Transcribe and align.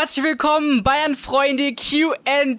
Herzlich 0.00 0.24
willkommen, 0.24 0.84
Bayern-Freunde 0.84 1.74
Q&A, 1.74 2.54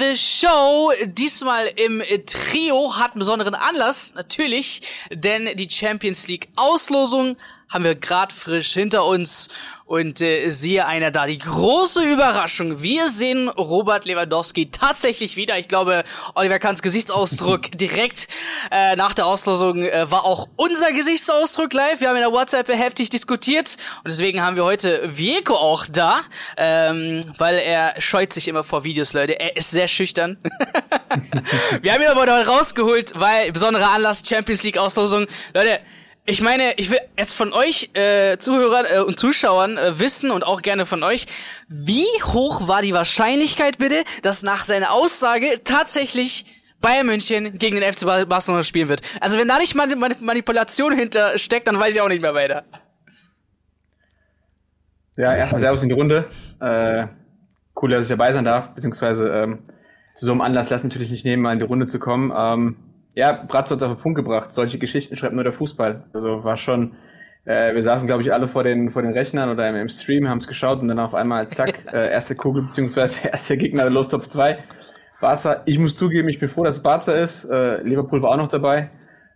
The 0.00 0.16
Show. 0.16 0.90
Diesmal 1.04 1.68
im 1.76 2.02
Trio 2.26 2.96
hat 2.98 3.14
besonderen 3.14 3.54
Anlass, 3.54 4.14
natürlich, 4.16 4.82
denn 5.12 5.56
die 5.56 5.70
Champions 5.70 6.26
League 6.26 6.48
Auslosung 6.56 7.36
haben 7.68 7.84
wir 7.84 7.94
gerade 7.94 8.34
frisch 8.34 8.72
hinter 8.72 9.04
uns 9.04 9.48
und 9.86 10.22
äh, 10.22 10.48
siehe 10.48 10.86
einer 10.86 11.10
da, 11.10 11.26
die 11.26 11.38
große 11.38 12.02
Überraschung. 12.02 12.82
Wir 12.82 13.08
sehen 13.10 13.48
Robert 13.50 14.06
Lewandowski 14.06 14.70
tatsächlich 14.70 15.36
wieder. 15.36 15.58
Ich 15.58 15.68
glaube, 15.68 16.04
Oliver 16.34 16.58
Kahns 16.58 16.80
Gesichtsausdruck 16.80 17.70
direkt 17.74 18.28
äh, 18.70 18.96
nach 18.96 19.12
der 19.12 19.26
Auslosung 19.26 19.82
äh, 19.82 20.10
war 20.10 20.24
auch 20.24 20.48
unser 20.56 20.92
Gesichtsausdruck 20.92 21.72
live. 21.74 22.00
Wir 22.00 22.08
haben 22.08 22.16
in 22.16 22.22
der 22.22 22.32
WhatsApp 22.32 22.68
heftig 22.68 23.10
diskutiert 23.10 23.76
und 24.04 24.10
deswegen 24.10 24.40
haben 24.40 24.56
wir 24.56 24.64
heute 24.64 25.16
Vieko 25.16 25.54
auch 25.54 25.86
da, 25.90 26.22
ähm, 26.56 27.20
weil 27.36 27.56
er 27.56 28.00
scheut 28.00 28.32
sich 28.32 28.48
immer 28.48 28.64
vor 28.64 28.84
Videos, 28.84 29.12
Leute. 29.12 29.38
Er 29.38 29.56
ist 29.56 29.70
sehr 29.70 29.88
schüchtern. 29.88 30.38
wir 31.82 31.92
haben 31.92 32.00
ihn 32.00 32.08
aber 32.08 32.22
heute 32.22 32.46
rausgeholt, 32.46 33.12
weil 33.16 33.52
besonderer 33.52 33.90
Anlass 33.90 34.22
Champions 34.26 34.62
League 34.62 34.78
Auslosung. 34.78 35.26
Leute, 35.52 35.80
ich 36.26 36.40
meine, 36.40 36.72
ich 36.76 36.90
will 36.90 36.98
jetzt 37.18 37.34
von 37.34 37.52
euch 37.52 37.90
äh, 37.94 38.38
Zuhörern 38.38 38.86
äh, 38.90 39.00
und 39.00 39.18
Zuschauern 39.18 39.76
äh, 39.76 39.98
wissen 39.98 40.30
und 40.30 40.44
auch 40.44 40.62
gerne 40.62 40.86
von 40.86 41.02
euch, 41.02 41.26
wie 41.68 42.06
hoch 42.22 42.66
war 42.66 42.80
die 42.80 42.94
Wahrscheinlichkeit 42.94 43.78
bitte, 43.78 44.04
dass 44.22 44.42
nach 44.42 44.64
seiner 44.64 44.92
Aussage 44.92 45.60
tatsächlich 45.64 46.46
Bayern 46.80 47.06
München 47.06 47.58
gegen 47.58 47.78
den 47.78 47.92
FC 47.92 48.06
Barcelona 48.28 48.62
spielen 48.62 48.88
wird? 48.88 49.02
Also 49.20 49.38
wenn 49.38 49.48
da 49.48 49.58
nicht 49.58 49.74
mal 49.74 49.86
Manipulation 50.20 50.96
hinter 50.96 51.36
steckt, 51.38 51.68
dann 51.68 51.78
weiß 51.78 51.94
ich 51.94 52.00
auch 52.00 52.08
nicht 52.08 52.22
mehr 52.22 52.34
weiter. 52.34 52.64
Ja, 55.16 55.34
erstmal 55.34 55.60
Servus 55.60 55.82
in 55.82 55.90
die 55.90 55.94
Runde. 55.94 56.28
Äh, 56.60 57.06
cool, 57.80 57.90
dass 57.90 58.04
ich 58.04 58.08
dabei 58.08 58.32
sein 58.32 58.44
darf, 58.44 58.74
beziehungsweise 58.74 59.28
ähm, 59.28 59.58
zu 60.14 60.24
so 60.24 60.32
einem 60.32 60.40
Anlass 60.40 60.70
lass 60.70 60.82
natürlich 60.84 61.10
nicht 61.10 61.24
nehmen, 61.26 61.42
mal 61.42 61.52
in 61.52 61.58
die 61.58 61.66
Runde 61.66 61.86
zu 61.86 61.98
kommen. 61.98 62.32
Ähm, 62.34 62.76
ja, 63.14 63.44
Bratzo 63.46 63.76
hat 63.76 63.82
auf 63.82 63.92
den 63.92 64.02
Punkt 64.02 64.16
gebracht. 64.16 64.50
Solche 64.50 64.78
Geschichten 64.78 65.16
schreibt 65.16 65.34
nur 65.34 65.44
der 65.44 65.52
Fußball. 65.52 66.04
Also 66.12 66.44
war 66.44 66.56
schon, 66.56 66.94
äh, 67.44 67.74
wir 67.74 67.82
saßen, 67.82 68.06
glaube 68.06 68.22
ich, 68.22 68.32
alle 68.32 68.48
vor 68.48 68.64
den, 68.64 68.90
vor 68.90 69.02
den 69.02 69.12
Rechnern 69.12 69.50
oder 69.50 69.68
im, 69.68 69.76
im 69.76 69.88
Stream, 69.88 70.28
haben 70.28 70.38
es 70.38 70.48
geschaut 70.48 70.80
und 70.80 70.88
dann 70.88 70.98
auf 70.98 71.14
einmal, 71.14 71.48
zack, 71.48 71.86
äh, 71.92 72.10
erste 72.10 72.34
Kugel, 72.34 72.64
beziehungsweise 72.64 73.28
erster 73.32 73.56
Gegner, 73.56 73.88
los 73.90 74.08
Top 74.08 74.24
2. 74.24 74.58
Barca, 75.20 75.62
ich 75.64 75.78
muss 75.78 75.96
zugeben, 75.96 76.28
ich 76.28 76.38
bin 76.38 76.48
froh, 76.48 76.64
dass 76.64 76.82
Barca 76.82 77.12
ist. 77.12 77.44
Äh, 77.44 77.82
Liverpool 77.82 78.20
war 78.20 78.30
auch 78.30 78.36
noch 78.36 78.48
dabei. 78.48 78.90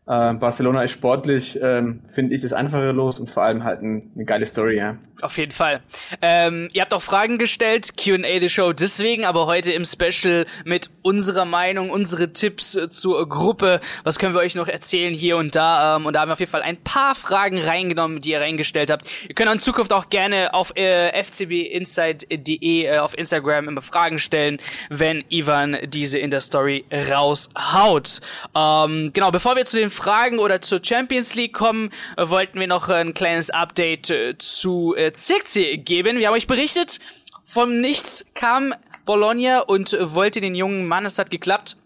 Äh, 0.08 0.34
Barcelona 0.34 0.84
ist 0.84 0.92
sportlich, 0.92 1.58
ähm, 1.62 2.00
finde 2.08 2.34
ich, 2.34 2.40
das 2.40 2.54
einfache 2.54 2.92
Los 2.92 3.20
und 3.20 3.30
vor 3.30 3.42
allem 3.42 3.62
halt 3.62 3.82
ein, 3.82 4.10
eine 4.14 4.24
geile 4.24 4.46
Story, 4.46 4.78
ja. 4.78 4.96
Auf 5.20 5.36
jeden 5.36 5.52
Fall. 5.52 5.82
Ähm, 6.22 6.70
ihr 6.72 6.80
habt 6.80 6.94
auch 6.94 7.02
Fragen 7.02 7.36
gestellt, 7.36 7.92
Q&A 8.02 8.40
the 8.40 8.48
Show, 8.48 8.72
deswegen 8.72 9.26
aber 9.26 9.44
heute 9.44 9.72
im 9.72 9.84
Special 9.84 10.46
mit 10.64 10.88
unserer 11.02 11.44
Meinung, 11.44 11.90
unsere 11.90 12.32
Tipps 12.32 12.74
äh, 12.74 12.88
zur 12.88 13.28
Gruppe. 13.28 13.80
Was 14.04 14.18
können 14.18 14.32
wir 14.32 14.40
euch 14.40 14.54
noch 14.54 14.68
erzählen 14.68 15.12
hier 15.12 15.36
und 15.36 15.54
da? 15.54 15.96
Ähm, 15.96 16.06
und 16.06 16.14
da 16.14 16.20
haben 16.20 16.30
wir 16.30 16.32
auf 16.32 16.40
jeden 16.40 16.52
Fall 16.52 16.62
ein 16.62 16.78
paar 16.78 17.14
Fragen 17.14 17.58
reingenommen, 17.58 18.22
die 18.22 18.30
ihr 18.30 18.40
reingestellt 18.40 18.90
habt. 18.90 19.04
Ihr 19.28 19.34
könnt 19.34 19.52
in 19.52 19.60
Zukunft 19.60 19.92
auch 19.92 20.08
gerne 20.08 20.54
auf 20.54 20.74
äh, 20.74 21.22
fcbinsight.de 21.22 22.84
äh, 22.84 22.98
auf 22.98 23.18
Instagram 23.18 23.68
immer 23.68 23.82
Fragen 23.82 24.18
stellen, 24.18 24.58
wenn 24.88 25.22
Ivan 25.28 25.76
diese 25.86 26.18
in 26.18 26.30
der 26.30 26.40
Story 26.40 26.86
raushaut. 26.90 28.22
Ähm, 28.56 29.10
genau, 29.12 29.30
bevor 29.30 29.54
wir 29.54 29.66
zu 29.66 29.76
den 29.76 29.90
Fragen 29.98 30.38
oder 30.38 30.62
zur 30.62 30.80
Champions 30.80 31.34
League 31.34 31.52
kommen, 31.52 31.90
wollten 32.16 32.60
wir 32.60 32.68
noch 32.68 32.88
ein 32.88 33.14
kleines 33.14 33.50
Update 33.50 34.10
äh, 34.10 34.38
zu 34.38 34.94
äh, 34.96 35.12
Zirkzee 35.12 35.76
geben. 35.76 36.18
Wir 36.18 36.28
haben 36.28 36.34
euch 36.34 36.46
berichtet, 36.46 37.00
vom 37.44 37.80
Nichts 37.80 38.24
kam 38.34 38.74
Bologna 39.06 39.60
und 39.60 39.96
wollte 40.00 40.40
den 40.40 40.54
jungen 40.54 40.86
Mann. 40.86 41.04
Es 41.04 41.18
hat 41.18 41.32
geklappt. 41.32 41.76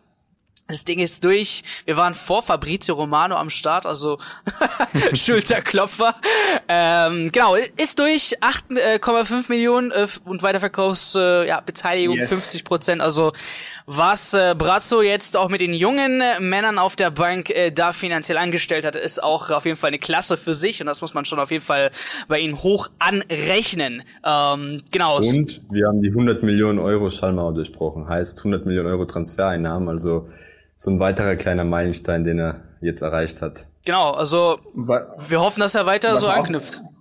Das 0.68 0.84
Ding 0.84 1.00
ist 1.00 1.24
durch. 1.24 1.64
Wir 1.84 1.96
waren 1.96 2.14
vor 2.14 2.42
Fabrizio 2.42 2.94
Romano 2.94 3.36
am 3.36 3.50
Start, 3.50 3.84
also 3.84 4.18
Schulterklopfer. 5.14 6.14
Ähm, 6.68 7.30
genau, 7.32 7.54
ist 7.54 7.98
durch. 7.98 8.38
8,5 8.40 8.78
äh, 8.78 9.42
Millionen 9.48 9.90
äh, 9.90 10.06
und 10.24 10.42
Weiterverkaufsbeteiligung 10.42 11.44
äh, 11.44 11.48
ja, 11.48 11.60
Beteiligung 11.60 12.16
yes. 12.16 12.28
50 12.28 12.64
Prozent. 12.64 13.02
Also 13.02 13.32
was 13.86 14.34
äh, 14.34 14.54
Brazzo 14.56 15.02
jetzt 15.02 15.36
auch 15.36 15.48
mit 15.48 15.60
den 15.60 15.74
jungen 15.74 16.20
äh, 16.20 16.40
Männern 16.40 16.78
auf 16.78 16.96
der 16.96 17.10
Bank 17.10 17.50
äh, 17.50 17.70
da 17.70 17.92
finanziell 17.92 18.38
angestellt 18.38 18.84
hat, 18.84 18.96
ist 18.96 19.22
auch 19.22 19.50
auf 19.50 19.64
jeden 19.64 19.76
Fall 19.76 19.88
eine 19.88 19.98
Klasse 19.98 20.36
für 20.36 20.54
sich 20.54 20.80
und 20.80 20.86
das 20.86 21.00
muss 21.00 21.14
man 21.14 21.24
schon 21.24 21.38
auf 21.38 21.50
jeden 21.50 21.64
Fall 21.64 21.90
bei 22.28 22.38
ihm 22.40 22.62
hoch 22.62 22.88
anrechnen. 22.98 24.02
Ähm, 24.24 24.82
genau. 24.90 25.18
Und 25.18 25.62
wir 25.70 25.88
haben 25.88 26.02
die 26.02 26.10
100 26.10 26.42
Millionen 26.42 26.78
Euro 26.78 27.10
Schallmauer 27.10 27.54
durchbrochen. 27.54 28.08
Heißt 28.08 28.38
100 28.38 28.66
Millionen 28.66 28.88
Euro 28.88 29.04
Transfereinnahmen. 29.04 29.88
Also 29.88 30.26
so 30.76 30.90
ein 30.90 31.00
weiterer 31.00 31.36
kleiner 31.36 31.64
Meilenstein, 31.64 32.24
den 32.24 32.38
er 32.38 32.62
jetzt 32.80 33.02
erreicht 33.02 33.42
hat. 33.42 33.66
Genau, 33.84 34.12
also 34.12 34.58
wir 34.74 35.40
hoffen, 35.40 35.60
dass 35.60 35.74
er 35.74 35.86
weiter 35.86 36.16
so 36.16 36.28
anknüpft. 36.28 36.82
Auch, 36.84 36.92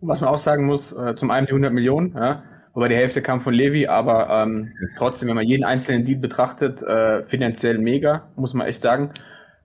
was 0.00 0.20
man 0.20 0.30
auch 0.30 0.38
sagen 0.38 0.66
muss, 0.66 0.92
äh, 0.92 1.14
zum 1.16 1.30
einen 1.30 1.46
die 1.46 1.52
100 1.52 1.72
Millionen, 1.72 2.14
ja, 2.14 2.42
wobei 2.76 2.88
die 2.88 2.94
Hälfte 2.94 3.22
kam 3.22 3.40
von 3.40 3.54
Levi, 3.54 3.86
aber 3.86 4.28
ähm, 4.28 4.72
trotzdem, 4.98 5.30
wenn 5.30 5.36
man 5.36 5.46
jeden 5.46 5.64
einzelnen 5.64 6.04
Deal 6.04 6.20
betrachtet, 6.20 6.82
äh, 6.82 7.22
finanziell 7.22 7.78
mega, 7.78 8.28
muss 8.36 8.52
man 8.52 8.66
echt 8.66 8.82
sagen. 8.82 9.10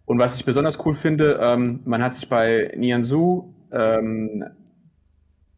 Und 0.06 0.18
was 0.18 0.38
ich 0.40 0.46
besonders 0.46 0.84
cool 0.86 0.96
finde, 0.96 1.38
ähm, 1.42 1.82
man 1.84 2.02
hat 2.02 2.16
sich 2.16 2.30
bei 2.30 2.72
Nianzou 2.78 3.54
ähm, 3.74 4.46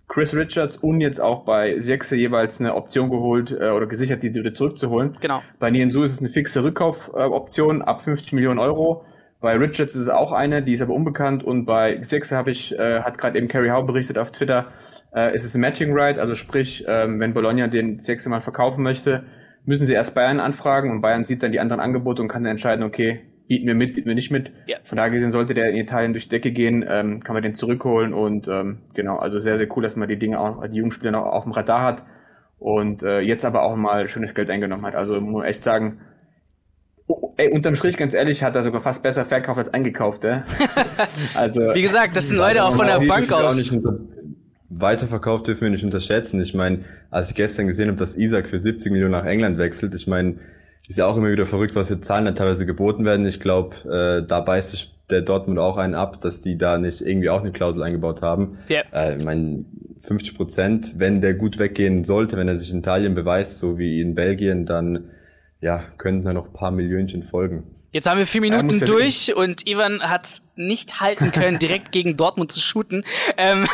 Chris 0.07 0.35
Richards 0.35 0.77
und 0.77 0.99
jetzt 0.99 1.21
auch 1.21 1.45
bei 1.45 1.79
Sechse 1.79 2.15
jeweils 2.15 2.59
eine 2.59 2.73
Option 2.73 3.11
geholt 3.11 3.51
äh, 3.51 3.69
oder 3.69 3.85
gesichert, 3.85 4.23
die 4.23 4.33
wieder 4.33 4.55
zurückzuholen. 4.55 5.15
Genau. 5.21 5.43
Bei 5.59 5.69
Nianzou 5.69 6.01
ist 6.03 6.13
es 6.13 6.19
eine 6.19 6.29
fixe 6.29 6.63
Rückkaufoption 6.63 7.83
ab 7.83 8.01
50 8.01 8.33
Millionen 8.33 8.59
Euro. 8.59 9.05
Bei 9.43 9.57
Richards 9.57 9.93
ist 9.93 10.03
es 10.03 10.09
auch 10.09 10.31
eine, 10.31 10.63
die 10.63 10.71
ist 10.71 10.81
aber 10.81 10.93
unbekannt. 10.93 11.43
Und 11.43 11.65
bei 11.65 12.01
Sechse 12.01 12.37
habe 12.37 12.51
ich, 12.51 12.79
äh, 12.79 13.01
hat 13.01 13.17
gerade 13.17 13.37
eben 13.37 13.49
Carrie 13.49 13.71
Howe 13.71 13.85
berichtet 13.85 14.17
auf 14.17 14.31
Twitter, 14.31 14.71
äh, 15.13 15.35
ist 15.35 15.43
es 15.43 15.53
ein 15.53 15.59
Matching 15.59 15.91
Right, 15.91 16.17
also 16.17 16.33
sprich, 16.33 16.85
ähm, 16.87 17.19
wenn 17.19 17.33
Bologna 17.33 17.67
den 17.67 17.99
Sechse 17.99 18.29
mal 18.29 18.39
verkaufen 18.39 18.81
möchte, 18.81 19.25
müssen 19.65 19.85
sie 19.85 19.95
erst 19.95 20.15
Bayern 20.15 20.39
anfragen 20.39 20.91
und 20.91 21.01
Bayern 21.01 21.25
sieht 21.25 21.43
dann 21.43 21.51
die 21.51 21.59
anderen 21.59 21.81
Angebote 21.81 22.21
und 22.21 22.29
kann 22.29 22.45
dann 22.45 22.51
entscheiden, 22.51 22.85
okay, 22.85 23.19
bieten 23.49 23.67
wir 23.67 23.75
mit, 23.75 23.95
bieten 23.95 24.07
wir 24.07 24.15
nicht 24.15 24.31
mit. 24.31 24.49
Ja. 24.65 24.77
Von 24.85 24.95
daher 24.95 25.11
gesehen 25.11 25.31
sollte 25.31 25.53
der 25.53 25.71
in 25.71 25.75
Italien 25.75 26.13
durch 26.13 26.29
die 26.29 26.29
Decke 26.29 26.51
gehen, 26.51 26.85
ähm, 26.87 27.19
kann 27.19 27.33
man 27.33 27.43
den 27.43 27.53
zurückholen 27.53 28.13
und 28.13 28.47
ähm, 28.47 28.83
genau, 28.93 29.17
also 29.17 29.39
sehr, 29.39 29.57
sehr 29.57 29.67
cool, 29.75 29.83
dass 29.83 29.97
man 29.97 30.07
die 30.07 30.17
Dinge 30.17 30.39
auch, 30.39 30.65
die 30.65 30.77
jungen 30.77 30.91
Spieler 30.91 31.11
noch 31.11 31.25
auf 31.25 31.43
dem 31.43 31.51
Radar 31.51 31.81
hat 31.81 32.03
und 32.59 33.03
äh, 33.03 33.19
jetzt 33.19 33.43
aber 33.43 33.63
auch 33.63 33.75
mal 33.75 34.07
schönes 34.07 34.33
Geld 34.35 34.49
eingenommen 34.49 34.85
hat. 34.85 34.95
Also 34.95 35.19
muss 35.19 35.43
echt 35.43 35.65
sagen, 35.65 35.99
ey, 37.37 37.49
unterm 37.51 37.75
Strich, 37.75 37.97
ganz 37.97 38.13
ehrlich, 38.13 38.43
hat 38.43 38.55
er 38.55 38.63
sogar 38.63 38.81
fast 38.81 39.03
besser 39.03 39.25
verkauft 39.25 39.59
als 39.59 39.73
eingekauft, 39.73 40.23
äh? 40.23 40.41
Also. 41.35 41.61
Wie 41.73 41.81
gesagt, 41.81 42.15
das 42.15 42.27
sind 42.27 42.37
Leute 42.37 42.63
auch 42.63 42.75
von 42.75 42.87
der 42.87 42.99
Bank 42.99 43.31
aus. 43.31 43.71
Weiterverkauf 44.69 45.43
dürfen 45.43 45.61
wir 45.61 45.69
nicht 45.69 45.83
unterschätzen. 45.83 46.41
Ich 46.41 46.53
meine, 46.53 46.79
als 47.11 47.29
ich 47.29 47.35
gestern 47.35 47.67
gesehen 47.67 47.87
habe, 47.87 47.97
dass 47.97 48.15
Isaac 48.15 48.47
für 48.47 48.57
70 48.57 48.91
Millionen 48.91 49.11
nach 49.11 49.25
England 49.25 49.57
wechselt, 49.57 49.93
ich 49.93 50.07
meine, 50.07 50.35
ist 50.87 50.97
ja 50.97 51.05
auch 51.05 51.15
immer 51.15 51.31
wieder 51.31 51.45
verrückt, 51.45 51.75
was 51.75 51.87
für 51.87 51.99
Zahlen 51.99 52.25
da 52.25 52.31
teilweise 52.31 52.65
geboten 52.65 53.05
werden. 53.05 53.25
Ich 53.25 53.39
glaube, 53.39 53.75
äh, 53.87 54.25
da 54.25 54.41
beißt 54.41 54.71
sich 54.71 54.93
der 55.09 55.21
Dortmund 55.21 55.59
auch 55.59 55.77
einen 55.77 55.95
ab, 55.95 56.21
dass 56.21 56.41
die 56.41 56.57
da 56.57 56.77
nicht 56.77 57.01
irgendwie 57.01 57.29
auch 57.29 57.41
eine 57.41 57.51
Klausel 57.51 57.83
eingebaut 57.83 58.21
haben. 58.21 58.57
Ja. 58.67 58.81
Äh, 58.91 59.17
ich 59.17 59.23
meine, 59.23 59.65
50 60.01 60.35
Prozent, 60.35 60.93
wenn 60.97 61.21
der 61.21 61.35
gut 61.35 61.59
weggehen 61.59 62.03
sollte, 62.03 62.35
wenn 62.37 62.47
er 62.47 62.57
sich 62.57 62.71
in 62.71 62.79
Italien 62.79 63.15
beweist, 63.15 63.59
so 63.59 63.77
wie 63.77 64.01
in 64.01 64.15
Belgien, 64.15 64.65
dann 64.65 65.09
ja, 65.63 65.81
könnten 65.97 66.25
da 66.25 66.33
noch 66.33 66.47
ein 66.47 66.53
paar 66.53 66.71
Millionchen 66.71 67.23
folgen. 67.23 67.63
Jetzt 67.91 68.09
haben 68.09 68.17
wir 68.17 68.27
vier 68.27 68.41
Minuten 68.41 68.79
ja, 68.79 68.85
durch 68.85 69.33
und 69.35 69.65
Ivan 69.65 70.01
hat's 70.01 70.45
nicht 70.55 70.99
halten 70.99 71.31
können, 71.31 71.57
direkt 71.57 71.91
gegen 71.91 72.15
Dortmund 72.15 72.51
zu 72.51 72.59
shooten. 72.59 73.03
Ähm, 73.37 73.67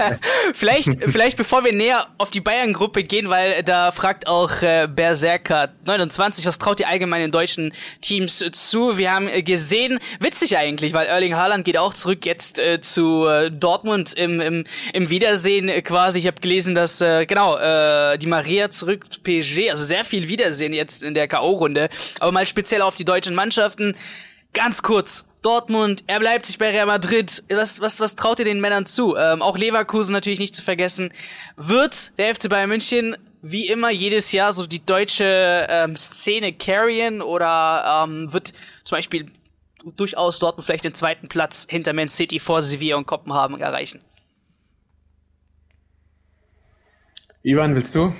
vielleicht, 0.54 0.90
vielleicht 1.04 1.36
bevor 1.36 1.64
wir 1.64 1.72
näher 1.72 2.08
auf 2.18 2.30
die 2.30 2.40
Bayern-Gruppe 2.40 3.04
gehen, 3.04 3.28
weil 3.28 3.62
da 3.62 3.92
fragt 3.92 4.26
auch 4.26 4.62
äh, 4.62 4.88
Berserker 4.90 5.72
29, 5.84 6.44
was 6.46 6.58
traut 6.58 6.80
ihr 6.80 6.88
allgemein 6.88 7.22
den 7.22 7.30
deutschen 7.30 7.72
Teams 8.00 8.44
zu? 8.52 8.98
Wir 8.98 9.12
haben 9.12 9.28
äh, 9.28 9.42
gesehen, 9.42 10.00
witzig 10.18 10.58
eigentlich, 10.58 10.92
weil 10.92 11.06
Erling 11.06 11.36
Haaland 11.36 11.64
geht 11.64 11.78
auch 11.78 11.94
zurück 11.94 12.26
jetzt 12.26 12.58
äh, 12.58 12.80
zu 12.80 13.26
äh, 13.26 13.50
Dortmund 13.50 14.14
im, 14.14 14.40
im, 14.40 14.64
im 14.92 15.10
Wiedersehen 15.10 15.68
äh, 15.68 15.82
quasi. 15.82 16.18
Ich 16.18 16.26
habe 16.26 16.40
gelesen, 16.40 16.74
dass 16.74 17.00
äh, 17.00 17.26
genau 17.26 17.56
äh, 17.56 18.18
die 18.18 18.26
Maria 18.26 18.70
zurück 18.70 19.12
zu 19.12 19.20
PSG, 19.20 19.70
also 19.70 19.84
sehr 19.84 20.04
viel 20.04 20.28
Wiedersehen 20.28 20.72
jetzt 20.72 21.04
in 21.04 21.14
der 21.14 21.28
K.O.-Runde. 21.28 21.90
Aber 22.18 22.32
mal 22.32 22.44
speziell 22.44 22.82
auf 22.82 22.96
die 22.96 23.04
deutschen 23.04 23.36
Mannschaften. 23.36 23.96
Ganz 24.52 24.82
kurz, 24.82 25.26
Dortmund, 25.44 26.04
er 26.06 26.20
bleibt 26.20 26.46
sich 26.46 26.58
bei 26.58 26.70
Real 26.70 26.86
Madrid. 26.86 27.44
Was, 27.50 27.80
was, 27.80 28.00
was 28.00 28.16
traut 28.16 28.38
ihr 28.38 28.46
den 28.46 28.60
Männern 28.60 28.86
zu? 28.86 29.14
Ähm, 29.14 29.42
auch 29.42 29.58
Leverkusen 29.58 30.12
natürlich 30.12 30.38
nicht 30.38 30.56
zu 30.56 30.62
vergessen. 30.62 31.12
Wird 31.56 32.16
der 32.18 32.34
FC 32.34 32.48
Bayern 32.48 32.70
München 32.70 33.16
wie 33.42 33.68
immer 33.68 33.90
jedes 33.90 34.32
Jahr 34.32 34.54
so 34.54 34.66
die 34.66 34.84
deutsche 34.84 35.66
ähm, 35.68 35.96
Szene 35.96 36.54
carryen 36.54 37.20
oder 37.20 38.06
ähm, 38.08 38.32
wird 38.32 38.54
zum 38.84 38.96
Beispiel 38.96 39.30
durchaus 39.96 40.38
Dortmund 40.38 40.64
vielleicht 40.64 40.84
den 40.84 40.94
zweiten 40.94 41.28
Platz 41.28 41.66
hinter 41.68 41.92
Man 41.92 42.08
City 42.08 42.40
vor 42.40 42.62
Sevilla 42.62 42.96
und 42.96 43.06
Kopenhagen 43.06 43.60
erreichen? 43.60 44.00
Ivan, 47.42 47.74
willst 47.74 47.94
du? 47.94 48.14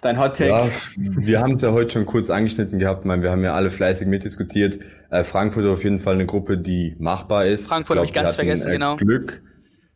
Dein 0.00 0.18
Hot 0.18 0.36
Take? 0.36 0.50
Ja, 0.50 0.68
wir 0.96 1.40
haben 1.40 1.54
es 1.54 1.62
ja 1.62 1.72
heute 1.72 1.90
schon 1.90 2.06
kurz 2.06 2.30
angeschnitten 2.30 2.78
gehabt. 2.78 3.00
Ich 3.00 3.06
meine, 3.06 3.22
wir 3.22 3.30
haben 3.30 3.42
ja 3.42 3.54
alle 3.54 3.70
fleißig 3.70 4.06
mitdiskutiert. 4.06 4.78
Äh, 5.10 5.24
Frankfurt 5.24 5.64
ist 5.64 5.70
auf 5.70 5.84
jeden 5.84 5.98
Fall 5.98 6.14
eine 6.14 6.26
Gruppe, 6.26 6.58
die 6.58 6.94
machbar 6.98 7.46
ist. 7.46 7.68
Frankfurt 7.68 7.96
habe 7.96 8.06
ich 8.06 8.12
ganz 8.12 8.36
vergessen, 8.36 8.68
äh, 8.68 8.72
genau. 8.72 8.96
Glück. 8.96 9.42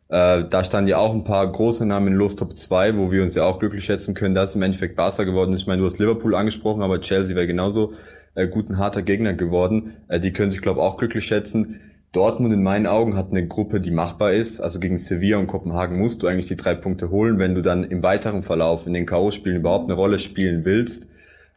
Äh, 0.09 0.43
da 0.49 0.63
standen 0.63 0.89
ja 0.89 0.97
auch 0.97 1.13
ein 1.13 1.23
paar 1.23 1.49
große 1.49 1.85
Namen 1.85 2.07
in 2.07 2.13
Los 2.13 2.35
Top 2.35 2.55
2, 2.55 2.97
wo 2.97 3.11
wir 3.11 3.23
uns 3.23 3.35
ja 3.35 3.45
auch 3.45 3.59
glücklich 3.59 3.85
schätzen 3.85 4.13
können, 4.13 4.35
dass 4.35 4.55
im 4.55 4.61
Endeffekt 4.61 4.95
Barca 4.95 5.23
geworden 5.23 5.53
ist. 5.53 5.61
Ich 5.61 5.67
meine, 5.67 5.81
du 5.81 5.87
hast 5.87 5.99
Liverpool 5.99 6.35
angesprochen, 6.35 6.83
aber 6.83 6.99
Chelsea 6.99 7.35
wäre 7.35 7.47
genauso 7.47 7.93
äh, 8.35 8.47
gut 8.47 8.69
ein 8.69 8.77
harter 8.77 9.01
Gegner 9.01 9.33
geworden. 9.33 9.95
Äh, 10.09 10.19
die 10.19 10.33
können 10.33 10.51
sich, 10.51 10.61
glaube 10.61 10.81
ich, 10.81 10.85
auch 10.85 10.97
glücklich 10.97 11.25
schätzen. 11.25 11.79
Dortmund 12.13 12.53
in 12.53 12.61
meinen 12.61 12.85
Augen 12.85 13.17
hat 13.17 13.31
eine 13.31 13.45
Gruppe, 13.47 13.81
die 13.81 13.89
machbar 13.89 14.33
ist. 14.33 14.61
Also 14.61 14.79
gegen 14.79 14.99
Sevilla 14.99 15.39
und 15.39 15.47
Kopenhagen 15.47 15.97
musst 15.97 16.21
du 16.21 16.27
eigentlich 16.27 16.47
die 16.47 16.55
drei 16.55 16.75
Punkte 16.75 17.09
holen, 17.09 17.39
wenn 17.39 17.55
du 17.55 17.61
dann 17.61 17.83
im 17.83 18.03
weiteren 18.03 18.43
Verlauf 18.43 18.85
in 18.85 18.93
den 18.93 19.07
K.O.-Spielen 19.07 19.57
überhaupt 19.57 19.85
eine 19.85 19.95
Rolle 19.95 20.19
spielen 20.19 20.63
willst. 20.63 21.09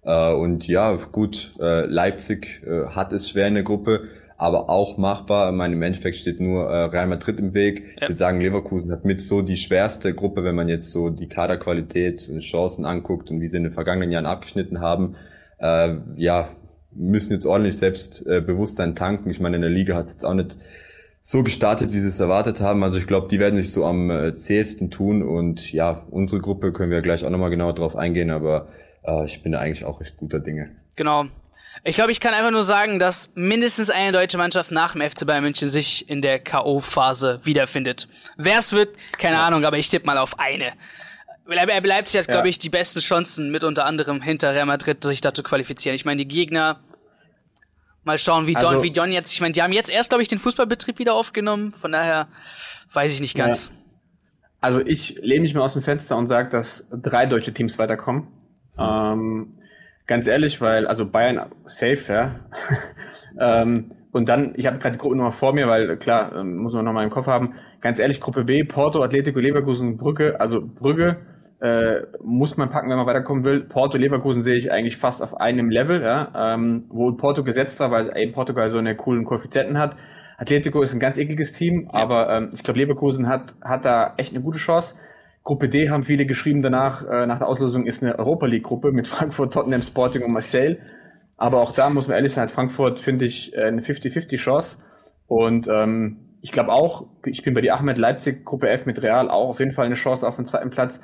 Äh, 0.03 0.33
und 0.33 0.67
ja, 0.67 0.95
gut, 1.13 1.53
äh, 1.61 1.85
Leipzig 1.85 2.63
äh, 2.67 2.87
hat 2.87 3.13
es 3.13 3.29
schwer 3.29 3.49
in 3.49 3.55
der 3.55 3.65
Gruppe, 3.65 4.09
aber 4.39 4.71
auch 4.71 4.97
machbar. 4.97 5.51
Ich 5.51 5.57
meine, 5.57 5.75
im 5.75 5.83
Endeffekt 5.83 6.17
steht 6.17 6.41
nur 6.41 6.69
Real 6.71 7.07
Madrid 7.07 7.39
im 7.39 7.53
Weg. 7.53 7.81
Ja. 7.81 7.87
Ich 7.97 8.03
würde 8.03 8.17
sagen, 8.17 8.41
Leverkusen 8.41 8.93
hat 8.93 9.05
mit 9.05 9.21
so 9.21 9.43
die 9.43 9.57
schwerste 9.59 10.15
Gruppe, 10.15 10.43
wenn 10.43 10.55
man 10.55 10.69
jetzt 10.69 10.91
so 10.91 11.11
die 11.11 11.29
Kaderqualität 11.29 12.29
und 12.31 12.41
Chancen 12.41 12.87
anguckt 12.87 13.31
und 13.31 13.41
wie 13.41 13.47
sie 13.47 13.59
in 13.59 13.65
den 13.65 13.73
vergangenen 13.73 14.11
Jahren 14.11 14.27
abgeschnitten 14.27 14.81
haben. 14.81 15.17
ja, 15.59 16.51
müssen 16.97 17.33
jetzt 17.33 17.47
ordentlich 17.47 17.77
Selbstbewusstsein 17.79 18.95
tanken. 18.95 19.31
Ich 19.31 19.41
meine, 19.41 19.57
in 19.57 19.63
der 19.63 19.71
Liga 19.71 19.95
hat 19.95 20.07
es 20.07 20.13
jetzt 20.13 20.25
auch 20.25 20.35
nicht 20.35 20.57
so 21.21 21.43
gestartet, 21.43 21.93
wie 21.93 21.99
sie 21.99 22.09
es 22.09 22.21
erwartet 22.21 22.61
haben. 22.61 22.85
Also 22.85 22.99
ich 22.99 23.07
glaube, 23.07 23.27
die 23.29 23.41
werden 23.41 23.57
sich 23.57 23.73
so 23.73 23.85
am 23.85 24.11
äh, 24.11 24.33
zähesten 24.35 24.91
tun. 24.91 25.23
Und 25.23 25.73
ja, 25.73 26.07
unsere 26.11 26.41
Gruppe 26.41 26.73
können 26.73 26.93
wir 26.93 27.03
gleich 27.03 27.25
auch 27.25 27.31
nochmal 27.31 27.51
genauer 27.51 27.75
drauf 27.75 27.97
eingehen, 27.97 28.31
aber 28.31 28.69
äh, 29.03 29.25
ich 29.25 29.43
bin 29.43 29.53
da 29.53 29.59
eigentlich 29.59 29.85
auch 29.85 30.01
recht 30.01 30.17
guter 30.17 30.39
Dinge. 30.39 30.71
Genau. 30.95 31.27
Ich 31.85 31.97
glaube, 31.97 32.13
ich 32.13 32.21
kann 32.21 32.33
einfach 32.33 32.53
nur 32.53 32.63
sagen, 32.63 32.99
dass 32.99 33.33
mindestens 33.35 33.91
eine 33.91 34.13
deutsche 34.13 34.39
Mannschaft 34.39 34.71
nach 34.71 34.93
dem 34.93 35.03
FC 35.03 35.27
Bayern 35.27 35.43
München 35.43 35.69
sich 35.69 36.09
in 36.09 36.23
der 36.23 36.39
K.O.-Phase 36.39 37.41
wiederfindet. 37.45 38.09
Wer 38.37 38.59
es 38.61 38.73
wird, 38.73 38.97
keine 39.19 39.37
ja. 39.37 39.47
Ahnung, 39.47 39.65
aber 39.65 39.79
ich 39.79 39.89
tippe 39.89 40.07
mal 40.07 40.19
auf 40.19 40.39
eine. 40.39 40.73
Er 41.49 41.81
bleibt 41.81 42.09
sich 42.09 42.21
hat, 42.21 42.29
ja. 42.29 42.35
glaube 42.35 42.49
ich, 42.49 42.59
die 42.59 42.71
besten 42.71 43.01
Chancen 43.01 43.51
mit 43.51 43.63
unter 43.63 43.85
anderem 43.85 44.23
hinter 44.23 44.53
Real 44.53 44.67
Madrid, 44.67 45.03
sich 45.05 45.21
da 45.21 45.35
zu 45.35 45.43
qualifizieren. 45.43 45.95
Ich 45.95 46.05
meine, 46.05 46.25
die 46.25 46.29
Gegner 46.29 46.81
Mal 48.07 48.19
schauen, 48.19 48.47
wie 48.47 48.55
Don, 48.55 48.67
also, 48.67 48.85
wie 48.85 48.93
Don 48.93 49.11
jetzt, 49.11 49.33
ich 49.33 49.41
meine, 49.41 49.51
die 49.51 49.63
haben 49.63 49.73
jetzt 49.73 49.91
erst, 49.91 50.11
glaube 50.11 50.23
ich, 50.23 50.29
den 50.29 50.39
Fußballbetrieb 50.39 51.01
wieder 51.01 51.15
aufgenommen, 51.15 51.73
von 51.73 51.91
daher 51.91 52.29
weiß 52.93 53.13
ich 53.13 53.21
nicht 53.21 53.37
ganz. 53.37 53.67
Ja. 53.67 53.73
Also 54.61 54.81
ich 54.81 55.19
lehne 55.23 55.41
mich 55.41 55.55
mal 55.55 55.63
aus 55.63 55.73
dem 55.73 55.83
Fenster 55.83 56.17
und 56.17 56.29
sage, 56.29 56.49
dass 56.49 56.89
drei 56.91 57.27
deutsche 57.27 57.53
Teams 57.53 57.81
weiterkommen. 57.81 58.29
Ähm, 58.79 59.59
ganz 60.07 60.29
ehrlich, 60.29 60.61
weil, 60.61 60.87
also 60.87 61.05
Bayern 61.05 61.51
safe, 61.65 62.13
ja. 62.13 62.41
ähm, 63.41 63.91
und 64.13 64.29
dann, 64.29 64.55
ich 64.57 64.67
habe 64.67 64.79
gerade 64.79 64.93
die 64.93 64.99
Gruppe 64.99 65.17
nochmal 65.17 65.33
vor 65.33 65.53
mir, 65.53 65.67
weil 65.67 65.97
klar, 65.97 66.33
ähm, 66.37 66.59
muss 66.59 66.75
man 66.75 66.85
nochmal 66.85 67.03
im 67.03 67.11
Kopf 67.11 67.27
haben. 67.27 67.55
Ganz 67.81 67.99
ehrlich, 67.99 68.21
Gruppe 68.21 68.45
B, 68.45 68.63
Porto, 68.63 69.03
Atletico, 69.03 69.41
Leverkusen, 69.41 69.97
Brücke, 69.97 70.39
also 70.41 70.61
Brügge, 70.61 71.17
äh, 71.61 72.03
muss 72.23 72.57
man 72.57 72.69
packen, 72.69 72.91
wenn 72.91 72.97
man 72.97 73.07
weiterkommen 73.07 73.45
will. 73.45 73.65
Porto, 73.65 73.97
Leverkusen 73.97 74.43
sehe 74.43 74.57
ich 74.57 74.71
eigentlich 74.71 74.97
fast 74.97 75.23
auf 75.23 75.35
einem 75.41 75.71
Level, 75.71 76.03
ja, 76.03 76.55
ähm, 76.55 76.85
wo 76.89 77.13
Porto 77.13 77.43
gesetzt 77.43 77.81
war, 77.81 77.91
weil 77.91 78.17
eben 78.17 78.33
Portugal 78.33 78.69
so 78.69 78.79
eine 78.79 78.95
coolen 78.95 79.25
Koeffizienten 79.25 79.79
hat. 79.79 79.97
Atletico 80.39 80.83
ist 80.83 80.93
ein 80.93 81.01
ganz 81.01 81.17
ekliges 81.17 81.53
Team, 81.53 81.89
ja. 81.93 82.01
aber 82.01 82.29
ähm, 82.31 82.51
ich 82.53 82.63
glaube, 82.63 82.81
Leverkusen 82.81 83.29
hat, 83.29 83.55
hat 83.63 83.85
da 83.85 84.15
echt 84.19 84.35
eine 84.35 84.43
gute 84.43 84.59
Chance. 84.59 84.97
Gruppe 85.45 85.69
D 85.69 85.91
haben 85.91 86.03
viele 86.03 86.27
geschrieben 86.27 86.61
danach, 86.61 87.05
äh, 87.05 87.27
nach 87.27 87.39
der 87.39 87.49
Auslosung 87.49 87.87
ist 87.87 88.03
eine 88.03 88.19
Europa 88.19 88.47
League 88.47 88.65
Gruppe 88.65 88.93
mit 88.93 89.07
Frankfurt, 89.09 89.55
Tottenham, 89.55 89.81
Sporting 89.81 90.23
und 90.25 90.33
Marseille. 90.33 90.77
Aber 91.39 91.61
auch 91.61 91.73
da 91.73 91.89
muss 91.91 92.09
man 92.09 92.17
ehrlich 92.17 92.33
sein, 92.33 92.45
hat 92.45 92.51
Frankfurt, 92.51 92.99
finde 92.99 93.27
ich, 93.27 93.55
äh, 93.55 93.63
eine 93.63 93.81
50-50 93.81 94.37
Chance. 94.37 94.79
Und 95.27 95.69
ähm, 95.69 96.27
ich 96.43 96.53
glaube 96.53 96.73
auch, 96.73 97.07
ich 97.25 97.43
bin 97.43 97.55
bei 97.55 97.61
die 97.61 97.71
Ahmed 97.71 97.99
Leipzig, 97.99 98.45
Gruppe 98.45 98.69
F 98.69 98.87
mit 98.87 99.03
Real, 99.03 99.31
auch 99.31 99.49
auf 99.49 99.59
jeden 99.59 99.73
Fall 99.73 99.87
eine 99.87 99.95
Chance 99.95 100.27
auf 100.27 100.37
den 100.37 100.45
zweiten 100.45 100.71
Platz. 100.71 101.01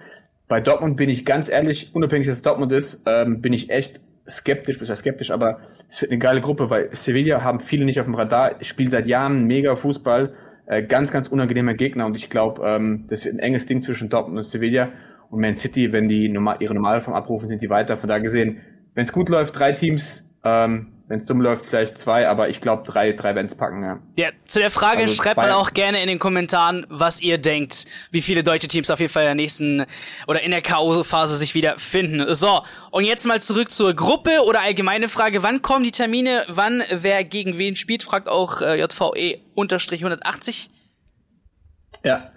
Bei 0.52 0.60
Dortmund 0.60 0.99
bin 0.99 1.08
ich 1.08 1.25
ganz 1.25 1.49
ehrlich, 1.49 1.94
unabhängig, 1.94 2.26
dass 2.26 2.37
es 2.37 2.43
Dortmund 2.43 2.72
ist, 2.72 3.04
ähm, 3.06 3.40
bin 3.40 3.54
ich 3.54 3.70
echt 3.70 4.02
skeptisch, 4.28 4.78
bis 4.78 4.90
ja 4.90 4.94
skeptisch, 4.94 5.31
aber 5.31 5.60
es 5.88 6.02
wird 6.02 6.12
eine 6.12 6.19
geile 6.19 6.43
Gruppe, 6.43 6.69
weil 6.69 6.90
Sevilla 6.93 7.43
haben 7.43 7.58
viele 7.58 7.87
nicht 7.87 7.99
auf 7.99 8.04
dem 8.04 8.14
Radar, 8.14 8.62
spielen 8.62 8.90
seit 8.90 9.06
Jahren 9.06 9.46
mega 9.46 9.75
Fußball, 9.75 10.34
äh, 10.66 10.82
ganz, 10.82 11.10
ganz 11.10 11.28
unangenehmer 11.28 11.72
Gegner 11.72 12.04
und 12.04 12.16
ich 12.16 12.28
glaube, 12.28 12.60
ähm, 12.66 13.06
das 13.08 13.25
wird 13.25 13.37
ein 13.37 13.38
enges 13.38 13.64
Ding 13.64 13.81
zwischen 13.81 14.10
Dortmund 14.10 14.37
und 14.37 14.43
Sevilla 14.43 14.90
und 15.31 15.40
Man 15.40 15.54
City, 15.54 15.90
wenn 15.90 16.06
die 16.06 16.28
normal, 16.28 16.58
ihre 16.60 16.75
Normalform 16.75 17.14
abrufen, 17.14 17.49
sind 17.49 17.62
die 17.62 17.70
weiter. 17.70 17.96
Von 17.96 18.10
da 18.10 18.19
gesehen, 18.19 18.60
wenn 18.93 19.04
es 19.04 19.12
gut 19.14 19.31
läuft, 19.31 19.58
drei 19.58 19.72
Teams, 19.72 20.31
ähm, 20.44 20.92
wenn 21.08 21.20
es 21.20 21.26
dumm 21.26 21.40
läuft, 21.40 21.66
vielleicht 21.66 21.99
zwei, 21.99 22.28
aber 22.28 22.49
ich 22.49 22.60
glaube, 22.60 22.84
drei, 22.87 23.12
drei 23.12 23.32
es 23.32 23.54
packen, 23.54 23.82
ja. 23.82 23.99
Ja, 24.16 24.28
zu 24.44 24.60
der 24.60 24.70
Frage 24.70 25.02
also 25.02 25.14
schreibt 25.14 25.37
mal 25.37 25.52
auch 25.52 25.72
gerne 25.72 26.00
in 26.00 26.08
den 26.08 26.19
Kommentaren, 26.19 26.87
was 26.88 27.20
ihr 27.20 27.38
denkt, 27.38 27.87
wie 28.10 28.20
viele 28.20 28.43
deutsche 28.43 28.69
Teams 28.69 28.90
auf 28.90 29.00
jeden 29.00 29.12
Fall 29.12 29.25
in 29.25 29.28
der 29.28 29.34
nächsten 29.34 29.84
oder 30.26 30.43
in 30.43 30.50
der 30.50 30.62
K.O.-Phase 30.62 31.37
sich 31.37 31.54
wieder 31.54 31.78
finden. 31.78 32.34
So, 32.34 32.62
und 32.90 33.04
jetzt 33.04 33.26
mal 33.26 33.43
zurück 33.43 33.70
zur 33.70 33.94
Gruppe 33.94 34.44
oder 34.46 34.60
allgemeine 34.60 35.08
Frage, 35.08 35.43
wann 35.43 35.60
kommen 35.60 35.84
die 35.84 35.90
Termine, 35.90 36.44
wann 36.49 36.82
wer 36.90 37.25
gegen 37.25 37.58
wen 37.58 37.76
spielt, 37.76 38.02
fragt 38.02 38.28
auch 38.28 38.62
äh, 38.62 38.81
JVE 38.81 39.40
unterstrich 39.54 40.00
180. 40.00 40.70
Ja. 42.04 42.32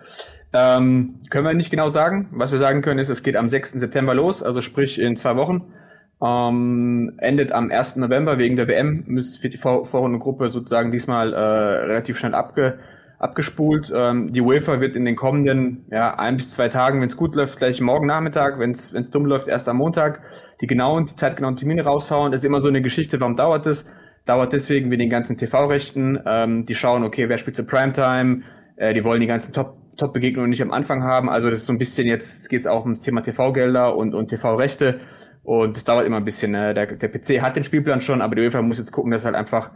Ähm, 0.54 1.22
können 1.30 1.46
wir 1.46 1.54
nicht 1.54 1.70
genau 1.70 1.90
sagen. 1.90 2.30
Was 2.32 2.52
wir 2.52 2.60
sagen 2.60 2.82
können 2.82 3.00
ist, 3.00 3.10
es 3.10 3.24
geht 3.24 3.36
am 3.36 3.50
6. 3.50 3.74
September 3.74 4.14
los, 4.14 4.42
also 4.42 4.62
sprich 4.62 5.00
in 5.00 5.18
zwei 5.18 5.36
Wochen. 5.36 5.74
Ähm, 6.22 7.14
endet 7.18 7.52
am 7.52 7.72
1. 7.72 7.98
November 7.98 8.38
wegen 8.38 8.56
der 8.56 8.68
WM, 8.68 9.04
müsste 9.08 9.44
wird 9.44 9.54
die 9.54 9.58
Vor 9.58 9.86
Vorrundengruppe 9.86 10.50
sozusagen 10.50 10.92
diesmal 10.92 11.34
äh, 11.34 11.38
relativ 11.38 12.18
schnell 12.18 12.34
abge 12.34 12.80
abgespult. 13.20 13.92
Ähm, 13.96 14.32
die 14.32 14.42
UEFA 14.42 14.80
wird 14.80 14.96
in 14.96 15.06
den 15.06 15.16
kommenden 15.16 15.86
ja, 15.90 16.16
ein 16.16 16.36
bis 16.38 16.52
zwei 16.52 16.68
Tagen, 16.70 17.02
wenn 17.02 17.08
es 17.08 17.18
gut 17.18 17.36
läuft, 17.36 17.58
gleich 17.58 17.82
morgen 17.82 18.08
Nachmittag, 18.08 18.60
wenn 18.60 18.72
es 18.72 18.92
dumm 19.12 19.26
läuft, 19.26 19.48
erst 19.48 19.68
am 19.70 19.78
Montag, 19.78 20.22
die 20.62 20.68
genauen, 20.68 21.06
die 21.06 21.16
zeitgenauen 21.16 21.56
Termine 21.56 21.84
raushauen. 21.84 22.32
Das 22.32 22.42
ist 22.42 22.46
immer 22.46 22.62
so 22.62 22.70
eine 22.70 22.82
Geschichte, 22.82 23.20
warum 23.20 23.36
dauert 23.36 23.66
das? 23.66 23.86
Dauert 24.26 24.54
deswegen 24.54 24.92
wie 24.92 24.98
den 24.98 25.10
ganzen 25.10 25.38
TV-Rechten. 25.38 26.20
Ähm, 26.26 26.66
die 26.66 26.76
schauen, 26.76 27.04
okay, 27.04 27.30
wer 27.30 27.38
spielt 27.38 27.56
zur 27.56 27.68
Primetime, 27.68 28.42
äh, 28.76 28.94
die 28.94 29.04
wollen 29.04 29.22
die 29.22 29.28
ganzen 29.28 29.54
Top 29.54 29.78
Top-Begegnungen 29.98 30.50
nicht 30.50 30.62
am 30.62 30.72
Anfang 30.72 31.04
haben. 31.04 31.30
Also 31.30 31.50
das 31.50 31.60
ist 31.60 31.68
so 31.68 31.74
ein 31.74 31.78
bisschen 31.78 32.06
jetzt 32.06 32.50
geht 32.50 32.60
es 32.60 32.68
auch 32.68 32.84
ums 32.84 33.02
Thema 33.02 33.22
TV-Gelder 33.22 33.96
und, 33.96 34.14
und 34.14 34.28
TV-Rechte. 34.28 35.00
Und 35.46 35.78
das 35.78 35.84
dauert 35.84 36.06
immer 36.06 36.18
ein 36.18 36.26
bisschen. 36.26 36.52
Ne? 36.52 36.74
Der, 36.74 36.88
der 36.88 37.08
PC 37.08 37.42
hat 37.42 37.56
den 37.56 37.64
Spielplan 37.64 38.02
schon, 38.02 38.22
aber 38.22 38.36
die 38.36 38.42
UEFA 38.42 38.62
muss 38.62 38.80
jetzt 38.80 38.92
gucken, 38.92 39.12
dass 39.12 39.26
halt 39.26 39.36
einfach 39.36 39.72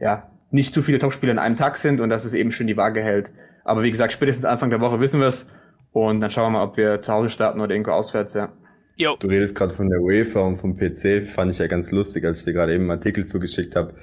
ja 0.00 0.28
nicht 0.50 0.74
zu 0.74 0.82
viele 0.82 0.98
Topspiele 0.98 1.32
an 1.32 1.38
einem 1.38 1.56
Tag 1.56 1.76
sind 1.78 2.00
und 2.00 2.10
dass 2.10 2.24
es 2.24 2.34
eben 2.34 2.50
schön 2.50 2.66
die 2.66 2.76
Waage 2.76 3.00
hält. 3.00 3.30
Aber 3.64 3.84
wie 3.84 3.90
gesagt, 3.90 4.12
spätestens 4.12 4.44
Anfang 4.44 4.70
der 4.70 4.80
Woche 4.80 5.00
wissen 5.00 5.20
wir 5.20 5.28
es. 5.28 5.46
Und 5.92 6.20
dann 6.20 6.30
schauen 6.30 6.52
wir 6.52 6.58
mal, 6.58 6.64
ob 6.64 6.76
wir 6.76 7.02
zu 7.02 7.12
Hause 7.12 7.30
starten 7.30 7.60
oder 7.60 7.72
irgendwo 7.72 7.92
auswärts, 7.92 8.34
ja. 8.34 8.52
Jo. 8.96 9.16
Du 9.18 9.28
redest 9.28 9.54
gerade 9.54 9.72
von 9.72 9.88
der 9.88 10.00
UEFA 10.00 10.40
und 10.40 10.56
vom 10.56 10.76
PC, 10.76 11.26
fand 11.26 11.50
ich 11.52 11.58
ja 11.58 11.66
ganz 11.66 11.92
lustig, 11.92 12.24
als 12.24 12.40
ich 12.40 12.44
dir 12.44 12.52
gerade 12.52 12.74
eben 12.74 12.82
einen 12.82 12.90
Artikel 12.90 13.24
zugeschickt 13.24 13.76
habe, 13.76 13.94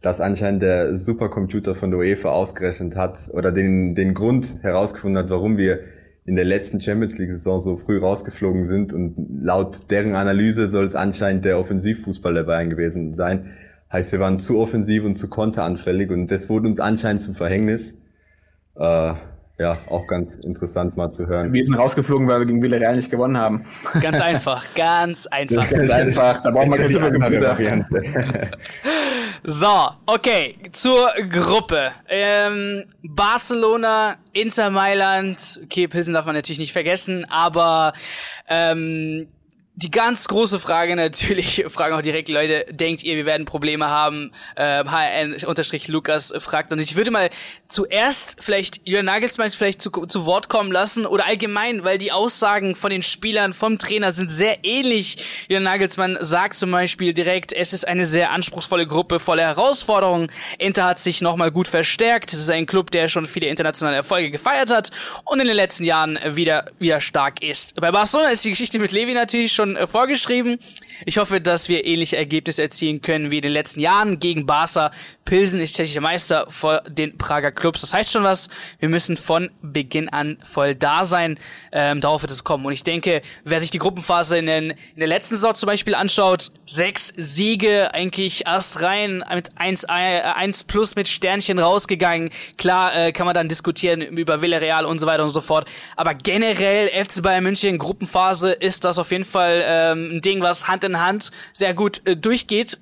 dass 0.00 0.20
anscheinend 0.20 0.62
der 0.62 0.96
Supercomputer 0.96 1.74
von 1.74 1.90
der 1.90 2.00
UEFA 2.00 2.30
ausgerechnet 2.30 2.96
hat 2.96 3.30
oder 3.32 3.50
den, 3.50 3.94
den 3.94 4.14
Grund 4.14 4.62
herausgefunden 4.62 5.18
hat, 5.22 5.30
warum 5.30 5.58
wir 5.58 5.80
in 6.28 6.36
der 6.36 6.44
letzten 6.44 6.78
Champions 6.78 7.16
League-Saison 7.16 7.58
so 7.58 7.76
früh 7.78 7.98
rausgeflogen 7.98 8.64
sind. 8.64 8.92
Und 8.92 9.16
laut 9.42 9.90
deren 9.90 10.14
Analyse 10.14 10.68
soll 10.68 10.84
es 10.84 10.94
anscheinend 10.94 11.46
der 11.46 11.58
Offensivfußball 11.58 12.34
der 12.34 12.44
Bayern 12.44 12.68
gewesen 12.68 13.14
sein. 13.14 13.52
Heißt, 13.90 14.12
wir 14.12 14.20
waren 14.20 14.38
zu 14.38 14.58
offensiv 14.58 15.04
und 15.04 15.16
zu 15.16 15.28
konteranfällig 15.28 16.10
und 16.10 16.30
das 16.30 16.50
wurde 16.50 16.68
uns 16.68 16.80
anscheinend 16.80 17.22
zum 17.22 17.34
Verhängnis. 17.34 17.96
Äh, 18.76 19.14
ja, 19.58 19.76
auch 19.88 20.06
ganz 20.06 20.36
interessant 20.36 20.96
mal 20.96 21.10
zu 21.10 21.26
hören. 21.26 21.52
Wir 21.52 21.64
sind 21.64 21.74
rausgeflogen, 21.74 22.28
weil 22.28 22.38
wir 22.38 22.46
gegen 22.46 22.62
Villarreal 22.62 22.94
nicht 22.94 23.10
gewonnen 23.10 23.36
haben. 23.36 23.64
Ganz 24.00 24.20
einfach, 24.20 24.64
ganz 24.74 25.26
einfach. 25.26 25.68
Ganz 25.68 25.90
einfach, 25.90 26.42
da 26.42 26.50
brauchen 26.50 26.70
wir 26.70 26.76
keine 26.76 26.92
Supercomputer. 26.92 27.86
so, 29.42 29.88
okay, 30.06 30.54
zur 30.70 31.08
Gruppe. 31.28 31.90
Ähm, 32.08 32.84
Barcelona, 33.02 34.16
Inter 34.32 34.70
Mailand, 34.70 35.60
okay, 35.64 35.88
Pilsen 35.88 36.14
darf 36.14 36.26
man 36.26 36.36
natürlich 36.36 36.60
nicht 36.60 36.72
vergessen, 36.72 37.26
aber 37.28 37.94
ähm, 38.48 39.26
die 39.78 39.92
ganz 39.92 40.26
große 40.26 40.58
Frage 40.58 40.96
natürlich, 40.96 41.64
fragen 41.68 41.94
auch 41.94 42.02
direkt 42.02 42.28
Leute, 42.28 42.66
denkt 42.70 43.04
ihr, 43.04 43.14
wir 43.14 43.26
werden 43.26 43.46
Probleme 43.46 43.88
haben? 43.88 44.32
Äh, 44.56 44.82
HN-Lukas 44.84 46.34
fragt. 46.38 46.72
Und 46.72 46.80
ich 46.80 46.96
würde 46.96 47.12
mal 47.12 47.30
zuerst 47.68 48.38
vielleicht 48.40 48.80
Jürgen 48.88 49.06
Nagelsmann 49.06 49.52
vielleicht 49.52 49.80
zu, 49.80 49.90
zu 49.90 50.26
Wort 50.26 50.48
kommen 50.48 50.72
lassen 50.72 51.06
oder 51.06 51.26
allgemein, 51.26 51.84
weil 51.84 51.98
die 51.98 52.10
Aussagen 52.10 52.74
von 52.74 52.90
den 52.90 53.02
Spielern, 53.02 53.52
vom 53.52 53.78
Trainer 53.78 54.12
sind 54.12 54.30
sehr 54.30 54.64
ähnlich. 54.64 55.24
Jürgen 55.48 55.64
Nagelsmann 55.64 56.18
sagt 56.22 56.56
zum 56.56 56.72
Beispiel 56.72 57.14
direkt, 57.14 57.52
es 57.52 57.72
ist 57.72 57.86
eine 57.86 58.04
sehr 58.04 58.32
anspruchsvolle 58.32 58.86
Gruppe 58.86 59.20
voller 59.20 59.44
Herausforderungen. 59.44 60.32
Inter 60.58 60.86
hat 60.86 60.98
sich 60.98 61.20
nochmal 61.20 61.52
gut 61.52 61.68
verstärkt. 61.68 62.32
Es 62.32 62.40
ist 62.40 62.50
ein 62.50 62.66
Club, 62.66 62.90
der 62.90 63.08
schon 63.08 63.26
viele 63.26 63.46
internationale 63.46 63.96
Erfolge 63.96 64.32
gefeiert 64.32 64.72
hat 64.72 64.90
und 65.24 65.38
in 65.38 65.46
den 65.46 65.56
letzten 65.56 65.84
Jahren 65.84 66.18
wieder, 66.24 66.64
wieder 66.80 67.00
stark 67.00 67.42
ist. 67.42 67.80
Bei 67.80 67.92
Barcelona 67.92 68.30
ist 68.30 68.44
die 68.44 68.50
Geschichte 68.50 68.80
mit 68.80 68.90
Levi 68.90 69.14
natürlich 69.14 69.52
schon 69.52 69.67
schon 69.68 69.76
äh, 69.76 69.86
vorgeschrieben. 69.86 70.58
Ich 71.04 71.18
hoffe, 71.18 71.40
dass 71.40 71.68
wir 71.68 71.84
ähnliche 71.84 72.16
Ergebnisse 72.16 72.62
erzielen 72.62 73.00
können 73.02 73.30
wie 73.30 73.36
in 73.36 73.42
den 73.42 73.52
letzten 73.52 73.80
Jahren 73.80 74.18
gegen 74.18 74.46
Barca. 74.46 74.90
Pilsen 75.24 75.60
ist 75.60 75.74
tschechischer 75.74 76.00
Meister 76.00 76.46
vor 76.48 76.82
den 76.88 77.18
Prager 77.18 77.52
Clubs. 77.52 77.82
Das 77.82 77.92
heißt 77.92 78.12
schon 78.12 78.24
was. 78.24 78.48
Wir 78.78 78.88
müssen 78.88 79.16
von 79.16 79.50
Beginn 79.62 80.08
an 80.08 80.38
voll 80.42 80.74
da 80.74 81.04
sein. 81.04 81.38
Ähm, 81.70 82.00
darauf 82.00 82.22
wird 82.22 82.32
es 82.32 82.44
kommen. 82.44 82.64
Und 82.64 82.72
ich 82.72 82.82
denke, 82.82 83.22
wer 83.44 83.60
sich 83.60 83.70
die 83.70 83.78
Gruppenphase 83.78 84.38
in, 84.38 84.46
den, 84.46 84.70
in 84.70 84.98
der 84.98 85.08
letzten 85.08 85.34
Saison 85.34 85.54
zum 85.54 85.66
Beispiel 85.66 85.94
anschaut, 85.94 86.50
sechs 86.66 87.12
Siege, 87.16 87.92
eigentlich 87.92 88.46
erst 88.46 88.80
rein 88.80 89.24
mit 89.34 89.50
1, 89.56 89.84
äh, 89.84 89.88
1 89.88 90.64
plus 90.64 90.96
mit 90.96 91.08
Sternchen 91.08 91.58
rausgegangen. 91.58 92.30
Klar 92.56 92.96
äh, 92.96 93.12
kann 93.12 93.26
man 93.26 93.34
dann 93.34 93.48
diskutieren 93.48 94.00
über 94.00 94.42
Villarreal 94.42 94.86
und 94.86 94.98
so 94.98 95.06
weiter 95.06 95.22
und 95.22 95.30
so 95.30 95.40
fort. 95.40 95.68
Aber 95.96 96.14
generell 96.14 96.88
FC 96.88 97.22
Bayern 97.22 97.44
München 97.44 97.78
Gruppenphase 97.78 98.52
ist 98.52 98.84
das 98.84 98.98
auf 98.98 99.10
jeden 99.10 99.24
Fall 99.24 99.57
ähm, 99.64 100.16
ein 100.16 100.20
Ding, 100.20 100.40
was 100.40 100.68
Hand 100.68 100.84
in 100.84 101.00
Hand 101.00 101.30
sehr 101.52 101.74
gut 101.74 102.02
äh, 102.06 102.16
durchgeht. 102.16 102.78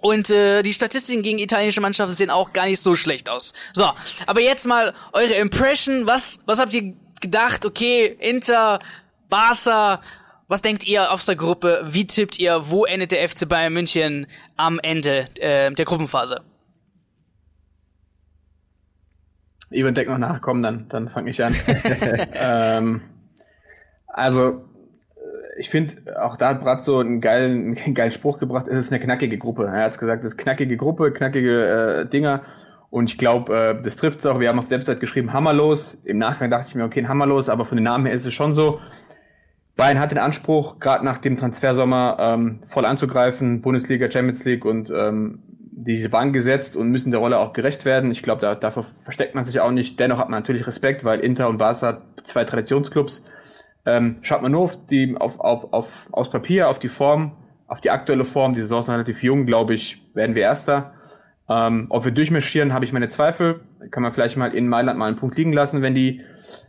Und 0.00 0.30
äh, 0.30 0.62
die 0.62 0.72
Statistiken 0.72 1.22
gegen 1.22 1.38
italienische 1.38 1.80
Mannschaften 1.80 2.14
sehen 2.14 2.30
auch 2.30 2.52
gar 2.52 2.66
nicht 2.66 2.80
so 2.80 2.94
schlecht 2.94 3.28
aus. 3.28 3.52
So, 3.72 3.90
aber 4.26 4.40
jetzt 4.40 4.66
mal 4.66 4.94
eure 5.12 5.34
Impression. 5.34 6.06
Was, 6.06 6.40
was 6.46 6.60
habt 6.60 6.72
ihr 6.74 6.94
gedacht? 7.20 7.66
Okay, 7.66 8.16
Inter, 8.20 8.78
Barca, 9.28 10.00
was 10.46 10.62
denkt 10.62 10.86
ihr 10.86 11.12
aus 11.12 11.26
der 11.26 11.36
Gruppe? 11.36 11.82
Wie 11.84 12.06
tippt 12.06 12.38
ihr? 12.38 12.70
Wo 12.70 12.84
endet 12.84 13.12
der 13.12 13.28
FC 13.28 13.48
Bayern 13.48 13.72
München 13.72 14.26
am 14.56 14.78
Ende 14.78 15.26
äh, 15.40 15.70
der 15.72 15.84
Gruppenphase? 15.84 16.42
Ivan, 19.70 19.94
denk 19.94 20.08
noch 20.08 20.18
nach, 20.18 20.40
komm, 20.40 20.62
dann, 20.62 20.88
dann 20.88 21.10
fange 21.10 21.30
ich 21.30 21.44
an. 21.44 21.54
ähm, 22.32 23.02
also, 24.06 24.67
ich 25.58 25.68
finde, 25.68 25.94
auch 26.22 26.36
da 26.36 26.50
hat 26.50 26.60
Brat 26.60 26.82
so 26.82 26.98
einen 26.98 27.20
geilen, 27.20 27.76
einen 27.84 27.94
geilen 27.94 28.12
Spruch 28.12 28.38
gebracht, 28.38 28.68
es 28.68 28.78
ist 28.78 28.92
eine 28.92 29.00
knackige 29.00 29.38
Gruppe. 29.38 29.66
Er 29.66 29.84
hat 29.84 29.98
gesagt, 29.98 30.24
es 30.24 30.32
ist 30.32 30.38
knackige 30.38 30.76
Gruppe, 30.76 31.12
knackige 31.12 32.04
äh, 32.04 32.08
Dinger. 32.08 32.42
Und 32.90 33.10
ich 33.10 33.18
glaube, 33.18 33.56
äh, 33.56 33.82
das 33.82 33.96
trifft 33.96 34.20
es 34.20 34.26
auch. 34.26 34.40
Wir 34.40 34.48
haben 34.48 34.58
auf 34.58 34.68
der 34.68 34.78
Website 34.78 35.00
geschrieben, 35.00 35.32
hammerlos. 35.32 35.94
Im 36.04 36.18
Nachgang 36.18 36.50
dachte 36.50 36.68
ich 36.68 36.74
mir, 36.74 36.84
okay, 36.84 37.06
hammerlos, 37.06 37.48
aber 37.48 37.64
von 37.64 37.76
den 37.76 37.84
Namen 37.84 38.06
her 38.06 38.14
ist 38.14 38.24
es 38.24 38.32
schon 38.32 38.52
so. 38.52 38.80
Bayern 39.76 40.00
hat 40.00 40.10
den 40.10 40.18
Anspruch, 40.18 40.80
gerade 40.80 41.04
nach 41.04 41.18
dem 41.18 41.36
Transfersommer 41.36 42.16
ähm, 42.18 42.60
voll 42.66 42.84
anzugreifen, 42.84 43.60
Bundesliga, 43.62 44.10
Champions 44.10 44.44
League 44.44 44.64
und 44.64 44.90
ähm, 44.90 45.42
diese 45.70 46.10
waren 46.10 46.32
gesetzt 46.32 46.74
und 46.76 46.88
müssen 46.88 47.12
der 47.12 47.20
Rolle 47.20 47.38
auch 47.38 47.52
gerecht 47.52 47.84
werden. 47.84 48.10
Ich 48.10 48.24
glaube, 48.24 48.40
da, 48.40 48.56
dafür 48.56 48.82
versteckt 48.82 49.36
man 49.36 49.44
sich 49.44 49.60
auch 49.60 49.70
nicht. 49.70 50.00
Dennoch 50.00 50.18
hat 50.18 50.28
man 50.28 50.40
natürlich 50.40 50.66
Respekt, 50.66 51.04
weil 51.04 51.20
Inter 51.20 51.48
und 51.48 51.58
Barca 51.58 52.02
zwei 52.24 52.44
Traditionsclubs 52.44 53.22
ähm, 53.88 54.18
schaut 54.20 54.42
man 54.42 54.52
nur 54.52 54.62
auf 54.62 54.86
die, 54.86 55.16
auf, 55.16 55.40
auf, 55.40 55.72
auf, 55.72 56.08
aufs 56.12 56.30
Papier, 56.30 56.68
auf 56.68 56.78
die 56.78 56.88
Form, 56.88 57.32
auf 57.66 57.80
die 57.80 57.90
aktuelle 57.90 58.26
Form. 58.26 58.52
Die 58.52 58.60
Saison 58.60 58.80
ist 58.80 58.90
relativ 58.90 59.22
jung, 59.22 59.46
glaube 59.46 59.72
ich, 59.74 60.02
werden 60.14 60.34
wir 60.34 60.42
Erster. 60.42 60.92
Ähm, 61.48 61.86
ob 61.88 62.04
wir 62.04 62.12
durchmarschieren, 62.12 62.74
habe 62.74 62.84
ich 62.84 62.92
meine 62.92 63.08
Zweifel. 63.08 63.60
Kann 63.90 64.02
man 64.02 64.12
vielleicht 64.12 64.36
mal 64.36 64.52
in 64.54 64.68
Mailand 64.68 64.98
mal 64.98 65.06
einen 65.06 65.16
Punkt 65.16 65.38
liegen 65.38 65.54
lassen, 65.54 65.80
wenn 65.80 65.94
die, 65.94 66.20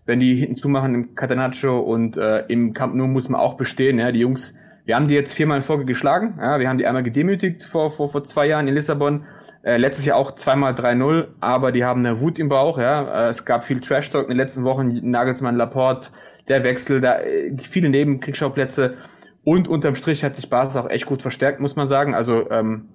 wenn 0.06 0.22
die 0.22 0.36
hinten 0.36 0.56
zumachen 0.56 0.96
im 0.96 1.16
Catenaccio 1.16 1.80
und 1.80 2.16
äh, 2.16 2.46
im 2.48 2.74
Camp 2.74 2.96
Nou 2.96 3.08
muss 3.08 3.28
man 3.28 3.42
auch 3.42 3.56
bestehen. 3.56 4.00
Ja, 4.00 4.14
die 4.14 4.20
Jungs, 4.20 4.58
wir 4.90 4.96
haben 4.96 5.08
die 5.08 5.14
jetzt 5.14 5.36
viermal 5.36 5.58
in 5.58 5.64
Folge 5.64 5.86
geschlagen. 5.86 6.40
Ja, 6.42 6.60
wir 6.60 6.68
haben 6.68 6.80
die 6.80 6.88
einmal 6.88 7.04
gedemütigt 7.04 7.64
vor, 7.64 7.92
vor, 7.92 8.10
vor 8.10 8.24
zwei 8.24 8.48
Jahren 8.48 8.68
in 8.68 8.74
Lissabon. 8.74 9.24
Äh, 9.62 9.78
letztes 9.78 10.04
Jahr 10.04 10.18
auch 10.18 10.32
zweimal 10.32 10.74
3-0, 10.74 11.28
aber 11.40 11.72
die 11.72 11.86
haben 11.86 12.04
eine 12.04 12.22
Wut 12.22 12.40
im 12.40 12.50
Bauch. 12.50 12.80
Ja, 12.80 13.28
äh, 13.28 13.30
es 13.30 13.46
gab 13.46 13.64
viel 13.64 13.82
Trash-Talk 13.82 14.24
in 14.24 14.30
den 14.30 14.38
letzten 14.38 14.64
Wochen. 14.64 14.88
Nagelsmann, 15.12 15.58
Laporte, 15.58 16.10
der 16.48 16.64
Wechsel, 16.64 17.02
da 17.02 17.20
äh, 17.20 17.56
viele 17.60 17.90
Nebenkriegsschauplätze 17.90 18.96
und 19.44 19.68
unterm 19.68 19.94
Strich 19.94 20.24
hat 20.24 20.36
sich 20.36 20.50
Basis 20.50 20.76
auch 20.76 20.90
echt 20.90 21.06
gut 21.06 21.22
verstärkt, 21.22 21.60
muss 21.60 21.76
man 21.76 21.88
sagen. 21.88 22.16
Also 22.16 22.50
ähm, 22.50 22.90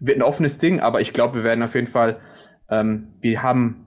wird 0.00 0.18
ein 0.18 0.22
offenes 0.22 0.58
Ding, 0.58 0.80
aber 0.80 1.00
ich 1.00 1.14
glaube, 1.14 1.36
wir 1.36 1.44
werden 1.44 1.64
auf 1.64 1.74
jeden 1.74 1.86
Fall, 1.86 2.20
ähm, 2.68 3.14
wir 3.22 3.42
haben 3.42 3.86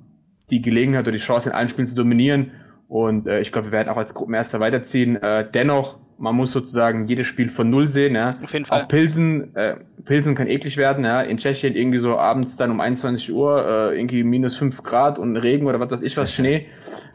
die 0.50 0.64
Gelegenheit 0.64 1.04
oder 1.04 1.12
die 1.12 1.20
Chance 1.20 1.50
in 1.50 1.56
allen 1.56 1.70
Spielen 1.70 1.86
zu 1.86 1.94
dominieren 1.94 2.54
und 2.88 3.28
äh, 3.28 3.40
ich 3.40 3.52
glaube, 3.52 3.68
wir 3.68 3.72
werden 3.72 3.90
auch 3.90 3.98
als 3.98 4.16
Gruppenerster 4.16 4.60
weiterziehen. 4.60 5.16
Äh, 5.22 5.48
dennoch 5.54 6.00
man 6.18 6.36
muss 6.36 6.52
sozusagen 6.52 7.08
jedes 7.08 7.28
Spiel 7.28 7.50
von 7.50 7.70
Null 7.70 7.88
sehen. 7.88 8.16
Ja. 8.16 8.38
Auf 8.42 8.54
jeden 8.54 8.66
Fall. 8.66 8.82
Auch 8.82 8.88
Pilsen, 8.88 9.56
äh, 9.56 9.76
Pilsen 10.06 10.36
kann 10.36 10.48
eklig 10.48 10.78
werden. 10.78 11.04
Ja. 11.04 11.22
In 11.22 11.38
Tschechien 11.38 11.76
irgendwie 11.76 11.98
so 11.98 12.18
abends 12.18 12.56
dann 12.56 12.72
um 12.72 12.80
21 12.80 13.34
Uhr 13.34 13.92
äh, 13.92 13.98
irgendwie 13.98 14.24
minus 14.24 14.56
5 14.58 14.84
Grad 14.84 15.20
und 15.20 15.36
Regen 15.38 15.68
oder 15.68 15.80
was 15.80 15.92
weiß 15.92 16.02
ich 16.02 16.16
was, 16.18 16.32
Schnee. 16.34 16.68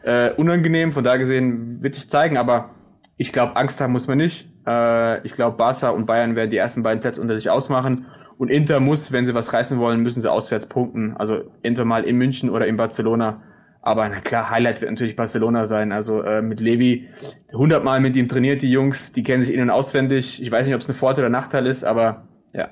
Äh, 0.03 0.31
unangenehm, 0.31 0.91
von 0.91 1.03
da 1.03 1.17
gesehen 1.17 1.81
wird 1.81 1.95
sich 1.95 2.09
zeigen, 2.09 2.37
aber 2.37 2.71
ich 3.17 3.33
glaube, 3.33 3.55
Angst 3.55 3.79
haben 3.81 3.91
muss 3.91 4.07
man 4.07 4.17
nicht. 4.17 4.47
Äh, 4.67 5.25
ich 5.25 5.33
glaube, 5.33 5.57
Barca 5.57 5.89
und 5.89 6.05
Bayern 6.05 6.35
werden 6.35 6.51
die 6.51 6.57
ersten 6.57 6.83
beiden 6.83 7.01
Plätze 7.01 7.21
unter 7.21 7.35
sich 7.35 7.49
ausmachen. 7.49 8.05
Und 8.37 8.49
Inter 8.49 8.79
muss, 8.79 9.11
wenn 9.11 9.27
sie 9.27 9.35
was 9.35 9.53
reißen 9.53 9.77
wollen, 9.77 10.01
müssen 10.01 10.21
sie 10.21 10.31
auswärts 10.31 10.65
punkten. 10.65 11.15
Also 11.17 11.43
Inter 11.61 11.85
mal 11.85 12.03
in 12.03 12.17
München 12.17 12.49
oder 12.49 12.65
in 12.65 12.77
Barcelona 12.77 13.41
aber 13.81 14.07
na 14.09 14.21
klar, 14.21 14.49
Highlight 14.49 14.81
wird 14.81 14.91
natürlich 14.91 15.15
Barcelona 15.15 15.65
sein. 15.65 15.91
Also 15.91 16.21
äh, 16.21 16.41
mit 16.41 16.59
Levi, 16.59 17.09
hundertmal 17.51 17.99
mit 17.99 18.15
ihm 18.15 18.27
trainiert, 18.27 18.61
die 18.61 18.71
Jungs, 18.71 19.11
die 19.11 19.23
kennen 19.23 19.43
sich 19.43 19.53
in- 19.53 19.61
und 19.61 19.69
auswendig. 19.69 20.41
Ich 20.41 20.51
weiß 20.51 20.65
nicht, 20.67 20.75
ob 20.75 20.81
es 20.81 20.89
ein 20.89 20.93
Vorteil 20.93 21.25
oder 21.25 21.31
Nachteil 21.31 21.65
ist, 21.65 21.83
aber 21.83 22.27
ja, 22.53 22.69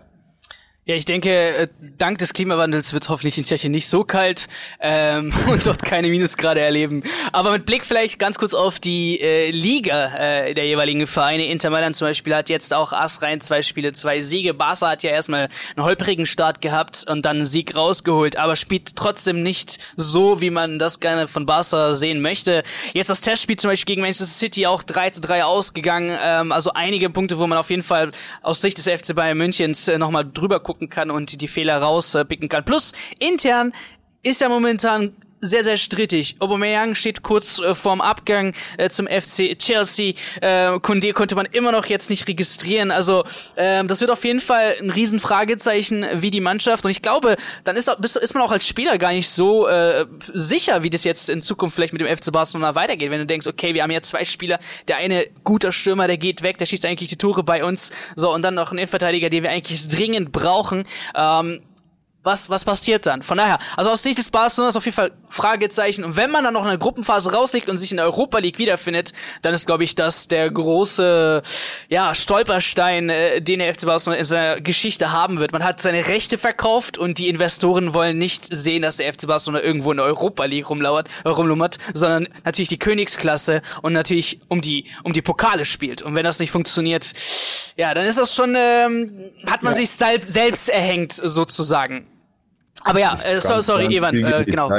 ja, 0.89 0.95
ich 0.95 1.05
denke, 1.05 1.29
äh, 1.29 1.67
dank 1.99 2.17
des 2.17 2.33
Klimawandels 2.33 2.93
wird 2.93 3.03
es 3.03 3.09
hoffentlich 3.09 3.37
in 3.37 3.43
Tschechien 3.43 3.71
nicht 3.71 3.87
so 3.87 4.03
kalt 4.03 4.47
ähm, 4.79 5.31
und 5.47 5.67
dort 5.67 5.83
keine 5.83 6.07
Minusgrade 6.07 6.61
erleben. 6.61 7.03
Aber 7.31 7.51
mit 7.51 7.67
Blick 7.67 7.85
vielleicht 7.85 8.17
ganz 8.17 8.39
kurz 8.39 8.55
auf 8.55 8.79
die 8.79 9.21
äh, 9.21 9.51
Liga 9.51 10.15
äh, 10.15 10.55
der 10.55 10.65
jeweiligen 10.65 11.05
Vereine. 11.05 11.45
Inter 11.45 11.69
Mailand 11.69 11.95
zum 11.95 12.07
Beispiel 12.07 12.33
hat 12.33 12.49
jetzt 12.49 12.73
auch 12.73 12.91
Ass 12.91 13.21
rein 13.21 13.39
zwei 13.39 13.61
Spiele, 13.61 13.93
zwei 13.93 14.19
Siege. 14.19 14.55
Barca 14.55 14.89
hat 14.89 15.03
ja 15.03 15.11
erstmal 15.11 15.49
einen 15.75 15.85
holprigen 15.85 16.25
Start 16.25 16.59
gehabt 16.59 17.05
und 17.07 17.23
dann 17.23 17.37
einen 17.37 17.45
Sieg 17.45 17.75
rausgeholt, 17.75 18.37
aber 18.37 18.55
spielt 18.55 18.95
trotzdem 18.95 19.43
nicht 19.43 19.77
so, 19.95 20.41
wie 20.41 20.49
man 20.49 20.79
das 20.79 20.99
gerne 20.99 21.27
von 21.27 21.45
Barca 21.45 21.93
sehen 21.93 22.19
möchte. 22.19 22.63
Jetzt 22.93 23.11
das 23.11 23.21
Testspiel 23.21 23.57
zum 23.57 23.69
Beispiel 23.69 23.93
gegen 23.93 24.01
Manchester 24.01 24.25
City 24.25 24.65
auch 24.65 24.81
3 24.81 25.11
zu 25.11 25.21
3 25.21 25.43
ausgegangen. 25.43 26.17
Ähm, 26.19 26.51
also 26.51 26.71
einige 26.73 27.11
Punkte, 27.11 27.37
wo 27.37 27.45
man 27.45 27.59
auf 27.59 27.69
jeden 27.69 27.83
Fall 27.83 28.11
aus 28.41 28.59
Sicht 28.61 28.79
des 28.79 28.85
FC 28.85 29.13
Bayern 29.13 29.37
Münchens 29.37 29.87
äh, 29.87 29.99
nochmal 29.99 30.27
drüber 30.27 30.59
gucken 30.59 30.78
gucken 30.79 30.89
kann 30.89 31.11
und 31.11 31.41
die 31.41 31.47
Fehler 31.47 31.81
rauspicken 31.81 32.47
kann. 32.47 32.63
Plus 32.63 32.93
intern 33.19 33.73
ist 34.23 34.39
ja 34.41 34.47
momentan 34.47 35.11
sehr, 35.41 35.63
sehr 35.63 35.77
strittig. 35.77 36.35
Aubameyang 36.39 36.95
steht 36.95 37.23
kurz 37.23 37.59
äh, 37.59 37.73
vorm 37.73 38.01
Abgang 38.01 38.53
äh, 38.77 38.89
zum 38.89 39.07
FC 39.07 39.57
Chelsea. 39.57 40.13
Äh, 40.41 40.79
Kunde 40.79 41.13
konnte 41.13 41.35
man 41.35 41.45
immer 41.51 41.71
noch 41.71 41.85
jetzt 41.85 42.09
nicht 42.09 42.27
registrieren. 42.27 42.91
Also 42.91 43.23
äh, 43.55 43.83
das 43.85 44.01
wird 44.01 44.11
auf 44.11 44.23
jeden 44.23 44.41
Fall 44.41 44.75
ein 44.81 44.89
Riesenfragezeichen 44.89 46.05
wie 46.15 46.31
die 46.31 46.41
Mannschaft. 46.41 46.85
Und 46.85 46.91
ich 46.91 47.01
glaube, 47.01 47.37
dann 47.63 47.75
ist, 47.75 47.87
ist 47.87 48.33
man 48.33 48.43
auch 48.43 48.51
als 48.51 48.67
Spieler 48.67 48.97
gar 48.97 49.11
nicht 49.11 49.29
so 49.29 49.67
äh, 49.67 50.05
sicher, 50.33 50.83
wie 50.83 50.89
das 50.89 51.03
jetzt 51.03 51.29
in 51.29 51.41
Zukunft 51.41 51.75
vielleicht 51.75 51.93
mit 51.93 52.01
dem 52.01 52.07
FC 52.07 52.31
Barcelona 52.31 52.75
weitergeht. 52.75 53.11
Wenn 53.11 53.19
du 53.19 53.25
denkst, 53.25 53.47
okay, 53.47 53.73
wir 53.73 53.83
haben 53.83 53.91
ja 53.91 54.01
zwei 54.01 54.25
Spieler, 54.25 54.59
der 54.87 54.97
eine 54.97 55.25
guter 55.43 55.71
Stürmer, 55.71 56.07
der 56.07 56.17
geht 56.17 56.43
weg, 56.43 56.57
der 56.57 56.65
schießt 56.65 56.85
eigentlich 56.85 57.09
die 57.09 57.17
Tore 57.17 57.43
bei 57.43 57.63
uns. 57.63 57.91
So, 58.15 58.33
und 58.33 58.41
dann 58.41 58.55
noch 58.55 58.71
ein 58.71 58.77
Innenverteidiger, 58.77 59.29
den 59.29 59.43
wir 59.43 59.51
eigentlich 59.51 59.87
dringend 59.87 60.31
brauchen. 60.31 60.85
Ähm, 61.15 61.61
was, 62.29 62.49
was 62.51 62.63
passiert 62.63 63.07
dann? 63.07 63.23
Von 63.23 63.39
daher, 63.39 63.57
also 63.75 63.89
aus 63.89 64.03
Sicht 64.03 64.19
des 64.19 64.29
Barcelonas 64.29 64.75
auf 64.75 64.85
jeden 64.85 64.95
Fall 64.95 65.11
Fragezeichen. 65.29 66.03
Und 66.03 66.15
wenn 66.15 66.29
man 66.29 66.43
dann 66.43 66.53
noch 66.53 66.65
eine 66.65 66.77
Gruppenphase 66.77 67.31
rausliegt 67.31 67.69
und 67.69 67.77
sich 67.77 67.89
in 67.89 67.97
der 67.97 68.05
Europa 68.05 68.37
League 68.37 68.59
wiederfindet, 68.59 69.13
dann 69.41 69.53
ist, 69.53 69.65
glaube 69.65 69.83
ich, 69.83 69.95
das 69.95 70.27
der 70.27 70.49
große, 70.49 71.41
ja, 71.89 72.13
Stolperstein, 72.13 73.09
äh, 73.09 73.41
den 73.41 73.59
der 73.59 73.73
FC 73.73 73.85
Barcelona 73.85 74.19
in 74.19 74.25
seiner 74.25 74.61
Geschichte 74.61 75.11
haben 75.11 75.39
wird. 75.39 75.51
Man 75.51 75.63
hat 75.63 75.81
seine 75.81 76.07
Rechte 76.07 76.37
verkauft 76.37 76.99
und 76.99 77.17
die 77.17 77.29
Investoren 77.29 77.93
wollen 77.95 78.17
nicht 78.17 78.45
sehen, 78.49 78.83
dass 78.83 78.97
der 78.97 79.11
FC 79.11 79.25
Barcelona 79.25 79.63
irgendwo 79.63 79.91
in 79.91 79.97
der 79.97 80.05
Europa 80.05 80.45
League 80.45 80.69
rumlauert, 80.69 81.09
rumlummert, 81.25 81.79
sondern 81.93 82.27
natürlich 82.45 82.69
die 82.69 82.79
Königsklasse 82.79 83.63
und 83.81 83.93
natürlich 83.93 84.39
um 84.49 84.61
die, 84.61 84.85
um 85.03 85.13
die 85.13 85.23
Pokale 85.23 85.65
spielt. 85.65 86.03
Und 86.03 86.13
wenn 86.13 86.23
das 86.23 86.37
nicht 86.37 86.51
funktioniert, 86.51 87.05
ja, 87.75 87.93
dann 87.93 88.05
ist 88.05 88.17
das 88.17 88.35
schon, 88.35 88.55
ähm, 88.55 89.31
hat 89.47 89.63
man 89.63 89.73
ja. 89.73 89.77
sich 89.79 89.89
selbst, 89.89 90.33
selbst 90.33 90.69
erhängt, 90.69 91.13
sozusagen. 91.13 92.05
Aber 92.83 92.99
ja, 92.99 93.17
äh, 93.23 93.41
so, 93.41 93.59
sorry, 93.61 93.93
Ivan, 93.95 94.15
äh, 94.15 94.45
genau. 94.45 94.69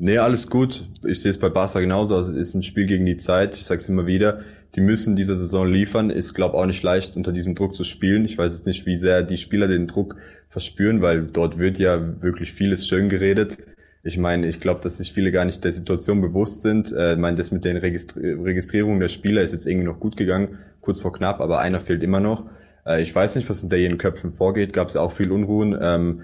Nee, 0.00 0.18
alles 0.18 0.48
gut. 0.48 0.84
Ich 1.04 1.20
sehe 1.22 1.32
es 1.32 1.38
bei 1.38 1.48
Barca 1.48 1.80
genauso. 1.80 2.14
Also 2.14 2.30
es 2.30 2.38
ist 2.38 2.54
ein 2.54 2.62
Spiel 2.62 2.86
gegen 2.86 3.04
die 3.04 3.16
Zeit. 3.16 3.56
Ich 3.56 3.64
sage 3.64 3.80
es 3.80 3.88
immer 3.88 4.06
wieder. 4.06 4.42
Die 4.76 4.80
müssen 4.80 5.16
diese 5.16 5.36
Saison 5.36 5.70
liefern. 5.70 6.10
Ist, 6.10 6.34
glaube 6.34 6.56
auch 6.56 6.66
nicht 6.66 6.84
leicht, 6.84 7.16
unter 7.16 7.32
diesem 7.32 7.56
Druck 7.56 7.74
zu 7.74 7.82
spielen. 7.82 8.24
Ich 8.24 8.38
weiß 8.38 8.52
jetzt 8.52 8.66
nicht, 8.66 8.86
wie 8.86 8.96
sehr 8.96 9.24
die 9.24 9.36
Spieler 9.36 9.66
den 9.66 9.88
Druck 9.88 10.14
verspüren, 10.46 11.02
weil 11.02 11.26
dort 11.26 11.58
wird 11.58 11.78
ja 11.78 12.22
wirklich 12.22 12.52
vieles 12.52 12.86
schön 12.86 13.08
geredet. 13.08 13.58
Ich 14.04 14.18
meine, 14.18 14.46
ich 14.46 14.60
glaube, 14.60 14.80
dass 14.80 14.98
sich 14.98 15.12
viele 15.12 15.32
gar 15.32 15.44
nicht 15.44 15.64
der 15.64 15.72
Situation 15.72 16.20
bewusst 16.20 16.62
sind. 16.62 16.92
Äh, 16.92 17.14
ich 17.14 17.18
meine, 17.18 17.36
das 17.36 17.50
mit 17.50 17.64
den 17.64 17.76
Registri 17.76 18.34
Registrierungen 18.34 19.00
der 19.00 19.08
Spieler 19.08 19.42
ist 19.42 19.52
jetzt 19.52 19.66
irgendwie 19.66 19.88
noch 19.88 19.98
gut 19.98 20.16
gegangen, 20.16 20.58
kurz 20.80 21.00
vor 21.00 21.12
knapp, 21.12 21.40
aber 21.40 21.58
einer 21.58 21.80
fehlt 21.80 22.04
immer 22.04 22.20
noch. 22.20 22.46
Äh, 22.86 23.02
ich 23.02 23.12
weiß 23.12 23.34
nicht, 23.34 23.50
was 23.50 23.64
in 23.64 23.70
jenen 23.70 23.98
Köpfen 23.98 24.30
vorgeht. 24.30 24.72
Gab 24.72 24.88
es 24.88 24.96
auch 24.96 25.10
viel 25.10 25.32
Unruhen. 25.32 25.76
Ähm, 25.80 26.22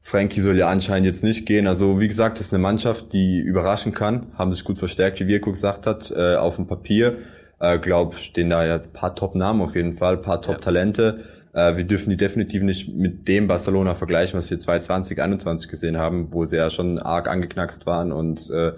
Frankie 0.00 0.40
soll 0.40 0.56
ja 0.56 0.68
anscheinend 0.68 1.06
jetzt 1.06 1.22
nicht 1.22 1.46
gehen. 1.46 1.66
Also 1.66 2.00
wie 2.00 2.08
gesagt, 2.08 2.38
das 2.38 2.46
ist 2.46 2.54
eine 2.54 2.62
Mannschaft, 2.62 3.12
die 3.12 3.38
überraschen 3.38 3.92
kann, 3.92 4.26
haben 4.36 4.52
sich 4.52 4.64
gut 4.64 4.78
verstärkt, 4.78 5.20
wie 5.20 5.26
Wirko 5.28 5.50
gesagt 5.50 5.86
hat, 5.86 6.12
äh, 6.16 6.36
auf 6.36 6.56
dem 6.56 6.66
Papier. 6.66 7.18
Äh, 7.60 7.78
glaub, 7.78 8.14
stehen 8.16 8.50
da 8.50 8.64
ja 8.64 8.76
ein 8.76 8.92
paar 8.92 9.14
Top-Namen 9.14 9.60
auf 9.60 9.74
jeden 9.74 9.94
Fall, 9.94 10.16
paar 10.16 10.40
Top-Talente. 10.40 11.24
Äh, 11.52 11.76
wir 11.76 11.84
dürfen 11.84 12.10
die 12.10 12.16
definitiv 12.16 12.62
nicht 12.62 12.88
mit 12.94 13.28
dem 13.28 13.46
Barcelona 13.46 13.94
vergleichen, 13.94 14.38
was 14.38 14.50
wir 14.50 14.58
2020, 14.58 15.16
2021 15.16 15.68
gesehen 15.68 15.98
haben, 15.98 16.28
wo 16.32 16.44
sie 16.44 16.56
ja 16.56 16.70
schon 16.70 16.98
arg 16.98 17.28
angeknackst 17.28 17.86
waren 17.86 18.12
und 18.12 18.48
äh, 18.50 18.72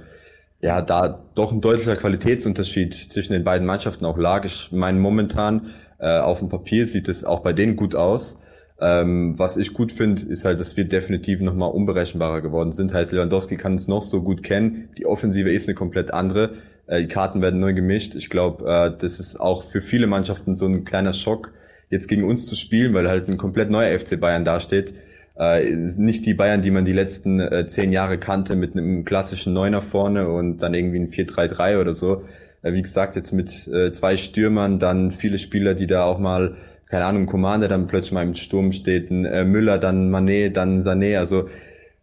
ja, 0.61 0.81
da 0.81 1.25
doch 1.35 1.53
ein 1.53 1.61
deutlicher 1.61 1.97
Qualitätsunterschied 1.97 2.95
zwischen 2.95 3.33
den 3.33 3.45
beiden 3.45 3.67
Mannschaften 3.67 4.05
auch 4.05 4.17
lag. 4.17 4.45
Ich 4.45 4.71
meine, 4.71 4.99
momentan 4.99 5.73
äh, 5.99 6.19
auf 6.19 6.39
dem 6.39 6.49
Papier 6.49 6.87
sieht 6.87 7.09
es 7.09 7.25
auch 7.25 7.41
bei 7.41 7.53
denen 7.53 7.75
gut 7.75 7.95
aus. 7.95 8.39
Ähm, 8.83 9.39
was 9.39 9.57
ich 9.57 9.75
gut 9.75 9.93
finde, 9.93 10.23
ist 10.23 10.45
halt, 10.45 10.59
dass 10.59 10.77
wir 10.77 10.85
definitiv 10.85 11.41
nochmal 11.41 11.71
unberechenbarer 11.71 12.41
geworden 12.41 12.73
sind. 12.73 12.93
Heißt, 12.93 13.13
Lewandowski 13.13 13.57
kann 13.57 13.73
uns 13.73 13.87
noch 13.87 14.03
so 14.03 14.23
gut 14.23 14.43
kennen. 14.43 14.89
Die 14.99 15.07
Offensive 15.07 15.51
ist 15.51 15.69
eine 15.69 15.77
komplett 15.77 16.13
andere. 16.13 16.55
Äh, 16.89 17.03
die 17.03 17.09
Karten 17.09 17.41
werden 17.41 17.61
neu 17.61 17.75
gemischt. 17.75 18.17
Ich 18.17 18.29
glaube, 18.29 18.65
äh, 18.65 18.99
das 18.99 19.21
ist 19.21 19.41
auch 19.41 19.63
für 19.63 19.81
viele 19.81 20.09
Mannschaften 20.09 20.57
so 20.57 20.67
ein 20.67 20.85
kleiner 20.85 21.13
Schock, 21.13 21.53
jetzt 21.91 22.09
gegen 22.09 22.25
uns 22.25 22.47
zu 22.47 22.57
spielen, 22.57 22.93
weil 22.93 23.09
halt 23.09 23.29
ein 23.29 23.37
komplett 23.37 23.71
neuer 23.71 23.97
FC 23.97 24.19
Bayern 24.19 24.45
dasteht. 24.45 24.95
Äh, 25.39 25.71
nicht 25.77 26.27
die 26.27 26.35
Bayern, 26.35 26.61
die 26.61 26.73
man 26.73 26.85
die 26.85 26.93
letzten 26.93 27.39
äh, 27.39 27.67
zehn 27.69 27.93
Jahre 27.93 28.19
kannte, 28.19 28.57
mit 28.57 28.77
einem 28.77 29.05
klassischen 29.05 29.53
Neuner 29.53 29.81
vorne 29.81 30.29
und 30.29 30.59
dann 30.59 30.75
irgendwie 30.75 30.99
ein 30.99 31.09
4-3-3 31.09 31.81
oder 31.81 31.95
so. 31.95 32.23
Äh, 32.63 32.73
wie 32.73 32.83
gesagt, 32.83 33.15
jetzt 33.15 33.33
mit 33.33 33.69
äh, 33.69 33.93
zwei 33.93 34.17
Stürmern, 34.17 34.81
dann 34.81 35.13
viele 35.13 35.39
Spieler, 35.39 35.75
die 35.75 35.87
da 35.87 36.03
auch 36.03 36.19
mal 36.19 36.57
keine 36.93 37.07
Ahnung, 37.07 37.25
Commander 37.25 37.69
dann 37.69 37.87
plötzlich 37.87 38.13
mal 38.13 38.23
im 38.23 38.35
Sturm 38.35 38.71
steht, 38.71 39.11
ein 39.11 39.25
äh, 39.25 39.47
Müller, 39.47 39.79
dann 39.79 40.11
Manet, 40.11 40.59
dann 40.59 40.83
Sané, 40.83 41.17
also 41.17 41.49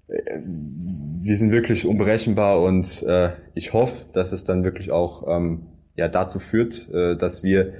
äh, 0.07 0.39
wir 0.41 1.37
sind 1.37 1.51
wirklich 1.51 1.85
unberechenbar 1.85 2.59
und 2.59 3.03
äh, 3.03 3.29
ich 3.53 3.71
hoffe, 3.73 4.05
dass 4.13 4.31
es 4.31 4.45
dann 4.45 4.65
wirklich 4.65 4.89
auch 4.89 5.27
ähm, 5.27 5.67
ja 5.95 6.07
dazu 6.07 6.39
führt, 6.39 6.89
äh, 6.91 7.15
dass 7.15 7.43
wir 7.43 7.73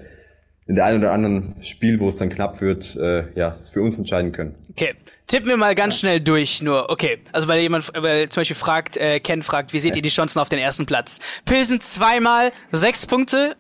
in 0.67 0.75
der 0.75 0.85
einen 0.85 0.99
oder 0.99 1.11
anderen 1.11 1.55
Spiel, 1.61 1.99
wo 1.99 2.09
es 2.09 2.17
dann 2.17 2.29
knapp 2.29 2.61
wird, 2.61 2.95
äh, 2.95 3.23
ja, 3.33 3.55
es 3.57 3.69
für 3.69 3.81
uns 3.81 3.97
entscheiden 3.97 4.31
können. 4.31 4.53
Okay, 4.69 4.93
tippen 5.25 5.49
wir 5.49 5.57
mal 5.57 5.73
ganz 5.73 5.97
schnell 5.97 6.19
durch. 6.19 6.61
Nur, 6.61 6.91
okay, 6.91 7.17
also 7.31 7.47
weil 7.47 7.59
jemand, 7.59 7.91
weil 7.95 8.29
zum 8.29 8.41
Beispiel 8.41 8.55
fragt, 8.55 8.97
äh, 8.97 9.19
Ken 9.19 9.41
fragt, 9.41 9.73
wie 9.73 9.79
seht 9.79 9.95
ihr 9.95 10.03
die 10.03 10.09
Chancen 10.09 10.37
auf 10.37 10.49
den 10.49 10.59
ersten 10.59 10.85
Platz? 10.85 11.21
Pilsen 11.45 11.81
zweimal, 11.81 12.51
sechs 12.71 13.07
Punkte, 13.07 13.55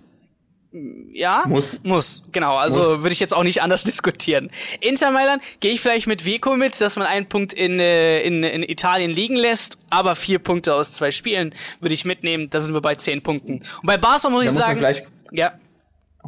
ja, 0.71 1.43
muss. 1.47 1.79
Muss, 1.83 2.23
genau. 2.31 2.57
Also 2.57 3.01
würde 3.01 3.11
ich 3.11 3.19
jetzt 3.19 3.35
auch 3.35 3.43
nicht 3.43 3.61
anders 3.61 3.83
diskutieren. 3.85 4.51
Inter 4.81 5.11
Mailand 5.11 5.41
gehe 5.59 5.71
ich 5.71 5.81
vielleicht 5.81 6.07
mit 6.07 6.25
Vico 6.25 6.55
mit, 6.55 6.79
dass 6.79 6.95
man 6.95 7.07
einen 7.07 7.25
Punkt 7.27 7.53
in, 7.53 7.79
äh, 7.79 8.21
in, 8.21 8.43
in 8.43 8.63
Italien 8.63 9.09
liegen 9.11 9.35
lässt, 9.35 9.77
aber 9.89 10.15
vier 10.15 10.39
Punkte 10.39 10.75
aus 10.75 10.93
zwei 10.93 11.11
Spielen 11.11 11.55
würde 11.79 11.95
ich 11.95 12.05
mitnehmen. 12.05 12.49
Da 12.49 12.61
sind 12.61 12.73
wir 12.73 12.81
bei 12.81 12.95
zehn 12.95 13.21
Punkten. 13.21 13.53
Und 13.53 13.85
bei 13.85 13.97
Barca 13.97 14.29
muss 14.29 14.43
da 14.43 14.49
ich 14.49 14.53
muss 14.53 14.57
sagen, 14.57 15.07
ja. 15.31 15.53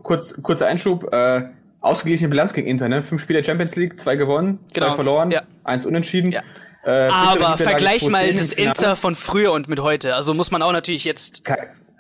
Kurz, 0.04 0.42
kurzer 0.42 0.68
Einschub. 0.68 1.14
Äh, 1.14 1.50
ausgeglichene 1.82 2.30
Bilanz 2.30 2.54
gegen 2.54 2.68
Inter, 2.68 2.90
ne? 2.90 3.04
Fünf 3.04 3.22
Spiele 3.22 3.44
Champions 3.44 3.76
League, 3.76 4.00
zwei 4.00 4.16
gewonnen, 4.16 4.60
genau. 4.74 4.90
zwei 4.90 4.96
verloren, 4.96 5.32
ja. 5.32 5.44
eins 5.64 5.86
unentschieden. 5.86 6.32
Ja. 6.32 6.42
Äh, 6.84 7.10
aber 7.12 7.58
vergleich 7.58 8.08
mal 8.08 8.34
das 8.34 8.54
Inter 8.54 8.96
von 8.96 9.16
früher 9.16 9.52
und 9.52 9.68
mit 9.68 9.80
heute. 9.82 10.16
Also 10.16 10.34
muss 10.34 10.50
man 10.50 10.62
auch 10.62 10.72
natürlich 10.72 11.04
jetzt. 11.04 11.44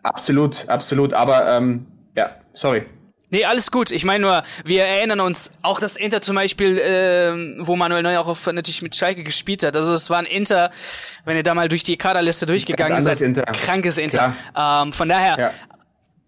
Absolut, 0.01 0.67
absolut. 0.67 1.13
Aber 1.13 1.55
ähm, 1.55 1.86
ja, 2.15 2.36
sorry. 2.53 2.86
Nee, 3.32 3.46
alles 3.46 3.72
gut. 3.72 3.91
Ich 3.91 4.03
meine 4.03 4.20
nur, 4.20 4.44
wir 4.65 4.84
erinnern 4.84 5.22
uns 5.22 5.53
auch 5.62 5.80
das 5.80 5.96
Inter 5.96 6.22
zum 6.22 6.36
Beispiel, 6.36 6.77
äh, 6.77 7.65
wo 7.65 7.77
Manuel 7.77 8.03
Neuer 8.03 8.20
auch 8.20 8.27
auf, 8.27 8.46
natürlich 8.46 8.82
mit 8.82 8.94
Schalke 8.94 9.24
gespielt 9.24 9.63
hat. 9.63 9.74
Also 9.77 9.94
es 9.94 10.10
war 10.10 10.20
ein 10.20 10.25
Inter, 10.25 10.69
wenn 11.24 11.38
ihr 11.38 11.43
da 11.43 11.56
mal 11.56 11.69
durch 11.69 11.84
die 11.84 11.95
Kaderliste 11.95 12.45
durchgegangen 12.45 13.02
seid, 13.02 13.21
Inter. 13.21 13.43
krankes 13.43 13.97
Inter. 13.97 14.36
Ähm, 14.54 14.91
von 14.91 15.08
daher, 15.08 15.39
ja. 15.39 15.52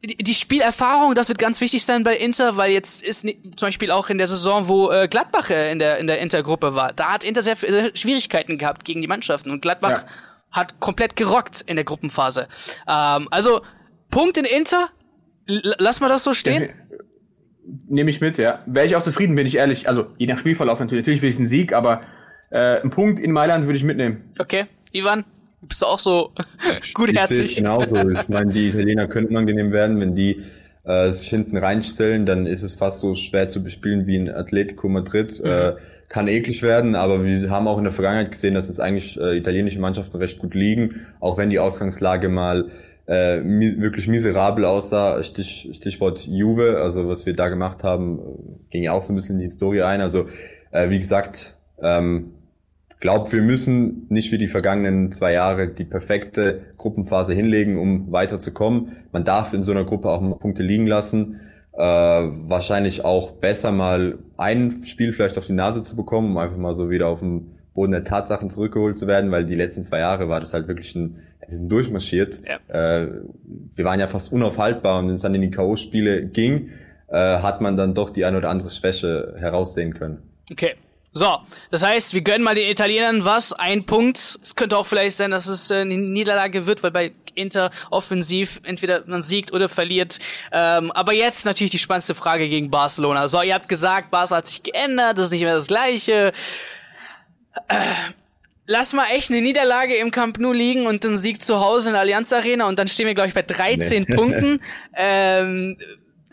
die, 0.06 0.16
die, 0.16 0.34
Spielerfahrung, 0.34 1.14
das 1.14 1.28
wird 1.28 1.40
ganz 1.40 1.60
wichtig 1.60 1.84
sein 1.84 2.04
bei 2.04 2.16
Inter, 2.16 2.56
weil 2.56 2.72
jetzt 2.72 3.04
ist 3.04 3.28
zum 3.28 3.68
Beispiel 3.68 3.92
auch 3.92 4.10
in 4.10 4.18
der 4.18 4.28
Saison, 4.28 4.70
wo 4.70 4.90
äh, 4.90 5.10
Gladbach 5.10 5.50
äh, 5.50 5.74
in 5.74 5.80
der 5.80 5.98
in 5.98 6.08
der 6.08 6.20
Intergruppe 6.20 6.74
war, 6.74 6.94
da 6.94 7.12
hat 7.12 7.26
Inter 7.26 7.42
sehr, 7.42 7.58
sehr 7.58 7.94
Schwierigkeiten 7.94 8.58
gehabt 8.58 8.86
gegen 8.86 9.02
die 9.02 9.08
Mannschaften 9.08 9.52
und 9.52 9.62
Gladbach 9.62 10.04
ja. 10.04 10.06
hat 10.52 10.80
komplett 10.80 11.18
gerockt 11.18 11.64
in 11.66 11.76
der 11.76 11.84
Gruppenphase. 11.84 12.48
Ähm, 12.88 13.28
also 13.30 13.62
Punkt 14.10 14.38
in 14.38 14.46
Inter, 14.46 14.90
lass 15.46 16.00
mal 16.02 16.10
das 16.10 16.24
so 16.24 16.34
stehen. 16.34 16.70
Nehme 17.88 18.10
ich 18.10 18.22
mit, 18.22 18.38
ja. 18.38 18.62
Wäre 18.66 18.86
ich 18.86 18.96
auch 18.96 19.04
zufrieden, 19.04 19.36
bin 19.36 19.48
ich 19.48 19.56
ehrlich. 19.56 19.88
Also, 19.88 20.08
je 20.18 20.28
nach 20.28 20.38
Spielverlauf 20.38 20.80
natürlich. 20.80 21.04
Natürlich 21.04 21.22
will 21.22 21.30
ich 21.30 21.38
einen 21.38 21.48
Sieg, 21.48 21.74
aber 21.74 22.02
äh, 22.50 22.82
einen 22.82 22.90
Punkt 22.90 23.20
in 23.20 23.32
Mailand 23.32 23.66
würde 23.66 23.78
ich 23.78 23.84
mitnehmen. 23.84 24.32
Okay, 24.38 24.66
Ivan, 24.92 25.24
bist 25.62 25.82
du 25.82 25.86
auch 25.86 26.00
so 26.00 26.34
gutherzig? 26.94 27.46
Ich 27.46 27.56
genauso. 27.58 27.96
Ich 28.10 28.28
meine, 28.28 28.52
die 28.52 28.70
Italiener 28.70 29.08
könnten 29.08 29.38
angenehm 29.38 29.72
werden, 29.72 30.00
wenn 30.00 30.14
die 30.14 30.44
äh, 30.84 31.10
sich 31.12 31.30
hinten 31.30 31.58
reinstellen, 31.58 32.26
dann 32.26 32.46
ist 32.46 32.64
es 32.64 32.76
fast 32.76 33.00
so 33.00 33.16
schwer 33.16 33.48
zu 33.48 33.64
bespielen 33.64 34.08
wie 34.08 34.18
ein 34.18 34.30
Atletico 34.30 34.90
Madrid. 34.90 35.42
Mhm. 35.42 35.50
Äh, 35.50 35.74
kann 36.10 36.28
eklig 36.28 36.62
werden, 36.62 36.94
aber 36.94 37.26
wir 37.26 37.50
haben 37.50 37.68
auch 37.68 37.80
in 37.80 37.86
der 37.86 37.94
Vergangenheit 37.94 38.30
gesehen, 38.30 38.54
dass 38.54 38.70
es 38.70 38.80
eigentlich 38.80 39.20
äh, 39.20 39.36
italienische 39.36 39.80
Mannschaften 39.80 40.18
recht 40.18 40.38
gut 40.38 40.54
liegen, 40.54 41.08
auch 41.20 41.40
wenn 41.40 41.50
die 41.50 41.58
Ausgangslage 41.58 42.30
mal 42.30 42.70
äh, 43.08 43.40
mi 43.40 43.82
wirklich 43.82 44.08
miserabel 44.08 44.66
aussah. 44.66 45.22
Stich, 45.24 45.70
Stichwort 45.74 46.26
Juve, 46.26 46.80
also 46.82 47.08
was 47.08 47.26
wir 47.26 47.34
da 47.34 47.50
gemacht 47.50 47.84
haben, 47.84 48.20
ging 48.72 48.84
ja 48.84 48.94
auch 48.94 49.02
so 49.02 49.14
ein 49.14 49.16
bisschen 49.16 49.36
in 49.36 49.40
die 49.40 49.46
Historie 49.46 49.82
ein. 49.84 50.02
Also 50.02 50.26
äh, 50.72 50.90
wie 50.90 51.00
gesagt, 51.00 51.58
ähm, 51.82 52.34
glaube, 53.04 53.30
wir 53.34 53.42
müssen 53.42 54.06
nicht 54.08 54.32
wie 54.32 54.38
die 54.38 54.48
vergangenen 54.48 55.12
zwei 55.12 55.34
Jahre 55.34 55.68
die 55.68 55.84
perfekte 55.84 56.62
Gruppenphase 56.78 57.34
hinlegen, 57.34 57.78
um 57.78 58.14
weiterzukommen. 58.14 58.94
Man 59.12 59.26
darf 59.26 59.52
in 59.52 59.62
so 59.62 59.74
einer 59.74 59.84
Gruppe 59.84 60.10
auch 60.10 60.22
mal 60.22 60.36
Punkte 60.36 60.64
liegen 60.64 60.88
lassen. 60.88 61.42
Äh, 61.74 61.82
wahrscheinlich 61.82 63.04
auch 63.04 63.32
besser 63.32 63.74
mal 63.74 64.20
ein 64.38 64.84
Spiel 64.84 65.12
vielleicht 65.12 65.38
auf 65.38 65.46
die 65.46 65.52
Nase 65.52 65.84
zu 65.84 65.98
bekommen, 65.98 66.32
um 66.32 66.38
einfach 66.38 66.56
mal 66.56 66.76
so 66.76 66.90
wieder 66.90 67.08
auf 67.08 67.20
dem 67.20 67.53
Boden 67.74 67.92
der 67.92 68.04
Tatsachen 68.04 68.50
zurückgeholt 68.50 68.98
zu 68.98 69.08
werden, 69.08 69.32
weil 69.32 69.46
die 69.46 69.56
letzten 69.56 69.84
zwei 69.84 70.00
Jahre 70.00 70.30
war 70.30 70.40
das 70.40 70.54
halt 70.54 70.68
wirklich 70.68 70.94
ein, 70.96 71.20
wir 71.48 71.58
sind 71.58 71.72
durchmarschiert. 71.72 72.42
Ja. 72.48 73.02
Äh, 73.02 73.10
wir 73.76 73.86
waren 73.86 74.00
ja 74.00 74.08
fast 74.08 74.32
unaufhaltbar 74.32 75.00
und 75.00 75.08
wenn 75.08 75.16
es 75.16 75.22
dann 75.22 75.36
in 75.36 75.42
die 75.42 75.52
K.O.-Spiele 75.52 76.22
ging, 76.28 76.70
äh, 77.08 77.18
hat 77.18 77.62
man 77.62 77.78
dann 77.78 77.94
doch 77.94 78.10
die 78.10 78.26
eine 78.26 78.38
oder 78.38 78.50
andere 78.50 78.70
Schwäche 78.70 79.36
heraussehen 79.38 79.94
können. 79.94 80.20
Okay. 80.52 80.76
So, 81.16 81.38
das 81.70 81.84
heißt, 81.84 82.16
wir 82.16 82.22
gönnen 82.22 82.42
mal 82.42 82.56
den 82.56 82.72
Italienern 82.72 83.24
was, 83.24 83.54
ein 83.54 83.86
Punkt. 83.86 84.18
Es 84.18 84.56
könnte 84.56 84.76
auch 84.76 84.88
vielleicht 84.88 85.16
sein, 85.16 85.30
dass 85.30 85.46
es 85.46 85.70
äh, 85.70 85.76
eine 85.76 85.96
Niederlage 85.96 86.66
wird, 86.66 86.82
weil 86.82 86.90
bei 86.90 87.12
Inter 87.36 87.70
offensiv 87.92 88.60
entweder 88.64 89.04
man 89.06 89.22
siegt 89.22 89.54
oder 89.54 89.70
verliert. 89.70 90.18
Ähm, 90.52 90.92
aber 90.92 91.14
jetzt 91.14 91.46
natürlich 91.46 91.72
die 91.72 91.78
spannendste 91.78 92.16
Frage 92.16 92.50
gegen 92.50 92.72
Barcelona. 92.72 93.28
So, 93.28 93.42
ihr 93.44 93.54
habt 93.54 93.70
gesagt, 93.70 94.10
Barca 94.10 94.38
hat 94.38 94.48
sich 94.48 94.64
geändert, 94.64 95.20
das 95.20 95.26
ist 95.26 95.32
nicht 95.32 95.44
mehr 95.44 95.54
das 95.54 95.68
Gleiche. 95.68 96.32
Äh, 97.68 97.76
lass 98.66 98.94
mal 98.94 99.06
echt 99.14 99.32
eine 99.32 99.42
Niederlage 99.42 99.96
im 99.96 100.12
Camp 100.12 100.40
Nou 100.40 100.52
liegen 100.52 100.86
und 100.88 101.06
einen 101.06 101.18
Sieg 101.18 101.44
zu 101.44 101.60
Hause 101.60 101.90
in 101.90 101.94
der 101.94 102.02
Allianz 102.02 102.32
Arena 102.34 102.68
und 102.68 102.80
dann 102.80 102.88
stehen 102.88 103.08
wir, 103.08 103.14
glaube 103.14 103.30
ich, 103.30 103.34
bei 103.34 103.42
13 103.42 104.06
nee. 104.08 104.16
Punkten. 104.16 104.60
Ähm, 104.96 105.78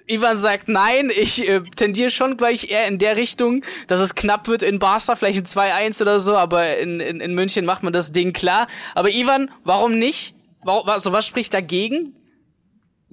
Ivan 0.07 0.37
sagt 0.37 0.69
nein, 0.69 1.11
ich 1.15 1.49
äh, 1.49 1.61
tendiere 1.77 2.11
schon 2.11 2.37
gleich 2.37 2.71
eher 2.71 2.89
in 2.89 2.99
der 2.99 3.17
Richtung, 3.17 3.65
dass 3.87 4.01
es 4.01 4.17
knapp 4.17 4.49
wird 4.49 4.63
in 4.63 4.81
Barca, 4.81 5.15
vielleicht 5.15 5.39
ein 5.39 5.91
2-1 5.91 6.03
oder 6.03 6.19
so, 6.19 6.37
aber 6.37 6.79
in, 6.79 6.99
in, 6.99 7.21
in 7.21 7.35
München 7.35 7.65
macht 7.65 7.85
man 7.85 7.93
das 7.93 8.11
Ding 8.11 8.33
klar. 8.33 8.67
Aber 8.95 9.11
Ivan, 9.11 9.51
warum 9.63 9.99
nicht? 9.99 10.35
Warum, 10.63 10.89
also 10.89 11.13
was 11.13 11.27
spricht 11.27 11.55
dagegen? 11.55 12.15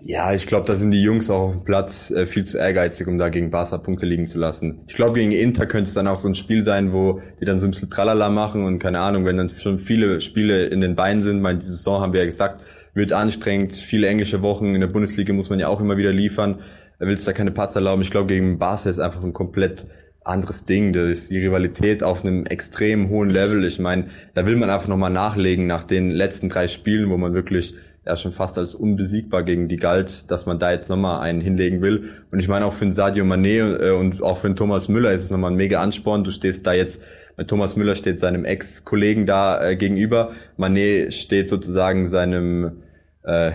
Ja, 0.03 0.31
ich 0.31 0.45
glaube, 0.45 0.67
da 0.67 0.75
sind 0.75 0.91
die 0.91 1.01
Jungs 1.01 1.29
auch 1.29 1.47
auf 1.47 1.51
dem 1.53 1.63
Platz 1.63 2.11
äh, 2.11 2.27
viel 2.27 2.43
zu 2.43 2.59
ehrgeizig, 2.59 3.07
um 3.07 3.17
da 3.17 3.29
gegen 3.29 3.49
Barca 3.49 3.79
Punkte 3.79 4.05
liegen 4.05 4.27
zu 4.27 4.37
lassen. 4.37 4.81
Ich 4.87 4.93
glaube, 4.93 5.15
gegen 5.15 5.31
Inter 5.31 5.65
könnte 5.65 5.87
es 5.87 5.95
dann 5.95 6.07
auch 6.07 6.17
so 6.17 6.27
ein 6.27 6.35
Spiel 6.35 6.61
sein, 6.61 6.93
wo 6.93 7.19
die 7.41 7.45
dann 7.45 7.57
so 7.57 7.65
ein 7.65 7.71
bisschen 7.71 7.89
Tralala 7.89 8.29
machen 8.29 8.63
und 8.63 8.77
keine 8.77 8.99
Ahnung, 8.99 9.25
wenn 9.25 9.37
dann 9.37 9.49
schon 9.49 9.79
viele 9.79 10.21
Spiele 10.21 10.67
in 10.67 10.81
den 10.81 10.95
Beinen 10.95 11.23
sind. 11.23 11.41
Meine, 11.41 11.59
die 11.59 11.65
Saison 11.65 11.99
haben 11.99 12.13
wir 12.13 12.19
ja 12.19 12.25
gesagt, 12.27 12.61
wird 12.93 13.11
anstrengend. 13.11 13.73
Viele 13.73 14.07
englische 14.07 14.43
Wochen 14.43 14.75
in 14.75 14.81
der 14.81 14.87
Bundesliga 14.87 15.33
muss 15.33 15.49
man 15.49 15.59
ja 15.59 15.67
auch 15.67 15.81
immer 15.81 15.97
wieder 15.97 16.13
liefern. 16.13 16.59
Er 16.99 17.07
will 17.07 17.17
sich 17.17 17.25
da 17.25 17.33
keine 17.33 17.51
Patzer 17.51 17.79
erlauben. 17.79 18.03
Ich 18.03 18.11
glaube, 18.11 18.27
gegen 18.27 18.59
Barca 18.59 18.89
ist 18.89 18.99
einfach 18.99 19.23
ein 19.23 19.33
komplett 19.33 19.87
anderes 20.23 20.65
Ding. 20.65 20.93
Das 20.93 21.09
ist 21.09 21.31
die 21.31 21.39
Rivalität 21.39 22.03
auf 22.03 22.23
einem 22.23 22.45
extrem 22.45 23.09
hohen 23.09 23.29
Level. 23.29 23.65
Ich 23.65 23.79
meine, 23.79 24.05
da 24.35 24.45
will 24.45 24.57
man 24.57 24.69
einfach 24.69 24.87
nochmal 24.87 25.11
nachlegen 25.11 25.65
nach 25.65 25.83
den 25.83 26.11
letzten 26.11 26.49
drei 26.49 26.67
Spielen, 26.67 27.09
wo 27.09 27.17
man 27.17 27.33
wirklich 27.33 27.73
ja 28.07 28.15
schon 28.15 28.31
fast 28.31 28.57
als 28.57 28.73
unbesiegbar 28.73 29.43
gegen 29.43 29.67
die 29.67 29.75
galt, 29.75 30.31
dass 30.31 30.45
man 30.45 30.59
da 30.59 30.71
jetzt 30.71 30.89
nochmal 30.89 31.21
einen 31.21 31.41
hinlegen 31.41 31.81
will. 31.81 32.09
Und 32.31 32.39
ich 32.39 32.47
meine 32.47 32.65
auch 32.65 32.73
für 32.73 32.85
den 32.85 32.93
Sadio 32.93 33.25
Mané 33.25 33.79
äh, 33.79 33.91
und 33.91 34.23
auch 34.23 34.39
für 34.39 34.47
den 34.47 34.55
Thomas 34.55 34.87
Müller 34.87 35.11
ist 35.11 35.23
es 35.23 35.31
nochmal 35.31 35.51
ein 35.51 35.57
mega 35.57 35.81
Ansporn. 35.81 36.23
Du 36.23 36.31
stehst 36.31 36.65
da 36.65 36.73
jetzt, 36.73 37.03
Thomas 37.47 37.75
Müller 37.75 37.95
steht 37.95 38.19
seinem 38.19 38.45
Ex-Kollegen 38.45 39.25
da 39.25 39.61
äh, 39.61 39.75
gegenüber. 39.75 40.31
Mané 40.57 41.11
steht 41.11 41.49
sozusagen 41.49 42.07
seinem 42.07 42.81
äh, 43.23 43.51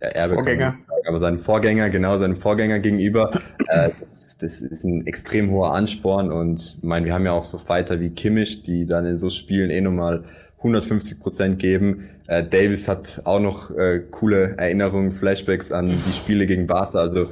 Erbe 0.00 0.34
Vorgänger. 0.34 0.74
aber 1.06 1.18
seinem 1.20 1.38
Vorgänger, 1.38 1.88
genau, 1.88 2.18
seinem 2.18 2.36
Vorgänger 2.36 2.80
gegenüber. 2.80 3.30
äh, 3.68 3.90
das, 4.00 4.36
das 4.36 4.60
ist 4.60 4.84
ein 4.84 5.06
extrem 5.06 5.50
hoher 5.52 5.74
Ansporn 5.74 6.32
und 6.32 6.76
ich 6.78 6.82
meine, 6.82 7.06
wir 7.06 7.14
haben 7.14 7.24
ja 7.24 7.32
auch 7.32 7.44
so 7.44 7.56
Fighter 7.56 8.00
wie 8.00 8.10
Kimmich, 8.10 8.64
die 8.64 8.84
dann 8.84 9.06
in 9.06 9.16
so 9.16 9.30
Spielen 9.30 9.70
eh 9.70 9.80
nochmal 9.80 10.24
150 10.62 11.18
Prozent 11.18 11.58
geben. 11.58 12.08
Äh, 12.26 12.44
Davis 12.44 12.88
hat 12.88 13.22
auch 13.24 13.40
noch 13.40 13.70
äh, 13.70 14.00
coole 14.10 14.56
Erinnerungen, 14.56 15.12
Flashbacks 15.12 15.72
an 15.72 15.88
die 15.88 16.12
Spiele 16.16 16.46
gegen 16.46 16.66
Barca. 16.66 16.98
Also 16.98 17.30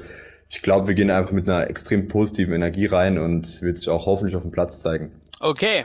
ich 0.49 0.63
glaube, 0.63 0.89
wir 0.89 0.95
gehen 0.95 1.11
einfach 1.11 1.33
mit 1.33 1.49
einer 1.49 1.71
extrem 1.71 2.09
positiven 2.09 2.55
Energie 2.55 2.87
rein 2.87 3.19
und 3.19 3.63
wird 3.63 3.79
sich 3.79 3.89
auch 3.89 4.07
hoffentlich 4.07 4.35
auf 4.35 4.43
dem 4.43 4.51
Platz 4.51 4.81
zeigen. 4.81 5.13
Okay. 5.39 5.85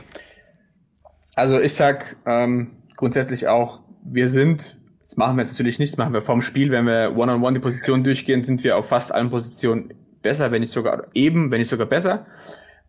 Also 1.36 1.60
ich 1.60 1.74
sag 1.74 2.16
ähm, 2.26 2.72
grundsätzlich 2.96 3.46
auch, 3.46 3.80
wir 4.04 4.28
sind, 4.28 4.78
das 5.04 5.16
machen 5.16 5.36
wir 5.36 5.42
jetzt 5.42 5.52
natürlich 5.52 5.78
nicht, 5.78 5.98
machen 5.98 6.12
wir 6.12 6.22
vom 6.22 6.42
Spiel, 6.42 6.70
wenn 6.70 6.86
wir 6.86 7.12
One-on-One 7.16 7.32
-on 7.32 7.40
-one 7.40 7.54
die 7.54 7.60
Position 7.60 8.02
durchgehen, 8.04 8.44
sind 8.44 8.64
wir 8.64 8.76
auf 8.76 8.88
fast 8.88 9.12
allen 9.12 9.30
Positionen 9.30 9.94
besser, 10.22 10.50
wenn 10.50 10.62
nicht 10.62 10.72
sogar 10.72 11.06
eben, 11.14 11.50
wenn 11.50 11.58
nicht 11.58 11.70
sogar 11.70 11.86
besser. 11.86 12.26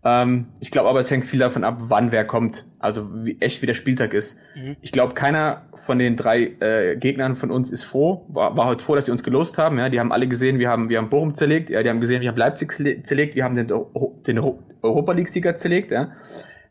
Ähm, 0.03 0.47
ich 0.59 0.71
glaube 0.71 0.89
aber, 0.89 0.99
es 0.99 1.09
hängt 1.09 1.25
viel 1.25 1.39
davon 1.39 1.63
ab, 1.63 1.77
wann 1.79 2.11
wer 2.11 2.25
kommt. 2.25 2.65
Also 2.79 3.25
wie 3.25 3.37
echt 3.39 3.61
wie 3.61 3.65
der 3.65 3.73
Spieltag 3.73 4.13
ist. 4.13 4.37
Mhm. 4.55 4.77
Ich 4.81 4.91
glaube, 4.91 5.13
keiner 5.13 5.63
von 5.75 5.99
den 5.99 6.15
drei 6.15 6.53
äh, 6.59 6.95
Gegnern 6.97 7.35
von 7.35 7.51
uns 7.51 7.71
ist 7.71 7.83
froh, 7.83 8.25
war, 8.29 8.55
war 8.55 8.65
heute 8.67 8.83
froh, 8.83 8.95
dass 8.95 9.05
sie 9.05 9.11
uns 9.11 9.23
gelost 9.23 9.57
haben. 9.57 9.77
Ja, 9.79 9.89
die 9.89 9.99
haben 9.99 10.11
alle 10.11 10.27
gesehen, 10.27 10.59
wir 10.59 10.69
haben, 10.69 10.89
wir 10.89 10.97
haben 10.99 11.09
Bochum 11.09 11.33
zerlegt, 11.33 11.69
ja, 11.69 11.83
die 11.83 11.89
haben 11.89 12.01
gesehen, 12.01 12.21
wir 12.21 12.29
haben 12.29 12.37
Leipzig 12.37 12.71
zerlegt, 13.05 13.35
wir 13.35 13.43
haben 13.43 13.55
den, 13.55 13.67
den 13.67 14.39
Europa 14.81 15.11
League-Sieger 15.11 15.55
zerlegt, 15.55 15.91
ja. 15.91 16.11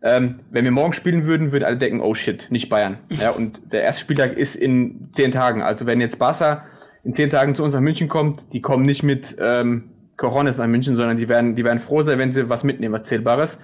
Ähm, 0.02 0.40
wenn 0.50 0.64
wir 0.64 0.70
morgen 0.70 0.92
spielen 0.92 1.26
würden, 1.26 1.52
würden 1.52 1.64
alle 1.64 1.78
denken, 1.78 2.00
oh 2.00 2.14
shit, 2.14 2.46
nicht 2.50 2.68
Bayern. 2.68 2.98
Ja, 3.20 3.30
und 3.30 3.72
der 3.72 3.82
erste 3.82 4.02
Spieltag 4.02 4.36
ist 4.36 4.54
in 4.54 5.08
zehn 5.12 5.32
Tagen. 5.32 5.62
Also 5.62 5.86
wenn 5.86 6.00
jetzt 6.00 6.18
Barca 6.18 6.66
in 7.02 7.12
zehn 7.12 7.30
Tagen 7.30 7.54
zu 7.54 7.64
uns 7.64 7.72
nach 7.72 7.80
München 7.80 8.08
kommt, 8.08 8.52
die 8.52 8.60
kommen 8.60 8.84
nicht 8.84 9.02
mit 9.02 9.36
ähm, 9.40 9.90
Coronis 10.16 10.56
nach 10.56 10.66
München, 10.66 10.96
sondern 10.96 11.16
die 11.16 11.28
werden, 11.28 11.54
die 11.54 11.64
werden 11.64 11.78
froh 11.78 12.02
sein, 12.02 12.18
wenn 12.18 12.32
sie 12.32 12.48
was 12.48 12.64
mitnehmen, 12.64 12.94
was 12.94 13.04
Zählbares. 13.04 13.60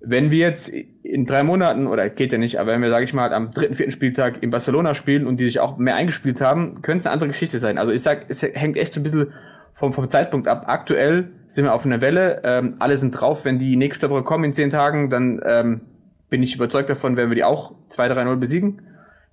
Wenn 0.00 0.30
wir 0.30 0.38
jetzt 0.38 0.68
in 0.68 1.24
drei 1.24 1.42
Monaten, 1.42 1.86
oder 1.86 2.10
geht 2.10 2.32
ja 2.32 2.38
nicht, 2.38 2.58
aber 2.58 2.72
wenn 2.72 2.82
wir, 2.82 2.90
sage 2.90 3.04
ich 3.04 3.14
mal, 3.14 3.32
am 3.32 3.52
dritten, 3.52 3.74
vierten 3.74 3.92
Spieltag 3.92 4.42
in 4.42 4.50
Barcelona 4.50 4.94
spielen 4.94 5.26
und 5.26 5.38
die 5.38 5.44
sich 5.44 5.60
auch 5.60 5.78
mehr 5.78 5.94
eingespielt 5.94 6.40
haben, 6.40 6.82
könnte 6.82 7.00
es 7.00 7.06
eine 7.06 7.12
andere 7.14 7.28
Geschichte 7.28 7.58
sein. 7.58 7.78
Also 7.78 7.92
ich 7.92 8.02
sag, 8.02 8.26
es 8.28 8.42
hängt 8.42 8.76
echt 8.76 8.92
so 8.92 9.00
ein 9.00 9.02
bisschen 9.02 9.32
vom, 9.72 9.92
vom 9.92 10.08
Zeitpunkt 10.08 10.46
ab. 10.46 10.64
Aktuell 10.66 11.30
sind 11.48 11.64
wir 11.64 11.74
auf 11.74 11.84
einer 11.84 12.00
Welle, 12.00 12.40
ähm, 12.44 12.74
alle 12.78 12.96
sind 12.96 13.12
drauf. 13.12 13.44
Wenn 13.44 13.58
die 13.58 13.76
nächste 13.76 14.10
Woche 14.10 14.22
kommen 14.22 14.44
in 14.44 14.52
zehn 14.52 14.70
Tagen, 14.70 15.10
dann 15.10 15.40
ähm, 15.44 15.80
bin 16.28 16.42
ich 16.42 16.54
überzeugt 16.54 16.90
davon, 16.90 17.16
werden 17.16 17.30
wir 17.30 17.36
die 17.36 17.44
auch 17.44 17.74
2-3-0 17.90 18.36
besiegen. 18.36 18.82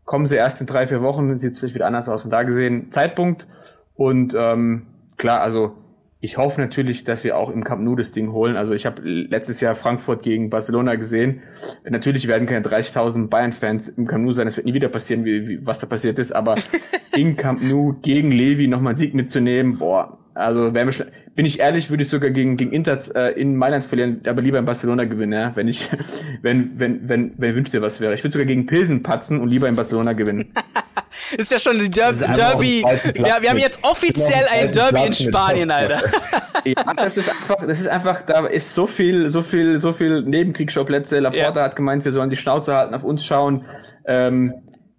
Kommen 0.06 0.26
sie 0.26 0.36
erst 0.36 0.60
in 0.62 0.68
drei, 0.68 0.88
vier 0.88 1.02
Wochen, 1.02 1.38
sieht 1.38 1.54
es 1.54 1.60
vielleicht 1.60 1.76
wieder 1.76 1.88
anders 1.88 2.10
aus. 2.10 2.24
Von 2.24 2.32
da 2.32 2.44
gesehen, 2.44 2.92
Zeitpunkt. 2.92 3.48
Und 3.96 4.36
ähm, 4.38 4.88
klar, 5.18 5.42
also 5.42 5.76
ich 6.24 6.38
hoffe 6.38 6.62
natürlich, 6.62 7.04
dass 7.04 7.24
wir 7.24 7.36
auch 7.36 7.50
im 7.50 7.64
Camp 7.64 7.82
Nou 7.82 7.96
das 7.96 8.12
Ding 8.12 8.32
holen. 8.32 8.56
Also 8.56 8.76
ich 8.76 8.86
habe 8.86 9.02
letztes 9.02 9.60
Jahr 9.60 9.74
Frankfurt 9.74 10.22
gegen 10.22 10.52
Barcelona 10.52 10.94
gesehen. 10.94 11.42
Natürlich 11.84 12.28
werden 12.28 12.48
keine 12.48 12.64
30.000 12.64 13.28
Bayern-Fans 13.28 13.90
im 13.90 14.06
Camp 14.06 14.24
Nou 14.24 14.32
sein. 14.32 14.46
Das 14.46 14.56
wird 14.56 14.68
nie 14.68 14.76
wieder 14.76 14.90
passieren, 14.90 15.26
wie, 15.26 15.48
wie 15.48 15.66
was 15.66 15.80
da 15.80 15.88
passiert 15.88 16.20
ist. 16.20 16.32
Aber 16.32 16.56
in 17.16 17.36
Camp 17.36 17.64
Nou 17.64 17.96
gegen 18.04 18.32
Levi 18.32 18.68
nochmal 18.68 18.92
einen 18.92 19.00
Sieg 19.00 19.16
mitzunehmen, 19.16 19.80
boah, 19.80 20.20
also 20.34 20.74
wenn 20.74 20.88
wir 20.88 21.06
bin 21.36 21.46
ich 21.46 21.60
ehrlich, 21.60 21.90
würde 21.90 22.04
ich 22.04 22.10
sogar 22.10 22.30
gegen 22.30 22.58
gegen 22.58 22.72
Inter 22.72 23.00
äh, 23.16 23.40
in 23.40 23.56
Mailand 23.56 23.86
verlieren, 23.86 24.22
aber 24.26 24.42
lieber 24.42 24.60
in 24.60 24.66
Barcelona 24.66 25.06
gewinnen, 25.06 25.34
ja? 25.34 25.52
wenn 25.56 25.68
ich 25.68 25.90
wenn 26.42 26.80
wenn 26.80 27.08
wenn 27.08 27.34
wenn 27.38 27.56
wünscht 27.56 27.74
dir 27.74 27.82
was 27.82 28.02
wäre. 28.02 28.14
Ich 28.14 28.24
würde 28.24 28.34
sogar 28.34 28.46
gegen 28.46 28.66
Pilsen 28.66 29.04
patzen 29.04 29.40
und 29.40 29.50
lieber 29.50 29.68
in 29.68 29.76
Barcelona 29.76 30.14
gewinnen. 30.14 30.54
ist 31.38 31.52
ja 31.52 31.60
schon 31.60 31.80
die 31.80 31.90
Der 31.90 32.12
Derby. 32.12 32.84
Ja, 33.16 33.42
wir 33.42 33.50
haben 33.50 33.60
jetzt 33.60 33.80
offiziell 33.84 34.46
ein 34.52 34.72
Derby 34.72 35.06
in 35.06 35.14
Spanien, 35.14 35.72
Alter. 35.72 36.02
ja, 36.66 36.94
das 36.96 37.18
ist 37.18 37.30
einfach, 37.30 37.66
das 37.66 37.80
ist 37.80 37.88
einfach, 37.88 38.22
da 38.24 38.46
ist 38.48 38.74
so 38.74 38.88
viel, 38.88 39.32
so 39.32 39.42
viel, 39.42 39.80
so 39.80 39.94
viel 39.94 40.24
Nebenkriegsschauplätze. 40.24 41.20
Laporta 41.20 41.60
ja. 41.60 41.66
hat 41.66 41.76
gemeint, 41.76 42.06
wir 42.06 42.12
sollen 42.12 42.30
die 42.30 42.36
Schnauze 42.36 42.76
halten, 42.76 42.94
auf 42.94 43.04
uns 43.04 43.26
schauen. 43.26 43.66
Ähm, 44.06 44.54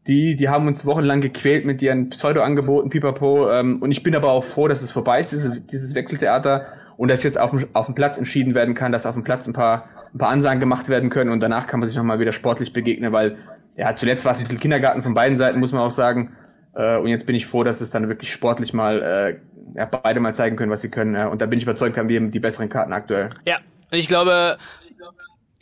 die, 0.06 0.34
die 0.34 0.48
haben 0.48 0.66
uns 0.66 0.84
wochenlang 0.84 1.20
gequält 1.20 1.64
mit 1.64 1.80
ihren 1.80 2.10
Pseudo-Angeboten, 2.10 2.90
pipapo. 2.90 3.50
Ähm, 3.50 3.80
und 3.80 3.92
ich 3.92 4.02
bin 4.02 4.16
aber 4.16 4.30
auch 4.30 4.44
froh, 4.44 4.66
dass 4.66 4.82
es 4.82 4.90
vorbei 4.90 5.20
ist, 5.20 5.32
dieses, 5.32 5.66
dieses 5.66 5.94
Wechseltheater. 5.94 6.66
Und 6.96 7.10
dass 7.10 7.22
jetzt 7.22 7.38
auf 7.38 7.50
dem, 7.50 7.68
auf 7.72 7.86
dem 7.86 7.94
Platz 7.94 8.18
entschieden 8.18 8.54
werden 8.54 8.74
kann, 8.74 8.92
dass 8.92 9.06
auf 9.06 9.14
dem 9.14 9.24
Platz 9.24 9.46
ein 9.46 9.52
paar, 9.52 9.88
ein 10.12 10.18
paar 10.18 10.30
Ansagen 10.30 10.60
gemacht 10.60 10.88
werden 10.88 11.08
können. 11.08 11.30
Und 11.30 11.40
danach 11.40 11.66
kann 11.66 11.80
man 11.80 11.88
sich 11.88 11.96
nochmal 11.96 12.18
wieder 12.18 12.32
sportlich 12.32 12.72
begegnen, 12.72 13.12
weil, 13.12 13.38
ja, 13.76 13.94
zuletzt 13.96 14.24
war 14.24 14.32
es 14.32 14.38
ein 14.38 14.44
bisschen 14.44 14.60
Kindergarten 14.60 15.02
von 15.02 15.14
beiden 15.14 15.36
Seiten, 15.36 15.58
muss 15.60 15.72
man 15.72 15.82
auch 15.82 15.90
sagen. 15.90 16.32
Äh, 16.74 16.96
und 16.96 17.08
jetzt 17.08 17.26
bin 17.26 17.36
ich 17.36 17.46
froh, 17.46 17.62
dass 17.62 17.80
es 17.80 17.90
dann 17.90 18.08
wirklich 18.08 18.32
sportlich 18.32 18.72
mal, 18.72 19.02
äh, 19.02 19.78
ja, 19.78 19.86
beide 19.86 20.20
mal 20.20 20.34
zeigen 20.34 20.56
können, 20.56 20.70
was 20.70 20.82
sie 20.82 20.90
können. 20.90 21.14
Ja. 21.14 21.28
Und 21.28 21.40
da 21.40 21.46
bin 21.46 21.58
ich 21.58 21.64
überzeugt, 21.64 21.96
haben 21.96 22.08
wir 22.08 22.20
die 22.20 22.40
besseren 22.40 22.68
Karten 22.68 22.92
aktuell. 22.92 23.30
Ja, 23.46 23.58
ich 23.90 24.08
glaube, 24.08 24.58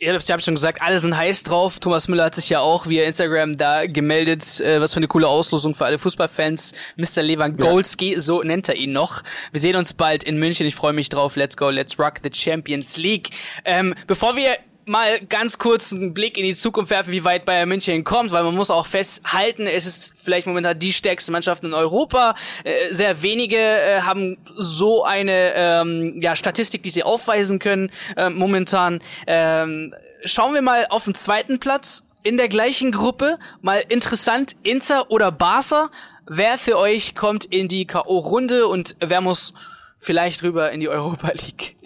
Ihr 0.03 0.15
habt, 0.15 0.27
ihr 0.27 0.39
schon 0.39 0.55
gesagt, 0.55 0.81
alle 0.81 0.97
sind 0.97 1.15
heiß 1.15 1.43
drauf. 1.43 1.77
Thomas 1.77 2.07
Müller 2.07 2.23
hat 2.23 2.33
sich 2.33 2.49
ja 2.49 2.59
auch 2.59 2.87
via 2.87 3.03
Instagram 3.03 3.55
da 3.55 3.85
gemeldet. 3.85 4.59
Äh, 4.59 4.81
was 4.81 4.93
für 4.93 4.97
eine 4.97 5.07
coole 5.07 5.27
Auslosung 5.27 5.75
für 5.75 5.85
alle 5.85 5.99
Fußballfans. 5.99 6.73
Mr. 6.95 7.21
Lewandowski, 7.21 8.13
ja. 8.13 8.19
so 8.19 8.41
nennt 8.41 8.67
er 8.67 8.77
ihn 8.77 8.93
noch. 8.93 9.21
Wir 9.51 9.61
sehen 9.61 9.75
uns 9.75 9.93
bald 9.93 10.23
in 10.23 10.37
München. 10.37 10.65
Ich 10.65 10.73
freue 10.73 10.93
mich 10.93 11.09
drauf. 11.09 11.35
Let's 11.35 11.55
go, 11.55 11.69
let's 11.69 11.99
rock 11.99 12.15
the 12.23 12.31
Champions 12.33 12.97
League. 12.97 13.29
Ähm, 13.63 13.93
bevor 14.07 14.35
wir 14.35 14.57
mal 14.91 15.21
ganz 15.21 15.57
kurz 15.57 15.91
einen 15.93 16.13
Blick 16.13 16.37
in 16.37 16.43
die 16.43 16.53
Zukunft 16.53 16.91
werfen, 16.91 17.11
wie 17.11 17.23
weit 17.23 17.45
Bayern 17.45 17.69
München 17.69 18.03
kommt, 18.03 18.31
weil 18.31 18.43
man 18.43 18.53
muss 18.53 18.69
auch 18.69 18.85
festhalten, 18.85 19.65
es 19.65 19.85
ist 19.85 20.13
vielleicht 20.17 20.45
momentan 20.45 20.77
die 20.77 20.93
stärkste 20.93 21.31
Mannschaft 21.31 21.63
in 21.63 21.73
Europa. 21.73 22.35
Äh, 22.63 22.93
sehr 22.93 23.23
wenige 23.23 23.57
äh, 23.57 24.01
haben 24.01 24.37
so 24.55 25.03
eine 25.03 25.53
ähm, 25.55 26.21
ja, 26.21 26.35
Statistik, 26.35 26.83
die 26.83 26.89
sie 26.89 27.03
aufweisen 27.03 27.57
können 27.57 27.91
äh, 28.17 28.29
momentan. 28.29 28.99
Ähm, 29.25 29.95
schauen 30.25 30.53
wir 30.53 30.61
mal 30.61 30.85
auf 30.89 31.05
den 31.05 31.15
zweiten 31.15 31.59
Platz 31.59 32.05
in 32.23 32.37
der 32.37 32.49
gleichen 32.49 32.91
Gruppe. 32.91 33.39
Mal 33.61 33.83
interessant, 33.87 34.55
Inter 34.63 35.09
oder 35.09 35.31
Barca. 35.31 35.89
Wer 36.27 36.57
für 36.57 36.77
euch 36.77 37.15
kommt 37.15 37.45
in 37.45 37.67
die 37.67 37.85
K.O.-Runde 37.85 38.63
und 38.63 38.95
wer 38.99 39.21
muss 39.21 39.53
vielleicht 39.97 40.43
rüber 40.43 40.71
in 40.71 40.81
die 40.81 40.89
Europa 40.89 41.29
League? 41.29 41.80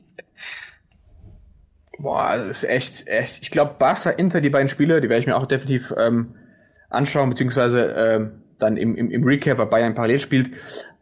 Boah, 2.00 2.36
das 2.38 2.64
ist 2.64 2.70
echt, 2.70 3.08
echt. 3.08 3.42
Ich 3.42 3.52
glaube, 3.52 3.76
Barca, 3.80 4.10
Inter, 4.10 4.42
die 4.42 4.50
beiden 4.50 4.70
Spiele, 4.70 5.02
die 5.02 5.10
werde 5.10 5.22
ich 5.22 5.28
mir 5.28 5.36
auch 5.36 5.46
definitiv 5.46 5.94
ähm, 5.98 6.36
anschauen, 6.90 7.30
beziehungsweise 7.30 7.94
ähm, 7.98 8.32
dann 8.60 8.78
im, 8.78 8.96
im, 8.96 9.12
im 9.12 9.24
Recap, 9.24 9.58
weil 9.58 9.68
Bayern 9.68 9.96
parallel 9.96 10.20
spielt. 10.20 10.52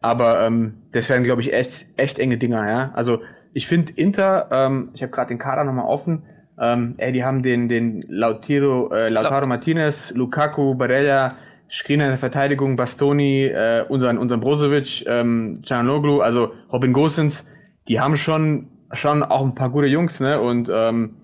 Aber 0.00 0.40
ähm, 0.42 0.82
das 0.92 1.08
werden, 1.08 1.24
glaube 1.24 1.40
ich, 1.40 1.52
echt, 1.52 1.86
echt 1.96 2.18
enge 2.18 2.38
Dinger, 2.38 2.68
ja. 2.68 2.92
Also 2.94 3.20
ich 3.52 3.66
finde 3.66 3.92
Inter, 3.96 4.48
ähm, 4.50 4.90
ich 4.94 5.02
habe 5.02 5.12
gerade 5.12 5.28
den 5.28 5.38
Kader 5.38 5.64
nochmal 5.64 5.86
offen, 5.86 6.24
ähm, 6.60 6.94
ey, 6.98 7.12
die 7.12 7.24
haben 7.24 7.42
den, 7.42 7.68
den 7.68 8.04
Lautaro, 8.08 8.92
äh, 8.92 9.08
Lautaro 9.08 9.46
Martinez, 9.46 10.12
Lukaku, 10.14 10.74
Barella, 10.74 11.36
Skriniar 11.68 12.06
in 12.06 12.12
der 12.12 12.18
Verteidigung, 12.18 12.76
Bastoni, 12.76 13.46
äh, 13.46 13.84
unseren, 13.88 14.18
unseren 14.18 14.40
Brozovic, 14.40 15.04
ähm, 15.06 15.62
Canoglu, 15.66 16.20
also 16.20 16.52
Robin 16.72 16.92
Gosens, 16.92 17.46
die 17.88 18.00
haben 18.00 18.16
schon 18.16 18.68
schon 18.94 19.22
auch 19.22 19.42
ein 19.42 19.54
paar 19.54 19.70
gute 19.70 19.86
Jungs, 19.86 20.20
ne? 20.20 20.40
Und 20.40 20.70
ähm, 20.72 21.16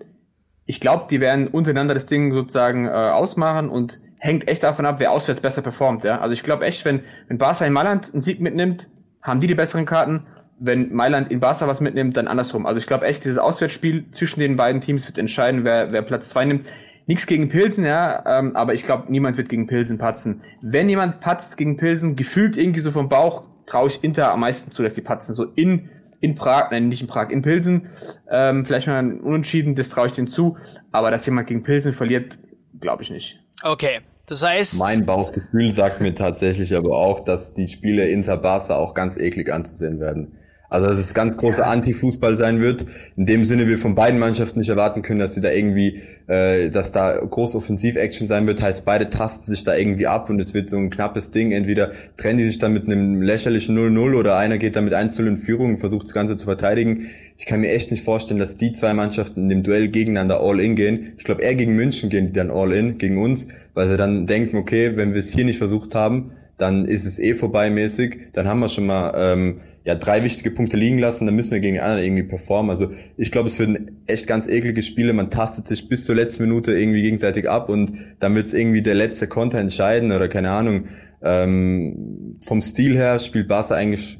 ich 0.67 0.81
glaube, 0.81 1.07
die 1.11 1.21
werden 1.21 1.49
untereinander 1.49 1.95
das 1.95 2.07
Ding 2.07 2.33
sozusagen 2.33 2.87
äh, 2.87 2.91
ausmachen 2.91 3.69
und 3.69 4.01
hängt 4.19 4.47
echt 4.49 4.63
davon 4.63 4.87
ab, 4.87 5.01
wer 5.01 5.11
auswärts 5.11 5.41
besser 5.41 5.63
performt, 5.63 6.05
ja. 6.05 6.21
Also 6.21 6.33
ich 6.33 6.43
glaube 6.43 6.65
echt, 6.65 6.85
wenn, 6.85 7.01
wenn 7.29 7.39
Barca 7.39 7.65
in 7.65 7.73
Mailand 7.73 8.13
einen 8.13 8.23
Sieg 8.23 8.41
mitnimmt, 8.41 8.89
haben 9.23 9.41
die 9.41 9.47
die 9.47 9.55
besseren 9.55 9.87
Karten. 9.87 10.27
Wenn 10.59 10.93
Mailand 10.95 11.33
in 11.33 11.41
Barca 11.41 11.67
was 11.67 11.81
mitnimmt, 11.81 12.17
dann 12.17 12.29
andersrum. 12.29 12.67
Also 12.67 12.79
ich 12.79 12.87
glaube 12.87 13.07
echt, 13.07 13.25
dieses 13.25 13.39
Auswärtsspiel 13.39 14.11
zwischen 14.11 14.41
den 14.41 14.57
beiden 14.57 14.81
Teams 14.81 15.07
wird 15.07 15.17
entscheiden, 15.17 15.65
wer, 15.65 15.91
wer 15.93 16.03
Platz 16.03 16.29
zwei 16.29 16.45
nimmt. 16.45 16.67
Nichts 17.07 17.27
gegen 17.27 17.49
Pilsen, 17.49 17.85
ja, 17.85 18.23
ähm, 18.27 18.55
aber 18.55 18.75
ich 18.75 18.85
glaube, 18.85 19.11
niemand 19.11 19.39
wird 19.39 19.49
gegen 19.49 19.67
Pilsen 19.67 19.99
patzen. 19.99 20.43
Wenn 20.61 20.89
jemand 20.89 21.21
patzt 21.21 21.57
gegen 21.57 21.77
Pilsen, 21.77 22.15
gefühlt 22.15 22.57
irgendwie 22.57 22.81
so 22.81 22.91
vom 22.93 23.09
Bauch, 23.09 23.47
traue 23.67 23.89
ich 23.89 24.05
Inter 24.05 24.33
am 24.33 24.41
meisten 24.41 24.71
zu, 24.71 24.83
dass 24.83 24.95
die 24.95 25.01
patzen. 25.01 25.35
So 25.35 25.47
in 25.57 25.89
in 26.21 26.35
Prag, 26.35 26.71
nein, 26.71 26.89
nicht 26.89 27.01
in 27.01 27.07
Prag, 27.07 27.31
in 27.31 27.43
Pilsen. 27.43 27.89
Ähm, 28.31 28.65
vielleicht 28.65 28.87
mal 28.87 28.99
ein 28.99 29.21
Unentschieden, 29.21 29.75
das 29.75 29.89
traue 29.89 30.07
ich 30.07 30.13
denen 30.13 30.29
zu. 30.29 30.57
Aber 30.93 31.11
dass 31.11 31.27
jemand 31.27 31.49
gegen 31.49 31.63
Pilsen 31.63 31.93
verliert, 31.93 32.39
glaube 32.81 33.03
ich 33.03 33.11
nicht. 33.11 33.41
Okay. 33.63 34.01
Das 34.27 34.45
heißt. 34.45 34.79
Mein 34.79 35.05
Bauchgefühl 35.07 35.73
sagt 35.73 36.01
mir 36.01 36.15
tatsächlich 36.15 36.77
aber 36.77 36.97
auch, 36.97 37.21
dass 37.21 37.53
die 37.55 37.67
Spiele 37.67 38.09
Inter 38.09 38.37
Barca 38.37 38.77
auch 38.77 38.95
ganz 38.95 39.17
eklig 39.17 39.53
anzusehen 39.53 39.99
werden. 39.99 40.37
Also 40.71 40.87
dass 40.87 40.99
es 40.99 41.15
ganz 41.15 41.37
großer 41.37 41.67
Anti-Fußball 41.67 42.37
sein 42.37 42.61
wird. 42.61 42.87
In 43.17 43.27
dem 43.27 43.45
Sinne 43.45 43.67
wir 43.67 43.77
von 43.77 43.97
beiden 43.97 44.21
Mannschaften 44.21 44.61
nicht 44.61 44.69
erwarten 44.69 45.03
können, 45.03 45.19
dass 45.19 45.35
sie 45.35 45.41
da 45.41 45.51
irgendwie, 45.51 46.01
äh, 46.29 46.71
dass 46.71 46.93
da 46.93 47.19
groß 47.19 47.57
Offensiv-Action 47.57 48.27
sein 48.27 48.47
wird. 48.47 48.63
Heißt, 48.63 48.85
beide 48.85 49.11
tasten 49.11 49.51
sich 49.51 49.65
da 49.65 49.77
irgendwie 49.77 50.07
ab 50.07 50.31
und 50.31 50.41
es 50.41 50.55
wird 50.55 50.71
so 50.71 50.77
ein 50.77 50.89
knappes 50.89 51.33
Ding. 51.33 51.51
Entweder 51.51 51.91
trennen 52.17 52.39
die 52.39 52.47
sich 52.47 52.59
dann 52.59 52.73
mit 52.73 52.87
einem 52.87 53.21
lächerlichen 53.21 53.77
0-0 53.77 54.15
oder 54.15 54.37
einer 54.37 54.59
geht 54.59 54.77
dann 54.77 54.85
mit 54.85 54.95
1 54.95 55.19
in 55.19 55.37
Führung 55.37 55.71
und 55.71 55.79
versucht 55.79 56.07
das 56.07 56.15
Ganze 56.15 56.37
zu 56.37 56.45
verteidigen. 56.45 57.09
Ich 57.37 57.47
kann 57.47 57.61
mir 57.61 57.73
echt 57.73 57.91
nicht 57.91 58.05
vorstellen, 58.05 58.39
dass 58.39 58.57
die 58.57 58.71
zwei 58.73 58.95
Mannschaften 58.95 59.43
in 59.43 59.49
dem 59.49 59.63
Duell 59.65 59.89
gegeneinander 59.89 60.41
all-in 60.41 60.77
gehen. 60.77 61.15
Ich 61.19 61.25
glaube, 61.25 61.43
eher 61.43 61.57
gegen 61.57 61.75
München 61.75 62.11
gehen 62.11 62.29
die 62.29 62.33
dann 62.33 62.53
all-in, 62.53 62.97
gegen 62.97 63.19
uns, 63.21 63.49
weil 63.75 63.89
sie 63.89 63.97
dann 63.97 64.27
denken, 64.27 64.57
okay, 64.57 64.97
wenn 64.97 65.15
wir 65.15 65.19
es 65.19 65.33
hier 65.33 65.45
nicht 65.45 65.59
versucht 65.59 65.97
haben, 65.97 66.31
dann 66.61 66.85
ist 66.85 67.07
es 67.07 67.19
eh 67.19 67.35
vorbei 67.35 67.71
mäßig. 67.71 68.33
Dann 68.35 68.47
haben 68.47 68.61
wir 68.61 68.69
schon 68.69 68.87
mal 68.87 69.13
ähm, 69.17 69.61
ja, 69.85 69.95
drei 69.95 70.23
wichtige 70.25 70.51
Punkte 70.51 70.77
liegen 70.77 70.99
lassen, 70.99 71.27
dann 71.27 71.35
müssen 71.35 71.53
wir 71.53 71.61
gegen 71.61 71.75
die 71.75 71.81
anderen 71.81 72.05
irgendwie 72.05 72.23
performen. 72.23 72.71
Also 72.71 72.91
ich 73.17 73.33
glaube, 73.33 73.49
es 73.49 73.59
werden 73.59 74.03
echt 74.07 74.27
ganz 74.27 74.47
eklige 74.47 74.83
Spiele. 74.83 75.13
Man 75.15 75.31
tastet 75.31 75.69
sich 75.69 75.89
bis 75.89 76.05
zur 76.05 76.17
letzten 76.17 76.43
Minute 76.43 76.73
irgendwie 76.73 77.03
gegenseitig 77.03 77.49
ab 77.49 77.69
und 77.71 77.93
dann 78.19 78.35
wird 78.35 78.47
es 78.47 78.55
irgendwie 78.55 78.83
der 78.83 78.95
letzte 78.95 79.27
Konter 79.27 79.59
entscheiden 79.59 80.13
oder 80.13 80.29
keine 80.29 80.51
Ahnung. 80.51 80.85
Ähm, 81.23 82.39
vom 82.43 82.61
Stil 82.61 82.97
her 82.97 83.19
spielt 83.19 83.49
Barca 83.49 83.75
eigentlich 83.75 84.19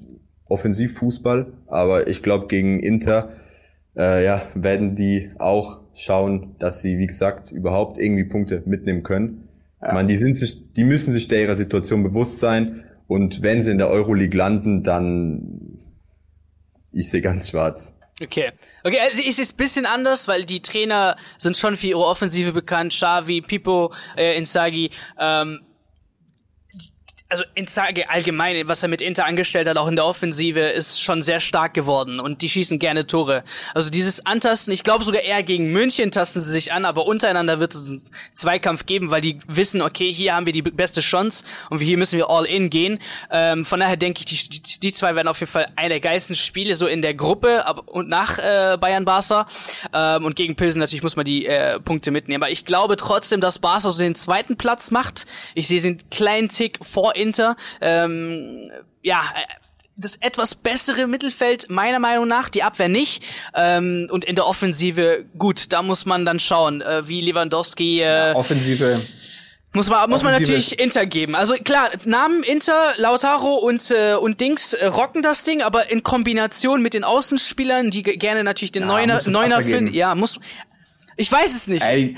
offensiv 0.49 0.95
Fußball, 0.99 1.53
aber 1.67 2.09
ich 2.09 2.23
glaube 2.23 2.47
gegen 2.47 2.81
Inter 2.81 3.31
äh, 3.97 4.25
ja, 4.25 4.43
werden 4.55 4.95
die 4.95 5.31
auch 5.39 5.81
schauen, 5.95 6.55
dass 6.59 6.81
sie, 6.81 6.99
wie 6.99 7.07
gesagt, 7.07 7.53
überhaupt 7.53 7.99
irgendwie 7.99 8.25
Punkte 8.25 8.63
mitnehmen 8.65 9.03
können. 9.03 9.49
Ja. 9.83 9.93
Meine, 9.93 10.09
die 10.09 10.17
sind 10.17 10.39
sich, 10.39 10.73
die 10.73 10.85
müssen 10.85 11.13
sich 11.13 11.29
der 11.29 11.43
ihrer 11.43 11.55
Situation 11.55 12.03
bewusst 12.03 12.39
sein 12.39 12.85
und 13.11 13.43
wenn 13.43 13.65
sie 13.65 13.73
in 13.73 13.79
der 13.79 13.89
Euroleague 13.89 14.39
landen, 14.39 14.85
dann 14.85 15.79
ich 16.93 17.11
sehe 17.11 17.21
ganz 17.21 17.51
schwarz. 17.51 17.93
Okay. 18.23 18.53
Okay, 18.85 19.01
also 19.01 19.21
ich 19.21 19.35
sehe 19.35 19.43
es 19.43 19.53
bisschen 19.53 19.85
anders, 19.85 20.29
weil 20.29 20.45
die 20.45 20.63
Trainer 20.63 21.17
sind 21.37 21.57
schon 21.57 21.77
für 21.77 21.89
ihre 21.89 22.05
Offensive 22.05 22.53
bekannt. 22.53 22.93
Xavi, 22.93 23.41
Pipo, 23.41 23.93
äh, 24.17 24.39
Inzaghi. 24.39 24.91
Ähm, 25.19 25.59
also 27.31 27.45
Inzaghi 27.55 28.05
allgemein, 28.09 28.67
was 28.67 28.83
er 28.83 28.89
mit 28.89 29.01
Inter 29.01 29.25
angestellt 29.25 29.69
hat, 29.69 29.77
auch 29.77 29.87
in 29.87 29.95
der 29.95 30.05
Offensive, 30.05 30.61
ist 30.61 31.01
schon 31.01 31.23
sehr 31.23 31.39
stark 31.39 31.75
geworden 31.75 32.19
und 32.19 32.43
die 32.43 32.49
schießen 32.49 32.81
gerne 32.81 33.07
Tore. 33.07 33.45
Also 33.73 33.89
dieses 33.89 34.27
Antasten, 34.27 34.73
ich 34.73 34.83
glaube 34.83 35.05
sogar 35.05 35.23
eher 35.23 35.43
gegen 35.45 35.73
München 35.73 36.11
tasten 36.11 36.41
sie 36.41 36.51
sich 36.51 36.73
an, 36.73 36.85
aber 36.85 37.07
untereinander 37.07 37.61
wird 37.61 37.73
es 37.73 37.89
einen 37.89 38.03
Zweikampf 38.35 38.85
geben, 38.85 39.13
weil 39.13 39.21
die 39.21 39.39
wissen, 39.47 39.81
okay, 39.81 40.13
hier 40.13 40.35
haben 40.35 40.45
wir 40.45 40.53
die 40.53 40.63
beste 40.63 41.01
Chance 41.01 41.45
und 41.71 41.79
hier 41.79 41.97
müssen 41.97 42.19
wir 42.19 42.29
all 42.29 42.45
in 42.47 42.69
gehen. 42.69 42.99
Ähm, 43.31 43.65
von 43.65 43.79
daher 43.79 43.97
denke 43.97 44.21
ich, 44.21 44.27
die, 44.27 44.61
die, 44.61 44.81
die 44.81 44.93
zwei 44.93 45.15
werden 45.15 45.29
auf 45.29 45.39
jeden 45.39 45.53
Fall 45.53 45.69
einer 45.77 45.91
der 45.91 46.01
geilsten 46.01 46.35
Spiele 46.35 46.75
so 46.75 46.89
in 46.89 47.01
der 47.01 47.15
Gruppe 47.15 47.65
ab, 47.65 47.85
und 47.87 48.09
nach 48.09 48.39
äh, 48.39 48.77
Bayern 48.77 49.05
Barca 49.05 49.47
ähm, 49.95 50.25
und 50.25 50.35
gegen 50.35 50.57
Pilsen 50.57 50.81
natürlich 50.81 51.05
muss 51.05 51.15
man 51.15 51.25
die 51.25 51.47
äh, 51.47 51.79
Punkte 51.79 52.11
mitnehmen. 52.11 52.43
Aber 52.43 52.51
ich 52.51 52.65
glaube 52.65 52.97
trotzdem, 52.97 53.41
dass 53.41 53.61
Barca 53.61 53.91
so 53.91 53.99
den 53.99 54.17
zweiten 54.17 54.57
Platz 54.57 54.91
macht. 54.91 55.27
Ich 55.55 55.69
sehe 55.69 55.79
sie 55.79 55.89
einen 55.89 56.11
kleinen 56.11 56.49
Tick 56.49 56.79
vor 56.83 57.15
Inter. 57.21 57.57
Ähm, 57.81 58.71
ja, 59.03 59.23
das 59.97 60.17
etwas 60.17 60.55
bessere 60.55 61.07
Mittelfeld 61.07 61.71
meiner 61.71 61.99
Meinung 61.99 62.27
nach, 62.27 62.49
die 62.49 62.63
Abwehr 62.63 62.89
nicht. 62.89 63.23
Ähm, 63.55 64.09
und 64.11 64.25
in 64.25 64.35
der 64.35 64.47
Offensive, 64.47 65.25
gut, 65.39 65.73
da 65.73 65.83
muss 65.83 66.07
man 66.07 66.25
dann 66.25 66.41
schauen, 66.41 66.81
äh, 66.81 67.07
wie 67.07 67.21
Lewandowski. 67.21 68.01
Äh, 68.01 68.05
ja, 68.05 68.35
Offensive. 68.37 69.01
Muss 69.73 69.89
man, 69.89 70.11
muss 70.11 70.25
man 70.25 70.33
natürlich 70.33 70.81
Inter 70.81 71.07
geben. 71.07 71.37
Also 71.37 71.55
klar, 71.55 71.91
Namen 72.05 72.43
Inter, 72.43 72.95
Lautaro 72.97 73.55
und, 73.55 73.93
äh, 73.93 74.15
und 74.15 74.41
Dings 74.41 74.73
äh, 74.73 74.87
rocken 74.87 75.23
das 75.23 75.45
Ding, 75.45 75.63
aber 75.63 75.93
in 75.93 76.03
Kombination 76.03 76.83
mit 76.83 76.93
den 76.93 77.05
Außenspielern, 77.05 77.91
die 77.91 78.03
gerne 78.03 78.43
natürlich 78.43 78.73
den 78.73 78.83
ja, 78.83 78.89
Neuner, 78.89 79.23
Neuner 79.27 79.61
finden, 79.61 79.95
ja, 79.95 80.17
muss. 80.17 80.41
Ich 81.17 81.31
weiß 81.31 81.55
es 81.55 81.69
nicht. 81.69 81.85
Ey, 81.85 82.17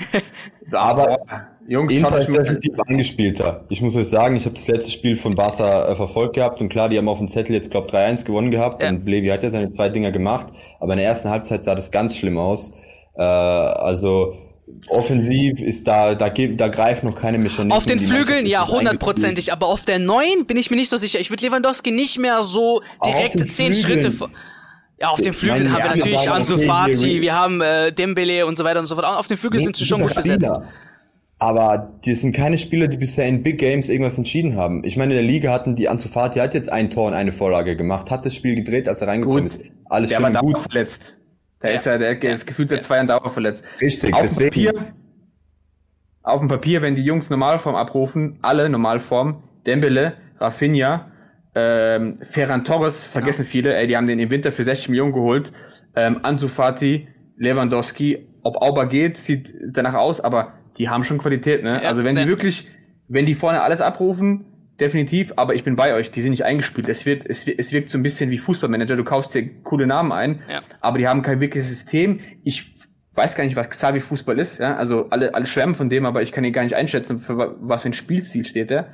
aber 0.71 1.47
Jungs, 1.67 1.93
Inter 1.93 2.19
ist 2.19 2.27
definitiv 2.27 2.79
angespielter. 2.87 3.65
Ich 3.69 3.81
muss 3.81 3.95
euch 3.95 4.07
sagen, 4.07 4.35
ich 4.35 4.45
habe 4.45 4.55
das 4.55 4.67
letzte 4.67 4.91
Spiel 4.91 5.15
von 5.15 5.35
Barca 5.35 5.89
äh, 5.89 5.95
verfolgt 5.95 6.35
gehabt 6.35 6.59
und 6.61 6.69
klar, 6.69 6.89
die 6.89 6.97
haben 6.97 7.07
auf 7.07 7.19
dem 7.19 7.27
Zettel 7.27 7.55
jetzt, 7.55 7.71
glaube 7.71 7.87
3-1 7.87 8.25
gewonnen 8.25 8.51
gehabt 8.51 8.83
ja. 8.83 8.89
und 8.89 9.05
Levi 9.05 9.27
hat 9.27 9.43
ja 9.43 9.49
seine 9.49 9.71
zwei 9.71 9.89
Dinger 9.89 10.11
gemacht, 10.11 10.47
aber 10.79 10.93
in 10.93 10.99
der 10.99 11.07
ersten 11.07 11.29
Halbzeit 11.29 11.63
sah 11.63 11.75
das 11.75 11.91
ganz 11.91 12.17
schlimm 12.17 12.37
aus. 12.37 12.73
Äh, 13.15 13.21
also 13.21 14.35
offensiv 14.89 15.61
ist 15.61 15.87
da, 15.87 16.15
da, 16.15 16.29
da 16.29 16.67
greift 16.67 17.03
noch 17.03 17.15
keine 17.15 17.37
Mechanismen. 17.37 17.71
Auf 17.71 17.85
den 17.85 17.99
Flügeln, 17.99 18.45
ja, 18.45 18.67
hundertprozentig, 18.67 19.51
aber 19.53 19.67
auf 19.67 19.85
der 19.85 19.99
neuen 19.99 20.45
bin 20.45 20.57
ich 20.57 20.69
mir 20.69 20.77
nicht 20.77 20.89
so 20.89 20.97
sicher. 20.97 21.19
Ich 21.19 21.29
würde 21.29 21.45
Lewandowski 21.45 21.91
nicht 21.91 22.19
mehr 22.19 22.43
so 22.43 22.81
direkt 23.05 23.39
zehn 23.39 23.73
Schritte 23.73 24.11
vor. 24.11 24.29
Ja, 24.99 25.09
auf 25.09 25.21
den 25.21 25.33
Flügeln 25.33 25.71
haben 25.71 25.83
wir 25.83 25.95
natürlich 25.95 26.29
Ansu 26.29 26.57
Fati, 26.57 27.21
wir 27.21 27.35
haben 27.37 27.61
äh, 27.61 27.91
Dembele 27.91 28.45
und 28.45 28.57
so 28.57 28.63
weiter 28.63 28.79
und 28.79 28.85
so 28.85 28.95
fort. 28.95 29.05
Auf 29.05 29.27
den 29.27 29.37
Flügeln 29.37 29.63
sind 29.63 29.75
sie 29.75 29.85
schon 29.85 30.01
gut 30.01 30.15
besetzt. 30.15 30.53
Aber 31.39 31.99
die 32.05 32.13
sind 32.13 32.35
keine 32.35 32.57
Spieler, 32.57 32.87
die 32.87 32.97
bisher 32.97 33.27
in 33.27 33.43
Big 33.43 33.57
Games 33.57 33.89
irgendwas 33.89 34.17
entschieden 34.17 34.55
haben. 34.55 34.83
Ich 34.85 34.95
meine, 34.95 35.13
in 35.13 35.19
der 35.19 35.27
Liga 35.27 35.51
hatten 35.51 35.75
die 35.75 35.89
Ansu 35.89 36.07
Fati 36.07 36.39
hat 36.39 36.53
jetzt 36.53 36.71
ein 36.71 36.89
Tor 36.89 37.07
und 37.07 37.13
eine 37.13 37.31
Vorlage 37.31 37.75
gemacht, 37.75 38.11
hat 38.11 38.25
das 38.25 38.35
Spiel 38.35 38.55
gedreht, 38.55 38.87
als 38.87 39.01
er 39.01 39.07
reingekommen 39.09 39.43
gut. 39.43 39.55
ist. 39.55 39.71
Alles 39.85 40.09
der 40.09 40.21
schön 40.21 40.33
war 40.33 40.41
gut. 40.41 40.59
verletzt. 40.59 41.17
Der 41.61 41.71
ja. 41.71 41.75
ist 41.77 41.85
ja, 41.85 41.97
der 41.97 42.21
ist 42.21 42.47
gefühlt 42.47 42.69
seit 42.69 42.83
zwei 42.83 42.95
Jahren 42.95 43.07
Dauer 43.07 43.29
verletzt. 43.29 43.63
Richtig, 43.81 44.13
auf 44.13 44.21
deswegen. 44.21 44.65
Papier, 44.65 44.93
auf 46.23 46.39
dem 46.39 46.47
Papier, 46.47 46.81
wenn 46.81 46.95
die 46.95 47.03
Jungs 47.03 47.29
Normalform 47.29 47.75
abrufen, 47.75 48.39
alle 48.41 48.69
Normalform, 48.69 49.43
Dembele, 49.65 50.13
Rafinha, 50.39 51.11
ähm, 51.55 52.19
Ferran 52.21 52.63
Torres, 52.63 53.05
vergessen 53.05 53.43
ja. 53.43 53.49
viele, 53.49 53.75
ey, 53.75 53.87
die 53.87 53.97
haben 53.97 54.07
den 54.07 54.19
im 54.19 54.29
Winter 54.29 54.51
für 54.51 54.63
60 54.63 54.89
Millionen 54.89 55.13
geholt. 55.13 55.51
Ähm, 55.95 56.19
Ansu 56.23 56.47
Fati, 56.47 57.07
Lewandowski, 57.37 58.27
ob 58.41 58.61
Auber 58.61 58.87
geht, 58.87 59.17
sieht 59.17 59.53
danach 59.67 59.95
aus, 59.95 60.21
aber 60.21 60.53
die 60.77 60.89
haben 60.89 61.03
schon 61.03 61.17
Qualität, 61.17 61.63
ne? 61.63 61.81
Ja, 61.83 61.89
also 61.89 62.03
wenn 62.03 62.15
ne. 62.15 62.23
die 62.23 62.29
wirklich, 62.29 62.67
wenn 63.07 63.25
die 63.25 63.35
vorne 63.35 63.61
alles 63.61 63.81
abrufen, 63.81 64.45
definitiv, 64.79 65.33
aber 65.35 65.55
ich 65.55 65.63
bin 65.63 65.75
bei 65.75 65.93
euch, 65.93 66.11
die 66.11 66.21
sind 66.21 66.31
nicht 66.31 66.45
eingespielt. 66.45 66.89
Es 66.89 67.05
wird, 67.05 67.25
es, 67.25 67.47
es 67.47 67.71
wirkt 67.71 67.89
so 67.89 67.97
ein 67.97 68.03
bisschen 68.03 68.31
wie 68.31 68.37
Fußballmanager, 68.37 68.95
du 68.95 69.03
kaufst 69.03 69.35
dir 69.35 69.49
coole 69.63 69.87
Namen 69.87 70.11
ein, 70.11 70.41
ja. 70.49 70.61
aber 70.81 70.97
die 70.97 71.07
haben 71.07 71.21
kein 71.21 71.39
wirkliches 71.39 71.69
System. 71.69 72.19
Ich 72.43 72.73
weiß 73.13 73.35
gar 73.35 73.43
nicht, 73.43 73.55
was 73.55 73.69
Xavi 73.69 73.99
Fußball 73.99 74.39
ist, 74.39 74.59
ja? 74.59 74.75
Also 74.75 75.09
alle, 75.09 75.35
alle 75.35 75.45
schwärmen 75.45 75.75
von 75.75 75.89
dem, 75.89 76.05
aber 76.05 76.21
ich 76.21 76.31
kann 76.31 76.43
ihn 76.43 76.53
gar 76.53 76.63
nicht 76.63 76.75
einschätzen, 76.75 77.19
für 77.19 77.55
was 77.59 77.83
für 77.83 77.89
ein 77.89 77.93
Spielstil 77.93 78.45
steht 78.45 78.69
der. 78.69 78.93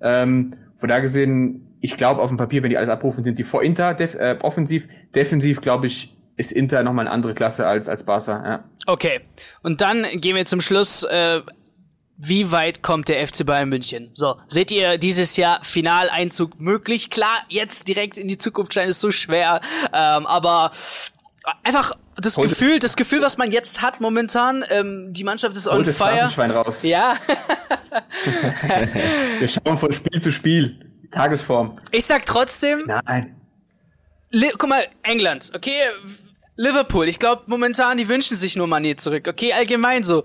Ähm, 0.00 0.54
von 0.78 0.88
da 0.88 1.00
gesehen, 1.00 1.76
ich 1.80 1.96
glaube 1.96 2.22
auf 2.22 2.28
dem 2.28 2.38
Papier, 2.38 2.62
wenn 2.62 2.70
die 2.70 2.76
alles 2.76 2.88
abrufen, 2.88 3.24
sind 3.24 3.38
die 3.38 3.44
vor 3.44 3.62
Inter 3.62 3.94
def 3.94 4.14
äh, 4.14 4.36
offensiv. 4.40 4.88
Defensiv, 5.14 5.60
glaube 5.60 5.86
ich, 5.86 6.16
ist 6.38 6.52
Inter 6.52 6.82
nochmal 6.82 7.06
eine 7.06 7.14
andere 7.14 7.34
Klasse 7.34 7.66
als, 7.66 7.88
als 7.88 8.04
Barca. 8.04 8.42
Ja. 8.44 8.64
Okay, 8.86 9.20
und 9.62 9.80
dann 9.80 10.06
gehen 10.14 10.36
wir 10.36 10.46
zum 10.46 10.60
Schluss. 10.60 11.02
Äh, 11.04 11.42
wie 12.20 12.50
weit 12.50 12.82
kommt 12.82 13.08
der 13.08 13.24
FC 13.24 13.46
Bayern 13.46 13.68
München? 13.68 14.10
So, 14.12 14.40
seht 14.48 14.72
ihr 14.72 14.98
dieses 14.98 15.36
Jahr 15.36 15.60
Finaleinzug 15.62 16.58
möglich? 16.60 17.10
Klar, 17.10 17.44
jetzt 17.48 17.86
direkt 17.86 18.18
in 18.18 18.26
die 18.26 18.38
Zukunft 18.38 18.74
scheint 18.74 18.90
es 18.90 19.00
so 19.00 19.12
schwer, 19.12 19.60
ähm, 19.92 20.26
aber 20.26 20.72
einfach 21.62 21.92
das 22.16 22.36
Holt 22.36 22.48
Gefühl, 22.48 22.80
das 22.80 22.96
Gefühl, 22.96 23.22
was 23.22 23.38
man 23.38 23.52
jetzt 23.52 23.82
hat 23.82 24.00
momentan, 24.00 24.64
ähm, 24.70 25.12
die 25.12 25.22
Mannschaft 25.22 25.56
ist 25.56 25.68
on 25.68 25.84
fire. 25.84 26.52
raus. 26.52 26.82
Ja. 26.82 27.14
wir 29.38 29.46
schauen 29.46 29.78
von 29.78 29.92
Spiel 29.92 30.20
zu 30.20 30.32
Spiel. 30.32 30.84
Tagesform. 31.12 31.78
Ich 31.92 32.04
sag 32.04 32.26
trotzdem. 32.26 32.82
Nein. 32.86 33.36
Guck 34.58 34.68
mal, 34.68 34.84
England, 35.04 35.52
okay, 35.54 35.80
Liverpool, 36.60 37.08
ich 37.08 37.20
glaube 37.20 37.42
momentan, 37.46 37.98
die 37.98 38.08
wünschen 38.08 38.36
sich 38.36 38.56
nur 38.56 38.66
Mané 38.66 38.96
zurück. 38.96 39.28
Okay, 39.28 39.52
allgemein 39.52 40.02
so. 40.02 40.24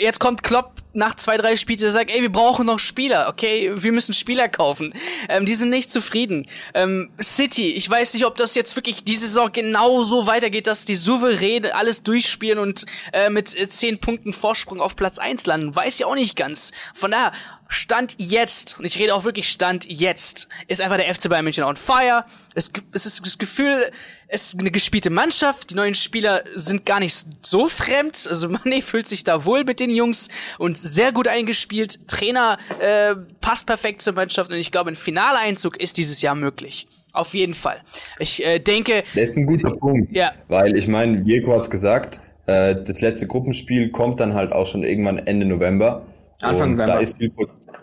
Jetzt 0.00 0.18
kommt 0.18 0.42
Klopp 0.42 0.72
nach 0.94 1.16
zwei, 1.16 1.36
drei 1.36 1.56
Spielen, 1.56 1.78
der 1.78 1.90
sagt, 1.90 2.10
ey, 2.10 2.22
wir 2.22 2.32
brauchen 2.32 2.64
noch 2.64 2.78
Spieler. 2.78 3.28
Okay, 3.28 3.70
wir 3.74 3.92
müssen 3.92 4.14
Spieler 4.14 4.48
kaufen. 4.48 4.94
Ähm, 5.28 5.44
die 5.44 5.54
sind 5.54 5.68
nicht 5.68 5.92
zufrieden. 5.92 6.48
Ähm, 6.72 7.10
City, 7.20 7.72
ich 7.72 7.90
weiß 7.90 8.14
nicht, 8.14 8.24
ob 8.24 8.36
das 8.36 8.54
jetzt 8.54 8.74
wirklich 8.74 9.04
diese 9.04 9.26
Saison 9.26 9.52
genau 9.52 10.02
so 10.02 10.26
weitergeht, 10.26 10.66
dass 10.66 10.86
die 10.86 10.94
souverän 10.94 11.66
alles 11.66 12.02
durchspielen 12.02 12.58
und 12.58 12.86
äh, 13.12 13.28
mit 13.28 13.54
äh, 13.54 13.68
zehn 13.68 13.98
Punkten 13.98 14.32
Vorsprung 14.32 14.80
auf 14.80 14.96
Platz 14.96 15.18
eins 15.18 15.44
landen. 15.44 15.76
Weiß 15.76 15.96
ich 15.96 16.06
auch 16.06 16.14
nicht 16.14 16.36
ganz. 16.36 16.72
Von 16.94 17.10
daher, 17.10 17.32
Stand 17.68 18.14
jetzt, 18.16 18.78
und 18.78 18.86
ich 18.86 18.98
rede 18.98 19.14
auch 19.14 19.24
wirklich 19.24 19.50
Stand 19.50 19.84
jetzt, 19.90 20.48
ist 20.68 20.80
einfach 20.80 20.96
der 20.96 21.12
FC 21.14 21.28
Bayern 21.28 21.44
München 21.44 21.64
on 21.64 21.76
fire. 21.76 22.24
Es, 22.54 22.72
es 22.92 23.04
ist 23.04 23.26
das 23.26 23.36
Gefühl, 23.36 23.92
es 24.28 24.48
ist 24.48 24.60
eine 24.60 24.70
gespielte 24.70 25.10
Mannschaft. 25.10 25.70
Die 25.70 25.74
neuen 25.74 25.94
Spieler 25.94 26.42
sind 26.54 26.84
gar 26.84 27.00
nicht 27.00 27.26
so 27.42 27.68
fremd. 27.68 28.26
Also 28.28 28.48
Mané 28.48 28.82
fühlt 28.82 29.06
sich 29.06 29.24
da 29.24 29.44
wohl 29.44 29.64
mit 29.64 29.80
den 29.80 29.90
Jungs 29.90 30.28
und 30.58 30.76
sehr 30.76 31.12
gut 31.12 31.28
eingespielt. 31.28 32.08
Trainer 32.08 32.58
äh, 32.80 33.14
passt 33.40 33.66
perfekt 33.66 34.02
zur 34.02 34.14
Mannschaft 34.14 34.50
und 34.50 34.56
ich 34.56 34.72
glaube, 34.72 34.90
ein 34.90 34.96
Finaleinzug 34.96 35.76
ist 35.76 35.96
dieses 35.96 36.22
Jahr 36.22 36.34
möglich. 36.34 36.88
Auf 37.12 37.34
jeden 37.34 37.54
Fall. 37.54 37.80
Ich 38.18 38.44
äh, 38.44 38.58
denke. 38.58 39.02
Das 39.14 39.30
ist 39.30 39.36
ein 39.38 39.46
guter 39.46 39.70
Punkt. 39.70 40.12
Ja. 40.12 40.32
Weil 40.48 40.76
ich 40.76 40.86
meine, 40.86 41.22
Jeko 41.22 41.54
hat's 41.54 41.70
gesagt, 41.70 42.20
äh, 42.46 42.74
das 42.74 43.00
letzte 43.00 43.26
Gruppenspiel 43.26 43.90
kommt 43.90 44.20
dann 44.20 44.34
halt 44.34 44.52
auch 44.52 44.66
schon 44.66 44.82
irgendwann 44.82 45.18
Ende 45.18 45.46
November. 45.46 46.04
Anfang 46.40 46.72
November. 46.72 46.84
Da 46.84 46.98
ist, 46.98 47.16
viel, 47.16 47.32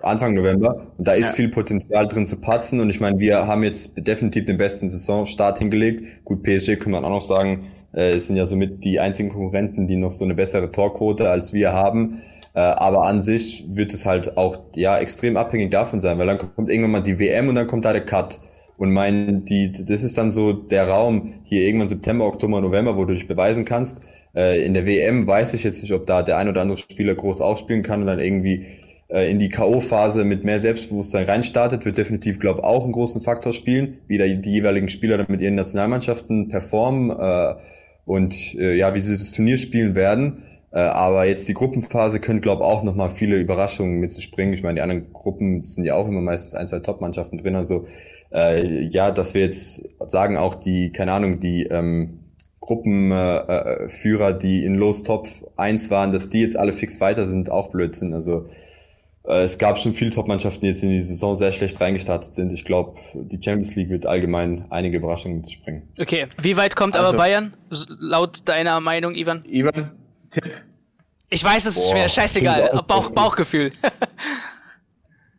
Anfang 0.03 0.33
November. 0.33 0.87
Und 0.97 1.07
da 1.07 1.13
ist 1.13 1.27
ja. 1.27 1.33
viel 1.33 1.49
Potenzial 1.49 2.07
drin 2.07 2.25
zu 2.25 2.37
patzen. 2.37 2.79
Und 2.79 2.89
ich 2.89 2.99
meine, 2.99 3.19
wir 3.19 3.47
haben 3.47 3.63
jetzt 3.63 3.93
definitiv 3.97 4.45
den 4.45 4.57
besten 4.57 4.89
Saisonstart 4.89 5.59
hingelegt. 5.59 6.25
Gut, 6.25 6.43
PSG 6.43 6.77
kann 6.77 6.91
man 6.91 7.05
auch 7.05 7.09
noch 7.09 7.21
sagen, 7.21 7.67
äh, 7.93 8.17
sind 8.17 8.35
ja 8.35 8.45
somit 8.45 8.83
die 8.83 8.99
einzigen 8.99 9.29
Konkurrenten, 9.29 9.87
die 9.87 9.95
noch 9.95 10.11
so 10.11 10.25
eine 10.25 10.35
bessere 10.35 10.71
Torquote 10.71 11.29
als 11.29 11.53
wir 11.53 11.73
haben. 11.73 12.21
Äh, 12.53 12.59
aber 12.59 13.05
an 13.05 13.21
sich 13.21 13.65
wird 13.67 13.93
es 13.93 14.05
halt 14.05 14.37
auch 14.37 14.59
ja 14.75 14.97
extrem 14.99 15.37
abhängig 15.37 15.71
davon 15.71 15.99
sein, 15.99 16.17
weil 16.19 16.27
dann 16.27 16.37
kommt 16.37 16.69
irgendwann 16.69 16.91
mal 16.91 17.01
die 17.01 17.19
WM 17.19 17.49
und 17.49 17.55
dann 17.55 17.67
kommt 17.67 17.85
da 17.85 17.93
der 17.93 18.05
Cut. 18.05 18.39
Und 18.77 18.91
mein, 18.91 19.45
die, 19.45 19.71
das 19.71 20.03
ist 20.03 20.17
dann 20.17 20.31
so 20.31 20.51
der 20.51 20.87
Raum 20.87 21.33
hier 21.43 21.61
irgendwann 21.61 21.87
September, 21.87 22.25
Oktober, 22.25 22.59
November, 22.59 22.97
wo 22.97 23.05
du 23.05 23.13
dich 23.13 23.27
beweisen 23.27 23.65
kannst. 23.65 24.01
Äh, 24.35 24.65
in 24.65 24.73
der 24.73 24.85
WM 24.85 25.27
weiß 25.27 25.53
ich 25.53 25.63
jetzt 25.63 25.81
nicht, 25.83 25.93
ob 25.93 26.05
da 26.05 26.23
der 26.23 26.37
ein 26.37 26.49
oder 26.49 26.61
andere 26.61 26.77
Spieler 26.77 27.15
groß 27.15 27.41
aufspielen 27.41 27.83
kann 27.83 28.01
und 28.01 28.07
dann 28.07 28.19
irgendwie 28.19 28.65
äh, 29.09 29.29
in 29.29 29.39
die 29.39 29.49
K.O.-Phase 29.49 30.23
mit 30.23 30.43
mehr 30.43 30.59
Selbstbewusstsein 30.59 31.25
reinstartet, 31.25 31.85
wird 31.85 31.97
definitiv, 31.97 32.39
glaube 32.39 32.59
ich, 32.59 32.65
auch 32.65 32.83
einen 32.83 32.93
großen 32.93 33.21
Faktor 33.21 33.53
spielen, 33.53 33.99
wie 34.07 34.17
da 34.17 34.25
die 34.25 34.51
jeweiligen 34.51 34.89
Spieler 34.89 35.17
dann 35.17 35.27
mit 35.29 35.41
ihren 35.41 35.55
Nationalmannschaften 35.55 36.49
performen 36.49 37.09
äh, 37.11 37.55
und 38.05 38.55
äh, 38.55 38.75
ja, 38.75 38.95
wie 38.95 38.99
sie 38.99 39.13
das 39.13 39.31
Turnier 39.31 39.57
spielen 39.57 39.95
werden. 39.95 40.43
Äh, 40.71 40.79
aber 40.79 41.25
jetzt 41.25 41.47
die 41.47 41.53
Gruppenphase 41.53 42.19
können, 42.19 42.41
glaube 42.41 42.63
ich, 42.63 42.69
auch 42.69 42.83
nochmal 42.83 43.11
viele 43.11 43.37
Überraschungen 43.37 43.99
mit 43.99 44.11
sich 44.11 44.31
bringen. 44.31 44.53
Ich 44.53 44.63
meine, 44.63 44.75
die 44.75 44.81
anderen 44.81 45.13
Gruppen 45.13 45.61
sind 45.61 45.85
ja 45.85 45.95
auch 45.95 46.07
immer 46.07 46.21
meistens 46.21 46.55
ein, 46.55 46.67
zwei 46.67 46.79
Top-Mannschaften 46.79 47.37
drin. 47.37 47.55
Also 47.55 47.85
äh, 48.33 48.87
ja, 48.87 49.11
dass 49.11 49.35
wir 49.35 49.41
jetzt 49.41 49.83
sagen, 50.09 50.37
auch 50.37 50.55
die, 50.55 50.91
keine 50.91 51.11
Ahnung, 51.11 51.39
die 51.39 51.67
ähm, 51.67 52.21
Gruppenführer, 52.59 54.29
äh, 54.29 54.37
die 54.39 54.65
in 54.65 54.73
Los 54.75 55.03
Top 55.03 55.27
1 55.57 55.91
waren, 55.91 56.11
dass 56.11 56.29
die 56.29 56.41
jetzt 56.41 56.57
alle 56.57 56.73
fix 56.73 56.99
weiter 56.99 57.27
sind, 57.27 57.51
auch 57.51 57.69
Blödsinn. 57.69 58.13
Also 58.15 58.47
äh, 58.47 58.72
es 59.25 59.57
gab 59.57 59.79
schon 59.79 59.93
viele 59.93 60.12
Top-Mannschaften, 60.12 60.62
die 60.62 60.67
jetzt 60.67 60.83
in 60.83 60.89
die 60.89 61.01
Saison 61.01 61.36
sehr 61.36 61.51
schlecht 61.51 61.79
reingestartet 61.79 62.33
sind. 62.36 62.51
Ich 62.51 62.65
glaube, 62.65 62.99
die 63.13 63.41
Champions 63.41 63.75
League 63.75 63.89
wird 63.89 64.05
allgemein 64.05 64.65
einige 64.69 64.97
Überraschungen 64.97 65.38
mit 65.38 65.45
sich 65.45 65.62
bringen. 65.62 65.88
Okay, 65.99 66.27
wie 66.41 66.57
weit 66.57 66.75
kommt 66.75 66.95
also, 66.95 67.07
aber 67.07 67.17
Bayern, 67.17 67.55
laut 67.99 68.49
deiner 68.49 68.79
Meinung, 68.81 69.15
Ivan? 69.15 69.45
Ivan, 69.45 69.91
Tipp. 70.29 70.49
Ich 71.29 71.43
weiß, 71.43 71.65
es 71.65 71.77
ist 71.77 71.89
schwer, 71.89 72.09
scheißegal. 72.09 72.83
Bauch, 72.86 73.12
Bauchgefühl. 73.12 73.71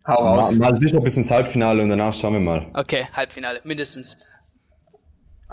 Hau 0.06 0.14
raus. 0.14 0.52
Mal, 0.52 0.72
mal 0.72 0.80
sicher 0.80 1.00
bis 1.00 1.16
ins 1.16 1.30
Halbfinale 1.30 1.82
und 1.82 1.88
danach 1.88 2.12
schauen 2.12 2.34
wir 2.34 2.40
mal. 2.40 2.66
Okay, 2.74 3.06
Halbfinale, 3.12 3.60
mindestens. 3.64 4.18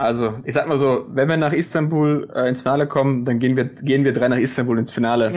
Also, 0.02 0.40
ich 0.46 0.56
sag 0.56 0.68
mal 0.68 0.80
so, 0.80 1.06
wenn 1.10 1.30
wir 1.30 1.38
nach 1.38 1.54
Istanbul 1.54 2.28
äh, 2.34 2.50
ins 2.50 2.64
Finale 2.64 2.88
kommen, 2.88 3.24
dann 3.24 3.38
gehen 3.38 3.56
wir, 3.56 3.66
gehen 3.66 4.04
wir 4.04 4.14
drei 4.14 4.30
nach 4.30 4.38
Istanbul 4.38 4.80
ins 4.80 4.90
Finale. 4.90 5.28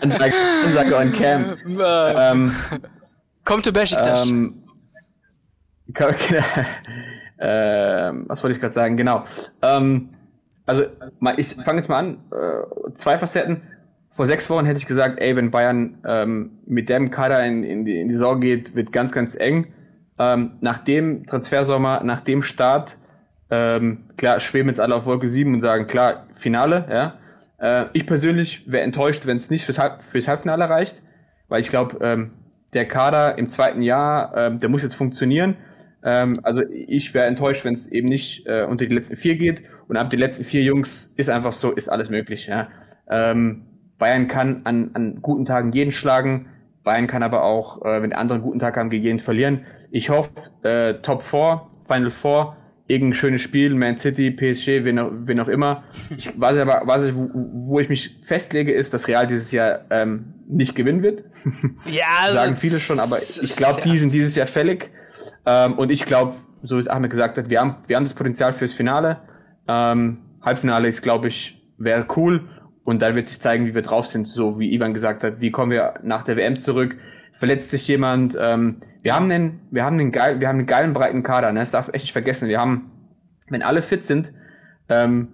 Ansage, 0.00 0.34
Ansage 0.64 0.96
on 0.96 1.12
Cam. 1.12 1.56
ähm, 1.68 2.52
Kommt 3.44 3.66
to 3.66 3.72
Besiktas. 3.72 4.30
Ähm, 4.30 4.64
äh, 7.36 8.12
was 8.26 8.42
wollte 8.42 8.54
ich 8.54 8.60
gerade 8.60 8.74
sagen? 8.74 8.96
Genau. 8.96 9.24
Ähm, 9.60 10.08
also, 10.64 10.84
ich 11.36 11.48
fange 11.48 11.80
jetzt 11.80 11.88
mal 11.88 11.98
an. 11.98 12.18
Äh, 12.32 12.94
zwei 12.94 13.18
Facetten. 13.18 13.62
Vor 14.12 14.24
sechs 14.24 14.48
Wochen 14.48 14.64
hätte 14.64 14.78
ich 14.78 14.86
gesagt, 14.86 15.20
ey, 15.20 15.36
wenn 15.36 15.50
Bayern 15.50 15.98
ähm, 16.06 16.52
mit 16.64 16.88
dem 16.88 17.10
Kader 17.10 17.44
in, 17.44 17.64
in, 17.64 17.84
die, 17.84 18.00
in 18.00 18.08
die 18.08 18.14
Saison 18.14 18.40
geht, 18.40 18.74
wird 18.74 18.92
ganz, 18.92 19.12
ganz 19.12 19.36
eng 19.36 19.74
ähm, 20.18 20.52
nach 20.60 20.78
dem 20.78 21.26
Transfersommer, 21.26 22.02
nach 22.04 22.20
dem 22.20 22.42
Start, 22.42 22.98
ähm, 23.50 24.04
klar, 24.16 24.40
schweben 24.40 24.68
jetzt 24.68 24.80
alle 24.80 24.94
auf 24.94 25.06
Wolke 25.06 25.26
7 25.26 25.52
und 25.52 25.60
sagen, 25.60 25.86
klar, 25.86 26.26
Finale, 26.34 26.86
ja. 26.90 27.18
Äh, 27.58 27.86
ich 27.92 28.06
persönlich 28.06 28.70
wäre 28.70 28.84
enttäuscht, 28.84 29.26
wenn 29.26 29.36
es 29.36 29.50
nicht 29.50 29.64
fürs, 29.64 29.78
Halb 29.78 30.02
fürs 30.02 30.28
Halbfinale 30.28 30.68
reicht, 30.68 31.02
weil 31.48 31.60
ich 31.60 31.68
glaube, 31.68 31.98
ähm, 32.00 32.32
der 32.72 32.86
Kader 32.86 33.38
im 33.38 33.48
zweiten 33.48 33.82
Jahr, 33.82 34.36
ähm, 34.36 34.60
der 34.60 34.68
muss 34.68 34.82
jetzt 34.82 34.96
funktionieren. 34.96 35.56
Ähm, 36.02 36.38
also 36.42 36.62
ich 36.68 37.14
wäre 37.14 37.26
enttäuscht, 37.26 37.64
wenn 37.64 37.74
es 37.74 37.86
eben 37.86 38.08
nicht 38.08 38.46
äh, 38.46 38.64
unter 38.64 38.84
die 38.86 38.94
letzten 38.94 39.16
vier 39.16 39.36
geht. 39.36 39.62
Und 39.88 39.96
ab 39.96 40.10
den 40.10 40.20
letzten 40.20 40.44
vier 40.44 40.62
Jungs 40.62 41.12
ist 41.16 41.30
einfach 41.30 41.52
so, 41.52 41.72
ist 41.72 41.88
alles 41.88 42.10
möglich. 42.10 42.46
Ja. 42.46 42.68
Ähm, 43.08 43.62
Bayern 43.98 44.28
kann 44.28 44.62
an, 44.64 44.90
an 44.94 45.22
guten 45.22 45.44
Tagen 45.44 45.72
jeden 45.72 45.92
schlagen. 45.92 46.48
Bayern 46.84 47.06
kann 47.06 47.22
aber 47.22 47.42
auch, 47.42 47.84
äh, 47.84 48.02
wenn 48.02 48.10
die 48.10 48.16
anderen 48.16 48.42
guten 48.42 48.58
Tag 48.58 48.76
haben, 48.76 48.90
gegen 48.90 49.04
jeden 49.04 49.18
verlieren. 49.18 49.64
Ich 49.90 50.10
hoffe, 50.10 50.30
äh, 50.62 51.00
Top 51.00 51.22
4, 51.22 51.62
Final 51.88 52.10
4, 52.10 52.56
irgendein 52.86 53.14
schönes 53.14 53.40
Spiel, 53.40 53.74
Man 53.74 53.98
City, 53.98 54.30
PSG, 54.30 54.84
wen 54.84 54.98
auch, 54.98 55.10
wen 55.12 55.40
auch 55.40 55.48
immer. 55.48 55.84
Ich, 56.16 56.38
was 56.38 56.58
aber, 56.58 56.82
was 56.84 57.06
ich, 57.06 57.14
wo, 57.14 57.30
wo 57.32 57.80
ich 57.80 57.88
mich 57.88 58.18
festlege, 58.22 58.72
ist, 58.72 58.92
dass 58.92 59.08
Real 59.08 59.26
dieses 59.26 59.50
Jahr 59.52 59.80
ähm, 59.90 60.34
nicht 60.46 60.74
gewinnen 60.74 61.02
wird. 61.02 61.24
Ja, 61.90 62.04
also 62.22 62.34
sagen 62.34 62.56
viele 62.56 62.78
schon, 62.78 63.00
aber 63.00 63.16
ich 63.16 63.56
glaube, 63.56 63.80
die 63.82 63.96
sind 63.96 64.12
dieses 64.12 64.36
Jahr 64.36 64.46
fällig. 64.46 64.90
Ähm, 65.46 65.74
und 65.78 65.90
ich 65.90 66.04
glaube, 66.04 66.34
so 66.62 66.76
wie 66.76 66.80
es 66.80 66.88
Ahmed 66.88 67.10
gesagt 67.10 67.38
hat, 67.38 67.48
wir 67.48 67.60
haben, 67.60 67.76
wir 67.86 67.96
haben 67.96 68.04
das 68.04 68.14
Potenzial 68.14 68.52
fürs 68.52 68.74
Finale. 68.74 69.20
Ähm, 69.66 70.18
Halbfinale 70.42 70.88
ist, 70.88 71.02
glaube 71.02 71.28
ich, 71.28 71.62
wäre 71.78 72.06
cool. 72.16 72.48
Und 72.84 73.00
dann 73.00 73.14
wird 73.14 73.28
sich 73.28 73.40
zeigen, 73.40 73.66
wie 73.66 73.74
wir 73.74 73.82
drauf 73.82 74.06
sind, 74.06 74.26
so 74.26 74.58
wie 74.58 74.72
Ivan 74.74 74.92
gesagt 74.92 75.24
hat. 75.24 75.40
Wie 75.40 75.50
kommen 75.50 75.70
wir 75.70 75.94
nach 76.02 76.22
der 76.22 76.36
WM 76.36 76.60
zurück? 76.60 76.96
Verletzt 77.32 77.70
sich 77.70 77.88
jemand? 77.88 78.36
Ähm, 78.38 78.82
wir 79.02 79.14
haben 79.14 79.30
einen, 79.30 79.60
wir 79.70 79.84
haben 79.84 79.98
einen 79.98 80.12
geil, 80.12 80.40
wir 80.40 80.48
haben 80.48 80.58
einen 80.58 80.66
geilen 80.66 80.92
breiten 80.92 81.22
Kader. 81.22 81.50
Ne? 81.52 81.60
Das 81.60 81.70
darf 81.70 81.88
echt 81.88 82.04
nicht 82.04 82.12
vergessen. 82.12 82.48
Wir 82.48 82.60
haben, 82.60 82.90
wenn 83.48 83.62
alle 83.62 83.80
fit 83.80 84.04
sind, 84.04 84.32
ähm, 84.90 85.28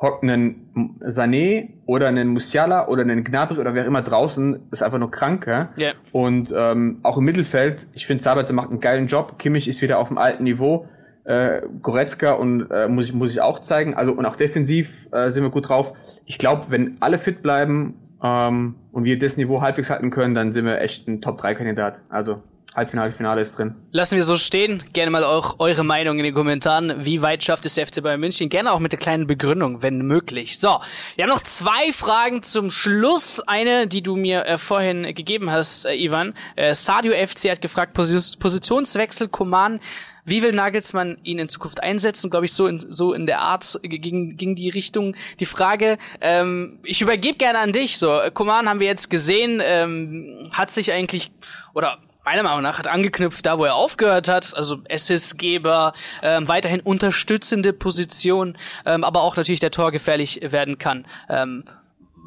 hockt 0.00 0.22
einen 0.22 1.00
Sané 1.00 1.70
oder 1.86 2.06
einen 2.08 2.28
Musiala 2.28 2.86
oder 2.86 3.02
einen 3.02 3.24
Gnabry 3.24 3.58
oder 3.58 3.74
wer 3.74 3.84
immer 3.84 4.02
draußen, 4.02 4.68
ist 4.70 4.82
einfach 4.82 4.98
nur 4.98 5.10
krank. 5.10 5.46
Ja? 5.46 5.70
Yeah. 5.76 5.92
Und 6.12 6.54
ähm, 6.56 7.00
auch 7.02 7.18
im 7.18 7.24
Mittelfeld, 7.24 7.86
ich 7.94 8.06
finde, 8.06 8.22
Sabitzer 8.22 8.52
macht 8.52 8.70
einen 8.70 8.80
geilen 8.80 9.06
Job. 9.06 9.38
Kimmich 9.38 9.66
ist 9.66 9.82
wieder 9.82 9.98
auf 9.98 10.08
dem 10.08 10.18
alten 10.18 10.44
Niveau 10.44 10.86
äh, 11.26 11.62
Goretzka 11.82 12.32
und 12.32 12.70
äh, 12.70 12.88
muss 12.88 13.06
ich 13.06 13.12
muss 13.12 13.30
ich 13.32 13.40
auch 13.40 13.58
zeigen. 13.58 13.94
Also 13.94 14.12
und 14.12 14.26
auch 14.26 14.36
defensiv 14.36 15.08
äh, 15.12 15.30
sind 15.30 15.42
wir 15.42 15.50
gut 15.50 15.68
drauf. 15.68 15.92
Ich 16.24 16.38
glaube, 16.38 16.66
wenn 16.68 16.96
alle 17.00 17.18
fit 17.18 17.42
bleiben 17.42 17.94
ähm, 18.22 18.76
und 18.92 19.04
wir 19.04 19.18
das 19.18 19.36
Niveau 19.36 19.60
halbwegs 19.60 19.90
halten 19.90 20.10
können, 20.10 20.34
dann 20.34 20.52
sind 20.52 20.64
wir 20.64 20.80
echt 20.80 21.08
ein 21.08 21.20
Top 21.20 21.38
3 21.38 21.54
Kandidat. 21.54 22.00
Also 22.08 22.42
Halbfinale, 22.76 23.10
Finale 23.10 23.40
ist 23.40 23.56
drin. 23.56 23.74
Lassen 23.90 24.16
wir 24.16 24.22
so 24.22 24.36
stehen. 24.36 24.84
Gerne 24.92 25.10
mal 25.10 25.24
auch 25.24 25.56
eure 25.60 25.82
Meinung 25.82 26.18
in 26.18 26.24
den 26.24 26.34
Kommentaren. 26.34 27.06
Wie 27.06 27.22
weit 27.22 27.42
schafft 27.42 27.64
es 27.64 27.74
der 27.74 27.86
FC 27.86 28.02
Bayern 28.02 28.20
München? 28.20 28.50
Gerne 28.50 28.70
auch 28.70 28.80
mit 28.80 28.92
der 28.92 28.98
kleinen 28.98 29.26
Begründung, 29.26 29.82
wenn 29.82 30.02
möglich. 30.06 30.58
So, 30.58 30.80
wir 31.14 31.24
haben 31.24 31.30
noch 31.30 31.40
zwei 31.40 31.90
Fragen 31.92 32.42
zum 32.42 32.70
Schluss. 32.70 33.40
Eine, 33.46 33.86
die 33.86 34.02
du 34.02 34.14
mir 34.14 34.44
äh, 34.44 34.58
vorhin 34.58 35.04
gegeben 35.14 35.50
hast, 35.50 35.86
äh, 35.86 35.94
Ivan. 35.94 36.34
Äh, 36.54 36.74
Sadio 36.74 37.14
FC 37.14 37.50
hat 37.50 37.62
gefragt, 37.62 37.94
Pos 37.94 38.36
Positionswechsel, 38.36 39.28
Koman 39.28 39.80
wie 40.26 40.42
will 40.42 40.52
Nagelsmann 40.52 41.18
ihn 41.22 41.38
in 41.38 41.48
Zukunft 41.48 41.82
einsetzen? 41.82 42.30
Glaube 42.30 42.46
ich, 42.46 42.52
so 42.52 42.66
in, 42.66 42.84
so 42.92 43.12
in 43.12 43.26
der 43.26 43.40
Art 43.40 43.78
ging, 43.82 44.36
ging 44.36 44.56
die 44.56 44.68
Richtung. 44.68 45.14
Die 45.38 45.46
Frage, 45.46 45.98
ähm, 46.20 46.80
ich 46.82 47.00
übergebe 47.00 47.38
gerne 47.38 47.60
an 47.60 47.72
dich. 47.72 47.96
So, 47.96 48.20
Koman 48.34 48.68
haben 48.68 48.80
wir 48.80 48.88
jetzt 48.88 49.08
gesehen, 49.08 49.62
ähm, 49.64 50.50
hat 50.52 50.72
sich 50.72 50.92
eigentlich, 50.92 51.30
oder 51.74 51.98
meiner 52.24 52.42
Meinung 52.42 52.62
nach 52.62 52.80
hat 52.80 52.88
angeknüpft 52.88 53.46
da, 53.46 53.56
wo 53.58 53.64
er 53.64 53.76
aufgehört 53.76 54.26
hat, 54.26 54.52
also 54.56 54.78
Assistgeber, 54.90 55.92
ähm, 56.22 56.48
weiterhin 56.48 56.80
unterstützende 56.80 57.72
Position, 57.72 58.58
ähm, 58.84 59.04
aber 59.04 59.22
auch 59.22 59.36
natürlich 59.36 59.60
der 59.60 59.70
Tor 59.70 59.92
gefährlich 59.92 60.40
werden 60.42 60.76
kann. 60.76 61.06
Ähm, 61.28 61.62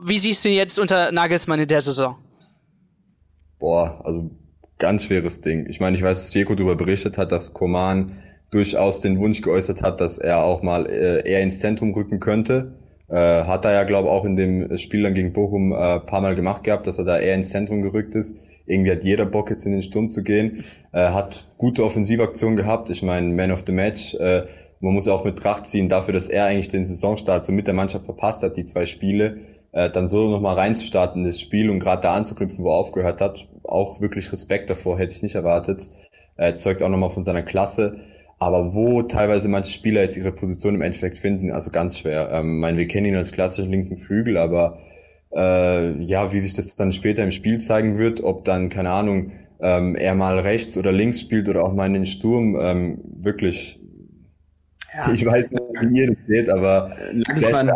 wie 0.02 0.18
siehst 0.18 0.46
du 0.46 0.50
ihn 0.50 0.56
jetzt 0.56 0.80
unter 0.80 1.12
Nagelsmann 1.12 1.60
in 1.60 1.68
der 1.68 1.82
Saison? 1.82 2.18
Boah, 3.60 4.00
also 4.06 4.32
ganz 4.80 5.04
schweres 5.04 5.42
Ding. 5.42 5.68
Ich 5.70 5.80
meine, 5.80 5.96
ich 5.96 6.04
weiß, 6.04 6.20
dass 6.20 6.32
Diego 6.32 6.56
darüber 6.56 6.76
berichtet 6.76 7.18
hat, 7.18 7.32
dass 7.32 7.54
Koman 7.54 8.14
durchaus 8.50 9.02
den 9.02 9.20
Wunsch 9.20 9.42
geäußert 9.42 9.84
hat, 9.84 10.02
dass 10.02 10.18
er 10.18 10.44
auch 10.44 10.64
mal 10.64 10.88
äh, 10.88 11.30
eher 11.30 11.42
ins 11.42 11.60
Zentrum 11.60 11.94
rücken 11.94 12.20
könnte. 12.20 12.74
Äh, 13.08 13.16
hat 13.16 13.66
er 13.66 13.74
ja, 13.74 13.84
glaube 13.84 14.08
ich, 14.08 14.14
auch 14.14 14.26
in 14.26 14.36
dem 14.36 14.76
Spiel 14.78 15.04
dann 15.04 15.14
gegen 15.14 15.34
Bochum 15.34 15.72
äh, 15.72 16.00
paar 16.00 16.22
Mal 16.22 16.36
gemacht 16.36 16.64
gehabt, 16.64 16.88
dass 16.88 16.98
er 16.98 17.06
da 17.06 17.20
eher 17.20 17.36
ins 17.36 17.50
Zentrum 17.50 17.82
gerückt 17.82 18.16
ist. 18.16 18.42
Irgendwie 18.66 18.92
hat 18.92 19.04
jeder 19.04 19.26
Bock 19.26 19.50
jetzt 19.50 19.66
in 19.66 19.72
den 19.74 19.82
Sturm 19.82 20.10
zu 20.10 20.24
gehen. 20.24 20.64
Äh, 20.92 21.10
hat 21.10 21.46
gute 21.58 21.84
Offensivaktionen 21.84 22.56
gehabt. 22.56 22.90
Ich 22.90 23.04
meine, 23.04 23.28
Man 23.34 23.52
of 23.52 23.64
the 23.66 23.74
Match. 23.74 24.16
Äh, 24.16 24.44
man 24.80 24.94
muss 24.94 25.08
auch 25.08 25.26
mit 25.26 25.38
Tracht 25.38 25.68
ziehen 25.68 25.90
dafür, 25.90 26.14
dass 26.14 26.30
er 26.30 26.46
eigentlich 26.46 26.70
den 26.70 26.86
Saisonstart 26.86 27.46
so 27.46 27.52
mit 27.52 27.68
der 27.68 27.74
Mannschaft 27.74 28.06
verpasst 28.06 28.44
hat, 28.44 28.56
die 28.56 28.66
zwei 28.66 28.86
Spiele 28.86 29.40
äh, 29.72 29.90
dann 29.90 30.08
so 30.08 30.30
nochmal 30.30 30.56
reinzustarten 30.56 31.22
in 31.22 31.28
das 31.28 31.40
Spiel 31.40 31.70
und 31.70 31.80
gerade 31.80 32.02
da 32.02 32.14
anzuknüpfen, 32.14 32.64
wo 32.64 32.70
er 32.70 32.78
aufgehört 32.78 33.22
hat, 33.22 33.48
auch 33.64 34.02
wirklich 34.02 34.32
Respekt 34.32 34.70
davor, 34.70 34.98
hätte 34.98 35.14
ich 35.14 35.22
nicht 35.22 35.36
erwartet. 35.36 35.90
Er 36.36 36.56
zeugt 36.56 36.82
auch 36.82 36.90
nochmal 36.90 37.10
von 37.10 37.24
seiner 37.24 37.44
Klasse. 37.44 37.98
Aber 38.40 38.74
wo 38.74 39.02
teilweise 39.02 39.50
manche 39.50 39.72
Spieler 39.72 40.02
jetzt 40.02 40.16
ihre 40.16 40.32
Position 40.32 40.76
im 40.76 40.82
Endeffekt 40.82 41.20
finden, 41.20 41.52
also 41.52 41.72
ganz 41.72 42.00
schwer. 42.00 42.30
Ähm, 42.32 42.60
mein, 42.60 42.78
wir 42.78 42.88
kennen 42.88 43.08
ihn 43.08 43.16
als 43.16 43.34
klassischen 43.34 43.70
linken 43.70 43.98
Flügel, 43.98 44.38
aber 44.38 44.80
äh, 45.36 46.02
ja, 46.02 46.32
wie 46.32 46.40
sich 46.40 46.54
das 46.54 46.76
dann 46.78 46.94
später 46.94 47.22
im 47.22 47.32
Spiel 47.32 47.60
zeigen 47.60 47.98
wird, 47.98 48.24
ob 48.24 48.46
dann, 48.46 48.70
keine 48.70 48.92
Ahnung, 48.92 49.34
ähm, 49.60 49.96
er 49.96 50.16
mal 50.16 50.40
rechts 50.40 50.78
oder 50.78 50.94
links 50.94 51.20
spielt 51.20 51.50
oder 51.50 51.66
auch 51.66 51.74
mal 51.74 51.88
in 51.88 51.94
den 51.94 52.06
Sturm, 52.06 52.58
ähm, 52.62 53.02
wirklich, 53.04 53.82
ja. 54.94 55.12
ich 55.12 55.26
weiß 55.26 55.52
nicht, 55.52 55.64
wie 55.82 56.00
ihr 56.00 56.08
das 56.08 56.26
geht, 56.26 56.50
aber 56.50 56.96
Nagelsmann, 57.12 57.72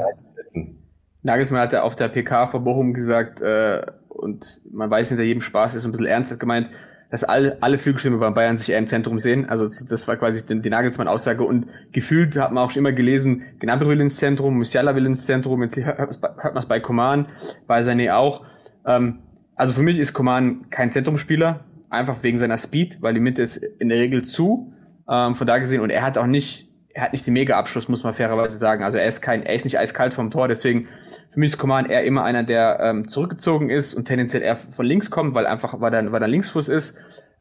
Nagelsmann 1.23 1.61
hatte 1.61 1.83
auf 1.83 1.95
der 1.95 2.09
PK 2.09 2.47
vor 2.47 2.59
Bochum 2.61 2.93
gesagt, 2.93 3.41
äh, 3.41 3.81
und 4.09 4.61
man 4.71 4.89
weiß 4.89 5.09
hinter 5.09 5.23
jedem 5.23 5.41
Spaß 5.41 5.75
ist 5.75 5.85
ein 5.85 5.91
bisschen 5.91 6.05
ernst, 6.05 6.39
gemeint, 6.39 6.69
dass 7.09 7.23
alle, 7.23 7.57
alle 7.61 7.77
Flügelstürmer 7.77 8.17
bei 8.17 8.29
Bayern 8.31 8.57
sich 8.57 8.71
eher 8.71 8.79
im 8.79 8.87
Zentrum 8.87 9.19
sehen. 9.19 9.47
Also 9.47 9.67
das 9.67 10.07
war 10.07 10.17
quasi 10.17 10.43
die, 10.45 10.61
die 10.61 10.69
Nagelsmann-Aussage. 10.69 11.43
Und 11.43 11.67
gefühlt 11.91 12.35
hat 12.37 12.51
man 12.51 12.63
auch 12.63 12.71
schon 12.71 12.79
immer 12.79 12.91
gelesen, 12.91 13.43
Gnabry 13.59 13.87
will 13.87 14.01
ins 14.01 14.17
Zentrum, 14.17 14.57
Musiala 14.57 14.95
will 14.95 15.05
ins 15.05 15.25
Zentrum, 15.25 15.61
jetzt 15.61 15.77
hört 15.77 16.21
man 16.21 16.57
es 16.57 16.65
bei 16.65 16.79
Coman, 16.79 17.27
bei 17.67 17.81
Sané 17.81 18.13
auch. 18.13 18.43
Ähm, 18.85 19.19
also 19.55 19.73
für 19.73 19.83
mich 19.83 19.99
ist 19.99 20.13
Coman 20.13 20.69
kein 20.71 20.91
Zentrumspieler, 20.91 21.59
einfach 21.89 22.23
wegen 22.23 22.39
seiner 22.39 22.57
Speed, 22.57 23.01
weil 23.01 23.13
die 23.13 23.19
Mitte 23.19 23.43
ist 23.43 23.57
in 23.57 23.89
der 23.89 23.99
Regel 23.99 24.23
zu. 24.23 24.73
Ähm, 25.07 25.35
von 25.35 25.45
da 25.45 25.59
gesehen, 25.59 25.81
und 25.81 25.91
er 25.91 26.01
hat 26.01 26.17
auch 26.17 26.25
nicht 26.25 26.72
er 26.93 27.03
hat 27.03 27.11
nicht 27.11 27.25
den 27.25 27.33
Mega-Abschluss, 27.33 27.89
muss 27.89 28.03
man 28.03 28.13
fairerweise 28.13 28.57
sagen. 28.57 28.83
Also 28.83 28.97
er 28.97 29.05
ist 29.05 29.21
kein, 29.21 29.43
er 29.43 29.55
ist 29.55 29.63
nicht 29.63 29.79
eiskalt 29.79 30.13
vom 30.13 30.29
Tor, 30.29 30.47
deswegen 30.47 30.87
für 31.31 31.39
mich 31.39 31.53
ist 31.53 31.57
Coman 31.57 31.87
eher 31.87 32.03
immer 32.03 32.23
einer, 32.23 32.43
der 32.43 32.79
ähm, 32.81 33.07
zurückgezogen 33.07 33.69
ist 33.69 33.95
und 33.95 34.05
tendenziell 34.05 34.43
eher 34.43 34.55
von 34.55 34.85
links 34.85 35.09
kommt, 35.09 35.33
weil 35.33 35.47
einfach, 35.47 35.79
weil 35.81 35.93
er, 35.93 36.11
weil 36.11 36.21
er 36.21 36.27
Linksfuß 36.27 36.69
ist. 36.69 36.97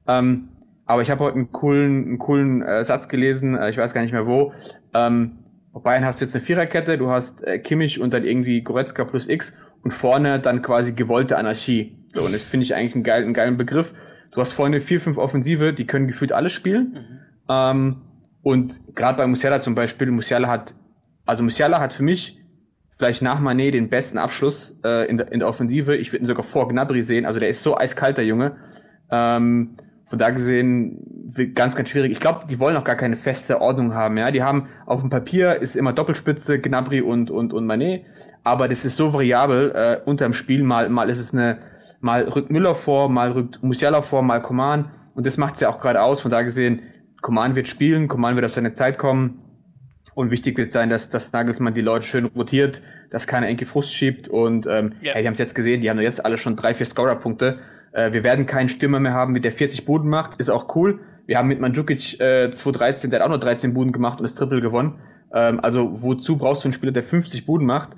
Ähm, 0.09 0.49
aber 0.87 1.03
ich 1.03 1.11
habe 1.11 1.23
heute 1.23 1.37
einen 1.37 1.53
coolen, 1.53 2.05
einen 2.05 2.19
coolen 2.19 2.63
äh, 2.63 2.83
Satz 2.83 3.09
gelesen, 3.09 3.55
äh, 3.55 3.69
ich 3.69 3.77
weiß 3.77 3.93
gar 3.93 4.01
nicht 4.01 4.13
mehr 4.13 4.27
wo. 4.27 4.53
Ähm, 4.95 5.39
bei 5.73 5.81
Bayern 5.81 6.05
hast 6.05 6.21
du 6.21 6.25
jetzt 6.25 6.35
eine 6.35 6.45
Viererkette, 6.45 6.97
du 6.97 7.11
hast 7.11 7.45
äh, 7.45 7.59
Kimmich 7.59 8.01
und 8.01 8.13
dann 8.15 8.25
irgendwie 8.25 8.63
Goretzka 8.63 9.05
plus 9.05 9.29
X 9.29 9.55
und 9.83 9.93
vorne 9.93 10.41
dann 10.41 10.63
quasi 10.63 10.93
gewollte 10.93 11.37
Anarchie. 11.37 11.99
So, 12.09 12.23
und 12.23 12.33
das 12.33 12.43
finde 12.43 12.65
ich 12.65 12.75
eigentlich 12.75 12.95
einen 12.95 13.05
geilen, 13.05 13.25
einen 13.25 13.35
geilen 13.35 13.57
Begriff. 13.59 13.93
Du 14.33 14.41
hast 14.41 14.53
vorne 14.53 14.81
vier, 14.81 15.01
fünf 15.01 15.19
Offensive, 15.19 15.75
die 15.75 15.87
können 15.87 16.07
gefühlt 16.07 16.33
alle 16.33 16.49
spielen. 16.49 16.93
Mhm. 16.95 17.19
Ähm, 17.49 17.97
und 18.43 18.81
gerade 18.95 19.19
bei 19.19 19.27
Musiala 19.27 19.61
zum 19.61 19.75
Beispiel, 19.75 20.11
Musiala 20.11 20.49
hat, 20.49 20.75
also 21.27 21.43
Musiala 21.43 21.81
hat 21.81 21.93
für 21.93 22.03
mich 22.03 22.41
vielleicht 22.99 23.23
nach 23.23 23.41
Manet 23.41 23.75
den 23.75 23.89
besten 23.89 24.19
Abschluss 24.19 24.79
äh, 24.85 25.09
in, 25.09 25.19
der, 25.19 25.33
in 25.33 25.41
der 25.41 25.49
Offensive. 25.49 25.97
Ich 25.97 26.13
würde 26.13 26.25
ihn 26.25 26.27
sogar 26.27 26.45
vor 26.45 26.69
Gnabry 26.69 27.03
sehen. 27.03 27.27
Also 27.27 27.41
der 27.41 27.49
ist 27.49 27.63
so 27.63 27.77
eiskalt, 27.77 28.17
der 28.17 28.25
Junge. 28.25 28.57
Ähm, 29.11 29.77
von 30.13 30.19
da 30.19 30.31
gesehen 30.31 31.33
ganz, 31.55 31.75
ganz 31.75 31.89
schwierig. 31.89 32.13
Ich 32.13 32.21
glaube, 32.21 32.47
die 32.47 32.61
wollen 32.61 32.77
auch 32.77 32.85
gar 32.85 32.97
keine 32.97 33.17
feste 33.17 33.63
Ordnung 33.63 33.95
haben. 33.95 34.19
Ja, 34.19 34.31
die 34.31 34.43
haben 34.43 34.69
auf 34.85 35.01
dem 35.01 35.09
Papier 35.09 35.57
ist 35.57 35.75
immer 35.75 35.95
Doppelspitze, 35.95 36.59
Gnabry 36.59 37.01
und 37.01 37.31
und 37.31 37.55
und 37.55 37.65
Manet, 37.65 38.05
aber 38.45 38.69
das 38.69 38.85
ist 38.85 38.97
so 38.97 39.15
variabel 39.15 39.73
äh, 39.75 40.01
unterm 40.05 40.35
Spiel. 40.35 40.65
Mal 40.65 40.91
mal 40.91 41.09
ist 41.09 41.19
es 41.19 41.33
eine, 41.33 41.59
mal 42.01 42.25
rückt 42.25 42.51
Müller 42.51 42.75
vor, 42.75 43.09
mal 43.09 43.33
rückt 43.33 43.63
Musiala 43.63 44.03
vor, 44.03 44.23
mal 44.23 44.43
Coman 44.43 44.91
und 45.15 45.25
das 45.25 45.39
macht's 45.39 45.61
ja 45.61 45.71
auch 45.71 45.81
gerade 45.81 46.03
aus. 46.03 46.21
Von 46.21 46.31
da 46.31 46.43
gesehen 46.43 46.83
Command 47.23 47.57
wird 47.57 47.69
spielen, 47.69 48.09
Command 48.09 48.37
wird 48.37 48.45
auf 48.45 48.53
seine 48.53 48.75
Zeit 48.75 48.99
kommen. 48.99 49.39
Und 50.15 50.31
wichtig 50.31 50.59
wird 50.59 50.73
sein, 50.73 50.91
dass, 50.91 51.09
dass 51.09 51.33
Nagelsmann 51.33 51.73
die 51.73 51.81
Leute 51.81 52.05
schön 52.05 52.27
rotiert, 52.27 52.83
dass 53.11 53.27
keiner 53.27 53.49
Enke 53.49 53.65
Frust 53.65 53.95
schiebt. 53.95 54.29
Und 54.29 54.67
ähm, 54.67 54.93
ja. 55.01 55.15
hey, 55.15 55.23
die 55.23 55.27
haben 55.27 55.33
es 55.33 55.39
jetzt 55.39 55.55
gesehen, 55.55 55.81
die 55.81 55.89
haben 55.89 55.99
jetzt 56.01 56.23
alle 56.23 56.37
schon 56.37 56.55
drei, 56.55 56.75
vier 56.75 56.85
Scorer-Punkte. 56.85 57.61
Äh, 57.93 58.13
wir 58.13 58.23
werden 58.23 58.45
keinen 58.45 58.69
Stürmer 58.69 59.01
mehr 59.01 59.15
haben, 59.15 59.33
mit 59.33 59.45
der 59.45 59.53
40 59.53 59.87
Buden 59.87 60.11
macht. 60.11 60.39
Ist 60.39 60.51
auch 60.51 60.77
cool. 60.77 61.01
Wir 61.25 61.39
haben 61.39 61.49
mit 61.49 61.61
Mandzukic 61.61 62.21
äh, 62.21 62.51
2013, 62.51 63.11
der 63.11 63.21
hat 63.21 63.25
auch 63.25 63.31
nur 63.31 63.39
13 63.39 63.73
Buden 63.73 63.93
gemacht 63.93 64.21
und 64.21 64.25
das 64.25 64.35
Triple 64.35 64.61
gewonnen. 64.61 64.99
Ähm, 65.33 65.61
also 65.61 66.03
wozu 66.03 66.37
brauchst 66.37 66.65
du 66.65 66.67
einen 66.67 66.75
Spieler, 66.75 66.93
der 66.93 67.05
50 67.05 67.47
Buden 67.47 67.67
macht? 67.67 67.91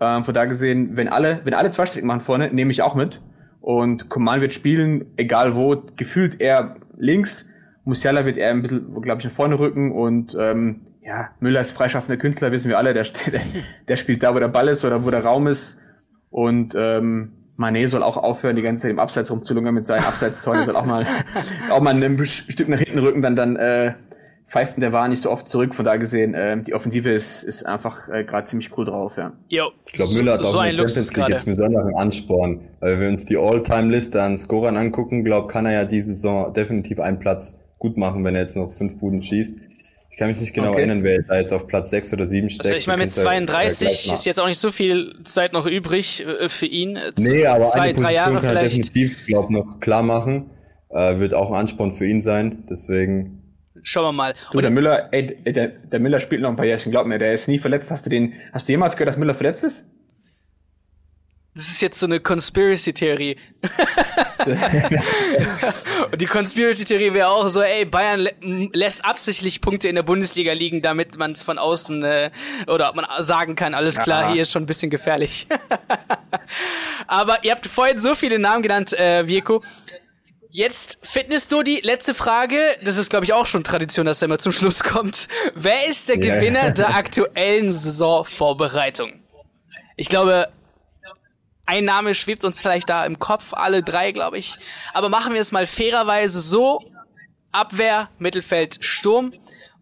Ähm, 0.00 0.24
von 0.24 0.34
da 0.34 0.46
gesehen, 0.46 0.96
wenn 0.96 1.08
alle, 1.08 1.40
wenn 1.44 1.54
alle 1.54 1.70
zweistellig 1.70 2.04
machen 2.04 2.22
vorne, 2.22 2.52
nehme 2.52 2.72
ich 2.72 2.82
auch 2.82 2.96
mit. 2.96 3.20
Und 3.60 4.08
Coman 4.08 4.40
wird 4.40 4.54
spielen, 4.54 5.12
egal 5.16 5.54
wo, 5.54 5.84
gefühlt 5.96 6.40
eher 6.40 6.76
links 6.96 7.49
Musiala 7.84 8.24
wird 8.24 8.36
eher 8.36 8.50
ein 8.50 8.62
bisschen, 8.62 9.00
glaube 9.00 9.20
ich, 9.20 9.24
nach 9.24 9.32
vorne 9.32 9.58
rücken 9.58 9.92
und 9.92 10.36
ähm, 10.38 10.82
ja, 11.02 11.30
Müller 11.40 11.60
ist 11.60 11.72
freischaffender 11.72 12.18
Künstler, 12.18 12.52
wissen 12.52 12.68
wir 12.68 12.78
alle, 12.78 12.94
der, 12.94 13.04
der, 13.32 13.40
der 13.88 13.96
spielt 13.96 14.22
da, 14.22 14.34
wo 14.34 14.38
der 14.38 14.48
Ball 14.48 14.68
ist 14.68 14.84
oder 14.84 15.04
wo 15.04 15.10
der 15.10 15.24
Raum 15.24 15.46
ist. 15.46 15.76
Und 16.30 16.74
ähm, 16.76 17.32
Mané 17.58 17.88
soll 17.88 18.02
auch 18.02 18.16
aufhören, 18.16 18.56
die 18.56 18.62
ganze 18.62 18.82
Zeit 18.82 18.90
im 18.92 18.98
Abseits 18.98 19.30
rumzulungern 19.30 19.74
mit 19.74 19.86
seinen 19.86 20.04
Abseitstoren. 20.04 20.64
soll 20.64 20.76
auch 20.76 20.84
mal 20.84 21.06
auch 21.70 21.80
mal 21.80 22.02
ein 22.02 22.26
Stück 22.26 22.68
nach 22.68 22.78
hinten 22.78 23.00
rücken, 23.00 23.22
dann 23.22 23.34
dann 23.34 23.56
äh, 23.56 23.94
pfeift 24.46 24.80
der 24.82 24.92
war 24.92 25.08
nicht 25.08 25.22
so 25.22 25.30
oft 25.30 25.48
zurück. 25.48 25.74
Von 25.74 25.84
da 25.84 25.96
gesehen, 25.96 26.34
äh, 26.34 26.62
die 26.62 26.74
Offensive 26.74 27.10
ist, 27.10 27.42
ist 27.42 27.64
einfach 27.64 28.08
äh, 28.08 28.24
gerade 28.24 28.46
ziemlich 28.48 28.76
cool 28.76 28.84
drauf. 28.84 29.16
Ja. 29.16 29.32
Jo, 29.48 29.70
ich 29.86 29.92
glaube, 29.92 30.14
Müller 30.14 30.34
hat 30.34 30.42
so, 30.42 30.48
auch 30.48 30.52
so 30.52 30.58
Champions 30.60 31.16
League 31.16 31.28
jetzt 31.28 31.44
besonders 31.46 31.82
einen 31.84 31.96
Ansporn. 31.96 32.60
Weil 32.80 32.92
wenn 32.92 33.00
wir 33.00 33.08
uns 33.08 33.24
die 33.26 33.36
All-Time-Liste 33.36 34.22
an 34.22 34.38
Scorern 34.38 34.76
angucken, 34.76 35.24
glaube 35.24 35.48
kann 35.48 35.66
er 35.66 35.72
ja 35.72 35.84
diese 35.84 36.10
Saison 36.10 36.52
definitiv 36.52 36.98
einen 37.00 37.18
Platz 37.18 37.58
gut 37.80 37.96
machen, 37.96 38.22
wenn 38.24 38.36
er 38.36 38.42
jetzt 38.42 38.56
noch 38.56 38.70
fünf 38.70 38.98
Buden 38.98 39.20
schießt. 39.20 39.58
Ich 40.10 40.16
kann 40.18 40.28
mich 40.28 40.40
nicht 40.40 40.52
genau 40.52 40.70
okay. 40.70 40.78
erinnern, 40.78 41.02
wer 41.02 41.22
da 41.22 41.38
jetzt 41.38 41.52
auf 41.52 41.66
Platz 41.66 41.90
sechs 41.90 42.12
oder 42.12 42.26
sieben 42.26 42.50
steckt. 42.50 42.66
Also 42.66 42.76
ich 42.76 42.86
meine, 42.86 43.02
mit 43.02 43.12
32 43.12 44.12
ist 44.12 44.24
jetzt 44.24 44.38
auch 44.38 44.46
nicht 44.46 44.58
so 44.58 44.70
viel 44.70 45.14
Zeit 45.24 45.52
noch 45.52 45.66
übrig 45.66 46.24
äh, 46.26 46.48
für 46.48 46.66
ihn. 46.66 46.98
Nee, 47.16 47.46
aber 47.46 47.64
zwei, 47.64 47.80
eine 47.80 47.94
drei 47.94 48.14
Jahre 48.14 48.32
kann 48.34 48.42
vielleicht. 48.42 48.66
definitiv, 48.66 49.26
glaube 49.26 49.52
noch 49.52 49.80
klar 49.80 50.02
machen. 50.02 50.50
Äh, 50.90 51.18
wird 51.18 51.32
auch 51.32 51.50
ein 51.50 51.54
Ansporn 51.54 51.92
für 51.92 52.06
ihn 52.06 52.20
sein. 52.20 52.64
Deswegen. 52.68 53.54
Schauen 53.82 54.04
wir 54.04 54.12
mal. 54.12 54.34
Du, 54.52 54.60
der 54.60 54.70
Müller, 54.70 55.08
ey, 55.12 55.42
der, 55.44 55.68
der 55.68 56.00
Müller 56.00 56.20
spielt 56.20 56.42
noch 56.42 56.50
ein 56.50 56.56
paar 56.56 56.66
Jährchen, 56.66 56.90
glaub 56.90 57.06
mir, 57.06 57.18
der 57.18 57.32
ist 57.32 57.48
nie 57.48 57.58
verletzt. 57.58 57.90
Hast 57.90 58.04
du 58.04 58.10
den, 58.10 58.34
hast 58.52 58.68
du 58.68 58.72
jemals 58.72 58.96
gehört, 58.96 59.08
dass 59.08 59.16
Müller 59.16 59.34
verletzt 59.34 59.64
ist? 59.64 59.86
Das 61.54 61.68
ist 61.68 61.82
jetzt 61.82 61.98
so 61.98 62.06
eine 62.06 62.20
Conspiracy-Theorie. 62.20 63.36
und 66.12 66.20
die 66.20 66.26
Conspiracy-Theorie 66.26 67.12
wäre 67.12 67.28
auch 67.28 67.48
so, 67.48 67.60
ey, 67.60 67.84
Bayern 67.84 68.20
lä 68.20 68.70
lässt 68.72 69.04
absichtlich 69.04 69.60
Punkte 69.60 69.88
in 69.88 69.96
der 69.96 70.04
Bundesliga 70.04 70.52
liegen, 70.52 70.80
damit 70.80 71.18
man 71.18 71.32
es 71.32 71.42
von 71.42 71.58
außen 71.58 72.04
äh, 72.04 72.30
oder 72.68 72.92
man 72.94 73.04
sagen 73.18 73.56
kann, 73.56 73.74
alles 73.74 73.98
klar, 73.98 74.22
ja. 74.22 74.32
hier 74.32 74.42
ist 74.42 74.52
schon 74.52 74.62
ein 74.62 74.66
bisschen 74.66 74.90
gefährlich. 74.90 75.48
Aber 77.08 77.42
ihr 77.42 77.50
habt 77.50 77.66
vorhin 77.66 77.98
so 77.98 78.14
viele 78.14 78.38
Namen 78.38 78.62
genannt, 78.62 78.92
äh, 78.92 79.26
Virko. 79.26 79.62
Jetzt 80.52 80.98
fitness 81.02 81.48
du 81.48 81.62
die 81.62 81.80
letzte 81.80 82.14
Frage. 82.14 82.58
Das 82.82 82.96
ist, 82.96 83.10
glaube 83.10 83.24
ich, 83.24 83.32
auch 83.32 83.46
schon 83.46 83.62
Tradition, 83.64 84.06
dass 84.06 84.22
er 84.22 84.26
immer 84.26 84.38
zum 84.38 84.52
Schluss 84.52 84.82
kommt. 84.82 85.28
Wer 85.54 85.88
ist 85.88 86.08
der 86.08 86.18
yeah. 86.18 86.36
Gewinner 86.36 86.70
der 86.72 86.94
aktuellen 86.94 87.70
Saisonvorbereitung? 87.70 89.12
Ich 89.96 90.08
glaube, 90.08 90.48
ein 91.70 91.84
Name 91.84 92.16
schwebt 92.16 92.44
uns 92.44 92.60
vielleicht 92.60 92.90
da 92.90 93.04
im 93.06 93.20
Kopf, 93.20 93.52
alle 93.52 93.82
drei, 93.82 94.10
glaube 94.10 94.38
ich. 94.38 94.56
Aber 94.92 95.08
machen 95.08 95.34
wir 95.34 95.40
es 95.40 95.52
mal 95.52 95.66
fairerweise 95.66 96.40
so. 96.40 96.82
Abwehr, 97.52 98.10
Mittelfeld, 98.18 98.78
Sturm. 98.80 99.32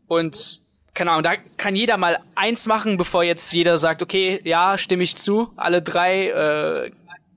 Und 0.06 0.60
keine 0.94 1.12
Ahnung, 1.12 1.22
da 1.22 1.36
kann 1.56 1.76
jeder 1.76 1.96
mal 1.96 2.18
eins 2.34 2.66
machen, 2.66 2.98
bevor 2.98 3.24
jetzt 3.24 3.52
jeder 3.52 3.78
sagt, 3.78 4.02
okay, 4.02 4.40
ja, 4.44 4.76
stimme 4.76 5.02
ich 5.02 5.16
zu, 5.16 5.50
alle 5.56 5.80
drei, 5.80 6.28
äh, 6.28 6.90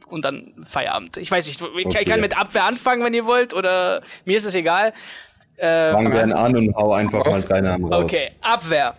und 0.08 0.26
dann 0.26 0.54
Feierabend. 0.66 1.16
Ich 1.18 1.32
weiß 1.32 1.48
nicht, 1.48 1.62
ich 1.62 1.86
okay. 1.86 2.04
kann 2.04 2.20
mit 2.20 2.38
Abwehr 2.38 2.66
anfangen, 2.66 3.04
wenn 3.04 3.14
ihr 3.14 3.26
wollt, 3.26 3.54
oder 3.54 4.02
mir 4.26 4.36
ist 4.36 4.46
es 4.46 4.56
egal. 4.56 4.92
Äh, 5.58 5.92
Fangen 5.92 6.12
wir 6.12 6.38
an 6.38 6.56
und 6.58 6.76
hau 6.76 6.92
einfach 6.92 7.26
mal 7.26 7.42
drei 7.42 7.62
Namen 7.62 7.86
raus. 7.86 8.04
Okay, 8.04 8.32
Abwehr. 8.42 8.96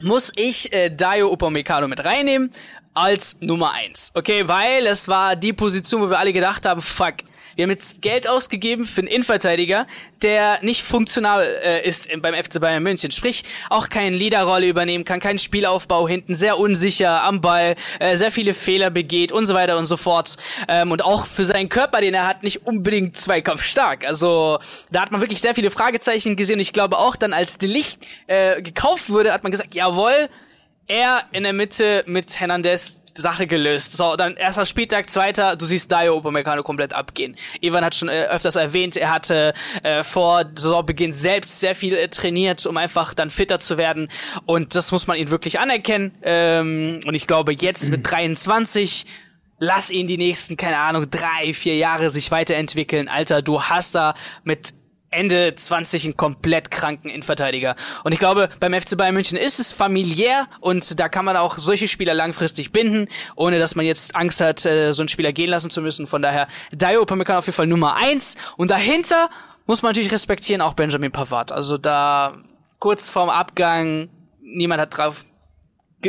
Muss 0.00 0.32
ich 0.34 0.72
äh, 0.72 0.90
Dayo 0.90 1.30
Upamecano 1.30 1.86
mit 1.86 2.04
reinnehmen? 2.04 2.50
Als 2.94 3.38
Nummer 3.40 3.72
eins. 3.72 4.10
Okay, 4.14 4.46
weil 4.46 4.86
es 4.86 5.08
war 5.08 5.36
die 5.36 5.52
Position, 5.52 6.02
wo 6.02 6.10
wir 6.10 6.18
alle 6.18 6.32
gedacht 6.32 6.66
haben, 6.66 6.82
fuck, 6.82 7.16
wir 7.56 7.64
haben 7.64 7.70
jetzt 7.70 8.00
Geld 8.00 8.28
ausgegeben 8.28 8.86
für 8.86 9.02
einen 9.02 9.08
Innenverteidiger, 9.08 9.86
der 10.22 10.58
nicht 10.62 10.82
funktional 10.82 11.42
äh, 11.62 11.86
ist 11.86 12.08
beim 12.22 12.34
FC 12.34 12.60
Bayern 12.60 12.82
München. 12.82 13.10
Sprich, 13.10 13.44
auch 13.68 13.88
keine 13.88 14.16
Leaderrolle 14.16 14.68
übernehmen 14.68 15.04
kann, 15.04 15.20
keinen 15.20 15.38
Spielaufbau 15.38 16.08
hinten, 16.08 16.34
sehr 16.34 16.58
unsicher 16.58 17.22
am 17.24 17.40
Ball, 17.40 17.74
äh, 17.98 18.16
sehr 18.16 18.30
viele 18.30 18.54
Fehler 18.54 18.90
begeht 18.90 19.32
und 19.32 19.46
so 19.46 19.54
weiter 19.54 19.76
und 19.76 19.84
so 19.84 19.96
fort. 19.96 20.36
Ähm, 20.68 20.92
und 20.92 21.04
auch 21.04 21.26
für 21.26 21.44
seinen 21.44 21.68
Körper, 21.68 22.00
den 22.00 22.14
er 22.14 22.26
hat, 22.26 22.42
nicht 22.42 22.66
unbedingt 22.66 23.16
zweikampfstark. 23.16 24.06
Also 24.06 24.58
da 24.90 25.02
hat 25.02 25.12
man 25.12 25.20
wirklich 25.20 25.40
sehr 25.40 25.54
viele 25.54 25.70
Fragezeichen 25.70 26.36
gesehen. 26.36 26.54
Und 26.54 26.60
ich 26.60 26.72
glaube 26.72 26.98
auch 26.98 27.16
dann, 27.16 27.32
als 27.32 27.58
Delicht 27.58 28.06
äh, 28.28 28.62
gekauft 28.62 29.10
wurde, 29.10 29.32
hat 29.32 29.42
man 29.42 29.52
gesagt, 29.52 29.74
jawohl, 29.74 30.30
er 30.86 31.22
in 31.32 31.42
der 31.42 31.52
Mitte 31.52 32.04
mit 32.06 32.38
Hernandez 32.38 33.02
Sache 33.14 33.46
gelöst. 33.46 33.92
So, 33.96 34.16
dann 34.16 34.36
erster 34.36 34.66
Spieltag, 34.66 35.08
zweiter, 35.08 35.56
du 35.56 35.66
siehst 35.66 35.90
Dio 35.90 36.16
Upamecano 36.16 36.62
komplett 36.62 36.92
abgehen. 36.92 37.36
Ivan 37.60 37.84
hat 37.84 37.94
schon 37.94 38.08
äh, 38.08 38.24
öfters 38.30 38.56
erwähnt, 38.56 38.96
er 38.96 39.10
hatte 39.10 39.52
äh, 39.82 40.02
vor 40.02 40.44
Saisonbeginn 40.54 41.12
selbst 41.12 41.60
sehr 41.60 41.74
viel 41.74 41.94
äh, 41.94 42.08
trainiert, 42.08 42.64
um 42.66 42.76
einfach 42.76 43.14
dann 43.14 43.30
fitter 43.30 43.60
zu 43.60 43.78
werden 43.78 44.08
und 44.46 44.74
das 44.74 44.92
muss 44.92 45.06
man 45.06 45.16
ihn 45.16 45.30
wirklich 45.30 45.60
anerkennen 45.60 46.14
ähm, 46.22 47.02
und 47.06 47.14
ich 47.14 47.26
glaube 47.26 47.52
jetzt 47.52 47.90
mit 47.90 48.10
23 48.10 49.04
lass 49.58 49.90
ihn 49.90 50.08
die 50.08 50.18
nächsten, 50.18 50.56
keine 50.56 50.78
Ahnung, 50.78 51.08
drei, 51.08 51.54
vier 51.54 51.76
Jahre 51.76 52.10
sich 52.10 52.32
weiterentwickeln. 52.32 53.06
Alter, 53.08 53.42
du 53.42 53.62
hast 53.62 53.94
da 53.94 54.14
mit 54.42 54.74
Ende 55.12 55.54
20 55.54 56.04
einen 56.04 56.16
komplett 56.16 56.70
kranken 56.70 57.08
Innenverteidiger. 57.08 57.76
Und 58.04 58.12
ich 58.12 58.18
glaube, 58.18 58.48
beim 58.60 58.72
FC 58.72 58.96
Bayern 58.96 59.14
München 59.14 59.38
ist 59.38 59.60
es 59.60 59.72
familiär 59.72 60.48
und 60.60 60.98
da 60.98 61.08
kann 61.08 61.24
man 61.24 61.36
auch 61.36 61.58
solche 61.58 61.86
Spieler 61.86 62.14
langfristig 62.14 62.72
binden, 62.72 63.08
ohne 63.36 63.58
dass 63.58 63.74
man 63.74 63.86
jetzt 63.86 64.16
Angst 64.16 64.40
hat, 64.40 64.64
äh, 64.64 64.92
so 64.92 65.02
einen 65.02 65.08
Spieler 65.08 65.32
gehen 65.32 65.50
lassen 65.50 65.70
zu 65.70 65.82
müssen. 65.82 66.06
Von 66.06 66.22
daher, 66.22 66.48
Dio 66.72 67.02
Upamecano 67.02 67.38
auf 67.38 67.46
jeden 67.46 67.56
Fall 67.56 67.66
Nummer 67.66 67.96
eins 67.96 68.36
und 68.56 68.70
dahinter 68.70 69.30
muss 69.66 69.82
man 69.82 69.90
natürlich 69.90 70.12
respektieren 70.12 70.60
auch 70.60 70.74
Benjamin 70.74 71.12
Pavard. 71.12 71.52
Also 71.52 71.78
da 71.78 72.36
kurz 72.78 73.10
vorm 73.10 73.30
Abgang, 73.30 74.08
niemand 74.40 74.80
hat 74.80 74.96
drauf 74.96 75.26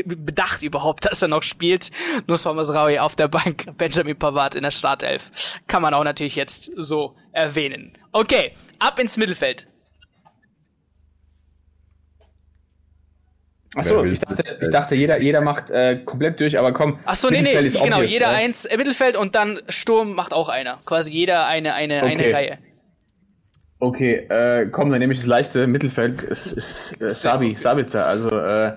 bedacht 0.02 0.64
überhaupt, 0.64 1.06
dass 1.06 1.22
er 1.22 1.28
noch 1.28 1.44
spielt. 1.44 1.92
Nusra 2.28 2.54
Masraoui 2.54 3.00
auf 3.00 3.16
der 3.16 3.28
Bank, 3.28 3.78
Benjamin 3.78 4.18
Pavard 4.18 4.56
in 4.56 4.64
der 4.64 4.72
Startelf. 4.72 5.60
Kann 5.68 5.82
man 5.82 5.94
auch 5.94 6.04
natürlich 6.04 6.36
jetzt 6.36 6.72
so 6.76 7.16
erwähnen. 7.32 7.94
Okay, 8.12 8.54
ab 8.84 9.00
ins 9.00 9.18
Mittelfeld. 9.18 9.68
Achso, 13.76 14.04
ich 14.04 14.20
dachte, 14.20 14.58
ich 14.62 14.70
dachte, 14.70 14.94
jeder, 14.94 15.20
jeder 15.20 15.42
macht 15.42 15.72
äh, 15.72 16.04
komplett 16.06 16.40
durch, 16.40 16.60
aber 16.60 16.74
komm. 16.74 17.00
Achso, 17.06 17.32
nee, 17.32 17.42
nee, 17.42 17.56
genau, 17.56 17.98
obvious, 17.98 18.12
jeder 18.12 18.32
ja. 18.32 18.38
eins 18.38 18.66
äh, 18.66 18.78
Mittelfeld 18.78 19.18
und 19.18 19.34
dann 19.34 19.60
Sturm 19.68 20.14
macht 20.14 20.32
auch 20.32 20.50
einer. 20.50 20.80
Quasi 20.86 21.12
jeder 21.12 21.48
eine, 21.48 21.74
eine, 21.74 22.04
okay. 22.04 22.12
eine 22.12 22.34
Reihe. 22.34 22.58
Okay, 23.80 24.28
äh, 24.30 24.68
komm, 24.68 24.92
dann 24.92 25.00
nehme 25.00 25.14
ich 25.14 25.20
das 25.20 25.28
leichte 25.28 25.66
Mittelfeld. 25.66 26.24
Es 26.24 26.52
ist 26.52 27.02
äh, 27.02 27.10
Sabi, 27.10 27.56
Sabitzer. 27.56 28.06
Also 28.06 28.30
äh, 28.30 28.74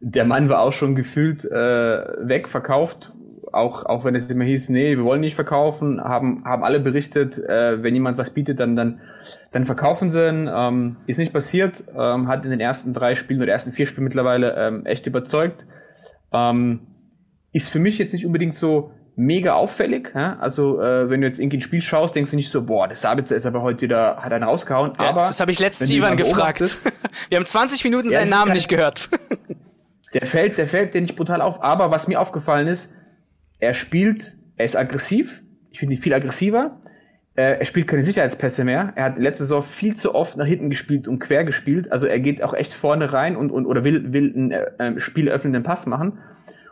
der 0.00 0.24
Mann 0.24 0.48
war 0.48 0.62
auch 0.62 0.72
schon 0.72 0.96
gefühlt 0.96 1.44
äh, 1.44 1.48
wegverkauft 1.48 3.12
auch, 3.52 3.84
auch 3.86 4.04
wenn 4.04 4.14
es 4.14 4.30
immer 4.30 4.44
hieß, 4.44 4.68
nee, 4.68 4.96
wir 4.96 5.04
wollen 5.04 5.20
nicht 5.20 5.34
verkaufen, 5.34 6.02
haben, 6.02 6.44
haben 6.44 6.64
alle 6.64 6.80
berichtet, 6.80 7.38
äh, 7.38 7.82
wenn 7.82 7.94
jemand 7.94 8.18
was 8.18 8.30
bietet, 8.30 8.60
dann, 8.60 8.76
dann, 8.76 9.00
dann 9.52 9.64
verkaufen 9.64 10.10
sie 10.10 10.28
ihn. 10.28 10.50
Ähm, 10.52 10.96
ist 11.06 11.18
nicht 11.18 11.32
passiert, 11.32 11.84
ähm, 11.96 12.28
hat 12.28 12.44
in 12.44 12.50
den 12.50 12.60
ersten 12.60 12.92
drei 12.92 13.14
Spielen 13.14 13.42
oder 13.42 13.52
ersten 13.52 13.72
vier 13.72 13.86
Spielen 13.86 14.04
mittlerweile 14.04 14.54
ähm, 14.56 14.86
echt 14.86 15.06
überzeugt. 15.06 15.64
Ähm, 16.32 16.80
ist 17.52 17.70
für 17.70 17.78
mich 17.78 17.98
jetzt 17.98 18.12
nicht 18.12 18.26
unbedingt 18.26 18.54
so 18.54 18.92
mega 19.16 19.54
auffällig. 19.54 20.12
Ja? 20.14 20.38
Also 20.40 20.80
äh, 20.80 21.10
wenn 21.10 21.20
du 21.20 21.26
jetzt 21.26 21.38
irgendwie 21.38 21.58
ein 21.58 21.62
Spiel 21.62 21.82
schaust, 21.82 22.14
denkst 22.14 22.30
du 22.30 22.36
nicht 22.36 22.50
so, 22.50 22.62
boah, 22.62 22.88
der 22.88 22.96
Sabitzer 22.96 23.36
ist 23.36 23.46
aber 23.46 23.62
heute 23.62 23.82
wieder, 23.82 24.16
hat 24.16 24.32
einen 24.32 24.44
rausgehauen. 24.44 24.92
Ja, 24.98 25.10
aber 25.10 25.26
das 25.26 25.40
habe 25.40 25.52
ich 25.52 25.58
letztens 25.58 25.90
Ivan 25.90 26.16
gefragt. 26.16 26.60
Wir 27.28 27.38
haben 27.38 27.46
20 27.46 27.84
Minuten 27.84 28.10
seinen 28.10 28.30
Namen 28.30 28.52
nicht 28.52 28.68
gehört. 28.68 29.10
der 30.14 30.26
fällt, 30.26 30.58
der 30.58 30.66
fällt 30.66 30.94
dir 30.94 31.00
nicht 31.00 31.16
brutal 31.16 31.42
auf. 31.42 31.62
Aber 31.62 31.90
was 31.90 32.08
mir 32.08 32.20
aufgefallen 32.20 32.66
ist, 32.66 32.92
er 33.60 33.74
spielt, 33.74 34.36
er 34.56 34.64
ist 34.64 34.76
aggressiv. 34.76 35.42
Ich 35.70 35.78
finde 35.78 35.94
ihn 35.94 36.00
viel 36.00 36.14
aggressiver. 36.14 36.80
Äh, 37.36 37.58
er 37.58 37.64
spielt 37.64 37.86
keine 37.86 38.02
Sicherheitspässe 38.02 38.64
mehr. 38.64 38.92
Er 38.96 39.04
hat 39.04 39.18
letzte 39.18 39.44
Saison 39.44 39.62
viel 39.62 39.94
zu 39.96 40.14
oft 40.14 40.36
nach 40.36 40.46
hinten 40.46 40.70
gespielt 40.70 41.06
und 41.06 41.20
quer 41.20 41.44
gespielt. 41.44 41.92
Also 41.92 42.06
er 42.06 42.18
geht 42.18 42.42
auch 42.42 42.54
echt 42.54 42.74
vorne 42.74 43.12
rein 43.12 43.36
und, 43.36 43.50
und 43.50 43.66
oder 43.66 43.84
will, 43.84 44.12
will 44.12 44.32
einen 44.34 44.50
äh, 44.50 45.00
spielöffnenden 45.00 45.62
Pass 45.62 45.86
machen. 45.86 46.18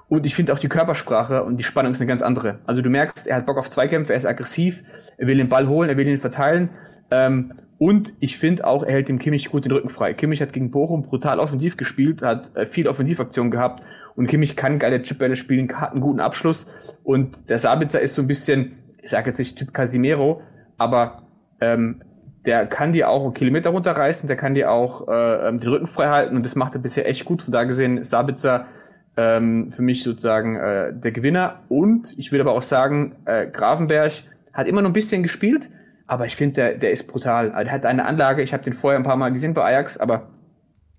Und 0.08 0.24
ich 0.24 0.34
finde 0.34 0.54
auch 0.54 0.58
die 0.58 0.68
Körpersprache 0.68 1.44
und 1.44 1.58
die 1.58 1.64
Spannung 1.64 1.92
ist 1.92 2.00
eine 2.00 2.08
ganz 2.08 2.22
andere. 2.22 2.60
Also 2.66 2.80
du 2.80 2.88
merkst, 2.88 3.26
er 3.26 3.36
hat 3.36 3.46
Bock 3.46 3.58
auf 3.58 3.68
Zweikämpfe, 3.68 4.14
er 4.14 4.16
ist 4.16 4.24
aggressiv, 4.26 4.82
er 5.18 5.26
will 5.26 5.36
den 5.36 5.50
Ball 5.50 5.68
holen, 5.68 5.90
er 5.90 5.98
will 5.98 6.08
ihn 6.08 6.18
verteilen. 6.18 6.70
Ähm, 7.10 7.52
und 7.76 8.14
ich 8.18 8.38
finde 8.38 8.66
auch, 8.66 8.82
er 8.82 8.92
hält 8.92 9.08
dem 9.08 9.18
Kimmich 9.18 9.50
gut 9.50 9.64
den 9.66 9.72
Rücken 9.72 9.90
frei. 9.90 10.14
Kimmich 10.14 10.40
hat 10.40 10.52
gegen 10.52 10.70
Bochum 10.70 11.02
brutal 11.02 11.38
offensiv 11.38 11.76
gespielt, 11.76 12.22
hat 12.22 12.56
äh, 12.56 12.66
viel 12.66 12.88
Offensivaktion 12.88 13.50
gehabt 13.50 13.84
und 14.18 14.26
Kimmich 14.26 14.56
kann 14.56 14.80
geile 14.80 15.00
Chipbälle 15.00 15.36
spielen, 15.36 15.68
hat 15.80 15.92
einen 15.92 16.00
guten 16.00 16.18
Abschluss. 16.18 16.66
Und 17.04 17.48
der 17.48 17.60
Sabitzer 17.60 18.00
ist 18.00 18.16
so 18.16 18.22
ein 18.22 18.26
bisschen, 18.26 18.72
ich 19.00 19.10
sage 19.10 19.30
jetzt 19.30 19.38
nicht 19.38 19.56
Typ 19.56 19.72
Casimiro, 19.72 20.42
aber 20.76 21.22
ähm, 21.60 22.02
der 22.44 22.66
kann 22.66 22.92
dir 22.92 23.10
auch 23.10 23.32
Kilometer 23.32 23.70
runterreißen, 23.70 24.26
der 24.26 24.36
kann 24.36 24.54
dir 24.54 24.72
auch 24.72 25.06
äh, 25.06 25.48
ähm, 25.48 25.60
den 25.60 25.70
Rücken 25.70 25.86
frei 25.86 26.08
halten 26.08 26.34
und 26.34 26.44
das 26.44 26.56
macht 26.56 26.74
er 26.74 26.80
bisher 26.80 27.08
echt 27.08 27.26
gut. 27.26 27.42
Von 27.42 27.52
da 27.52 27.62
gesehen, 27.62 28.02
Sabitzer 28.02 28.66
ähm, 29.16 29.70
für 29.70 29.82
mich 29.82 30.02
sozusagen 30.02 30.56
äh, 30.56 30.92
der 30.92 31.12
Gewinner. 31.12 31.62
Und 31.68 32.18
ich 32.18 32.32
würde 32.32 32.42
aber 32.42 32.54
auch 32.54 32.62
sagen, 32.62 33.14
äh, 33.24 33.46
Grafenberg 33.46 34.12
hat 34.52 34.66
immer 34.66 34.82
noch 34.82 34.90
ein 34.90 34.94
bisschen 34.94 35.22
gespielt, 35.22 35.70
aber 36.08 36.26
ich 36.26 36.34
finde, 36.34 36.54
der, 36.54 36.74
der 36.74 36.90
ist 36.90 37.06
brutal. 37.06 37.52
Also, 37.52 37.66
der 37.66 37.72
hat 37.72 37.86
eine 37.86 38.04
Anlage, 38.04 38.42
ich 38.42 38.52
habe 38.52 38.64
den 38.64 38.72
vorher 38.72 38.98
ein 38.98 39.04
paar 39.04 39.16
Mal 39.16 39.30
gesehen 39.32 39.54
bei 39.54 39.62
Ajax, 39.62 39.96
aber 39.96 40.30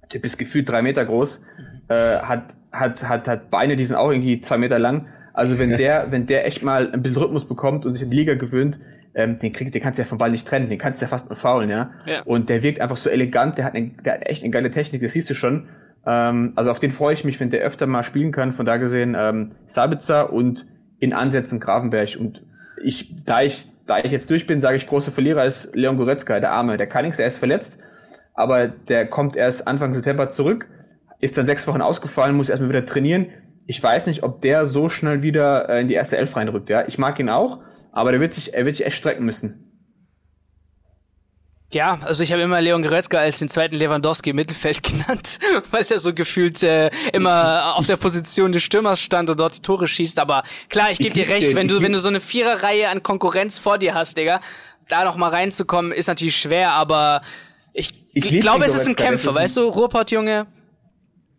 Typ 0.08 0.24
ist 0.24 0.38
gefühlt 0.38 0.70
drei 0.70 0.82
Meter 0.82 1.04
groß, 1.04 1.44
äh, 1.90 2.20
hat 2.20 2.56
hat, 2.72 3.08
hat, 3.08 3.28
hat 3.28 3.50
Beine, 3.50 3.76
die 3.76 3.86
sind 3.86 3.96
auch 3.96 4.12
irgendwie 4.12 4.42
zwei 4.42 4.58
Meter 4.58 4.80
lang. 4.80 5.08
Also 5.34 5.58
wenn 5.60 5.76
der, 5.78 6.08
wenn 6.12 6.26
der 6.26 6.46
echt 6.46 6.64
mal 6.64 6.92
ein 6.92 7.02
bisschen 7.02 7.18
Rhythmus 7.18 7.48
bekommt 7.48 7.86
und 7.86 7.94
sich 7.94 8.04
in 8.04 8.10
die 8.10 8.18
Liga 8.18 8.36
gewöhnt, 8.36 8.80
ähm, 9.16 9.40
den 9.40 9.52
kriegt, 9.52 9.74
den 9.74 9.82
kannst 9.82 9.98
du 9.98 10.04
ja 10.04 10.08
vom 10.08 10.18
Ball 10.18 10.32
nicht 10.32 10.48
trennen, 10.48 10.70
den 10.70 10.78
kannst 10.78 11.02
du 11.02 11.06
ja 11.06 11.10
fast 11.10 11.30
nur 11.30 11.36
faulen, 11.36 11.70
ja? 11.70 11.92
ja. 12.06 12.22
Und 12.24 12.50
der 12.50 12.64
wirkt 12.64 12.80
einfach 12.80 12.98
so 12.98 13.10
elegant, 13.10 13.58
der 13.58 13.66
hat, 13.66 13.76
eine, 13.76 13.90
der 14.06 14.14
hat 14.14 14.28
echt 14.28 14.44
eine 14.44 14.52
geile 14.52 14.70
Technik, 14.72 15.02
das 15.02 15.14
siehst 15.14 15.30
du 15.30 15.34
schon. 15.34 15.68
Ähm, 16.06 16.54
also 16.56 16.72
auf 16.72 16.80
den 16.80 16.92
freue 16.92 17.14
ich 17.14 17.24
mich, 17.24 17.40
wenn 17.40 17.50
der 17.50 17.62
öfter 17.62 17.88
mal 17.88 18.04
spielen 18.04 18.32
kann. 18.32 18.54
Von 18.54 18.66
da 18.66 18.78
gesehen 18.78 19.16
ähm, 19.18 19.52
Sabitzer 19.68 20.32
und 20.32 20.68
in 21.00 21.14
Ansätzen 21.14 21.60
Grafenberg. 21.60 22.18
Und 22.20 22.44
ich, 22.84 23.24
da 23.26 23.42
ich, 23.42 23.68
da 23.86 24.00
ich 24.00 24.12
jetzt 24.12 24.30
durch 24.30 24.46
bin, 24.46 24.62
sage 24.62 24.78
ich, 24.78 24.88
große 24.88 25.12
Verlierer 25.12 25.46
ist 25.46 25.76
Leon 25.76 25.98
Goretzka, 25.98 26.40
der 26.40 26.52
Arme. 26.52 26.78
Der 26.78 26.88
kann 26.88 27.04
nichts, 27.04 27.20
er 27.20 27.28
ist 27.28 27.40
verletzt, 27.40 27.80
aber 28.34 28.68
der 28.68 29.08
kommt 29.08 29.36
erst 29.36 29.68
Anfang 29.68 29.94
September 29.94 30.30
zurück 30.30 30.68
ist 31.20 31.38
dann 31.38 31.46
sechs 31.46 31.68
Wochen 31.68 31.82
ausgefallen, 31.82 32.36
muss 32.36 32.50
erstmal 32.50 32.70
wieder 32.70 32.86
trainieren. 32.86 33.28
Ich 33.68 33.82
weiß 33.82 34.08
nicht, 34.08 34.24
ob 34.24 34.42
der 34.42 34.66
so 34.66 34.90
schnell 34.90 35.22
wieder 35.22 35.70
äh, 35.70 35.82
in 35.82 35.88
die 35.88 35.94
erste 35.94 36.18
Elf 36.18 36.36
reinrückt. 36.36 36.70
Ja, 36.70 36.88
ich 36.88 36.98
mag 36.98 37.20
ihn 37.20 37.30
auch, 37.30 37.60
aber 37.92 38.12
der 38.12 38.20
wird 38.20 38.34
sich, 38.34 38.54
er 38.54 38.66
wird 38.66 38.76
sich 38.76 38.86
echt 38.86 38.98
strecken 38.98 39.26
müssen. 39.26 39.70
Ja, 41.72 42.00
also 42.04 42.24
ich 42.24 42.32
habe 42.32 42.42
immer 42.42 42.60
Leon 42.62 42.82
Goretzka 42.82 43.20
als 43.20 43.38
den 43.38 43.48
zweiten 43.48 43.76
Lewandowski 43.76 44.32
im 44.32 44.38
Mittelfeld 44.38 44.82
genannt, 44.84 45.38
weil 45.70 45.86
er 45.88 46.00
so 46.00 46.14
gefühlt 46.14 46.64
äh, 46.64 46.90
immer 47.14 47.76
auf 47.76 47.86
der 47.86 47.98
Position 47.98 48.52
des 48.52 48.64
Stürmers 48.64 49.00
stand 49.00 49.30
und 49.30 49.40
dort 49.40 49.58
die 49.58 49.62
Tore 49.62 49.88
schießt. 49.88 50.18
Aber 50.18 50.44
klar, 50.70 50.90
ich 50.92 50.98
gebe 50.98 51.14
dir 51.14 51.28
recht, 51.28 51.56
wenn 51.56 51.68
du 51.68 51.82
wenn 51.82 51.94
du 51.94 52.00
so 52.00 52.08
eine 52.08 52.22
Viererreihe 52.22 52.90
an 52.90 53.04
Konkurrenz 53.04 53.60
vor 53.60 53.78
dir 53.78 53.94
hast, 53.94 54.18
Digga, 54.18 54.42
da 54.88 55.04
noch 55.04 55.16
mal 55.16 55.30
reinzukommen, 55.30 55.92
ist 55.92 56.08
natürlich 56.08 56.38
schwer. 56.38 56.72
Aber 56.72 57.22
ich, 57.74 58.08
ich 58.14 58.42
glaube, 58.42 58.66
es 58.66 58.74
ist 58.74 58.88
ein 58.88 58.96
Kämpfer, 58.96 59.36
weißt 59.36 59.58
du, 59.58 59.68
Ruhrpott-Junge, 59.68 60.48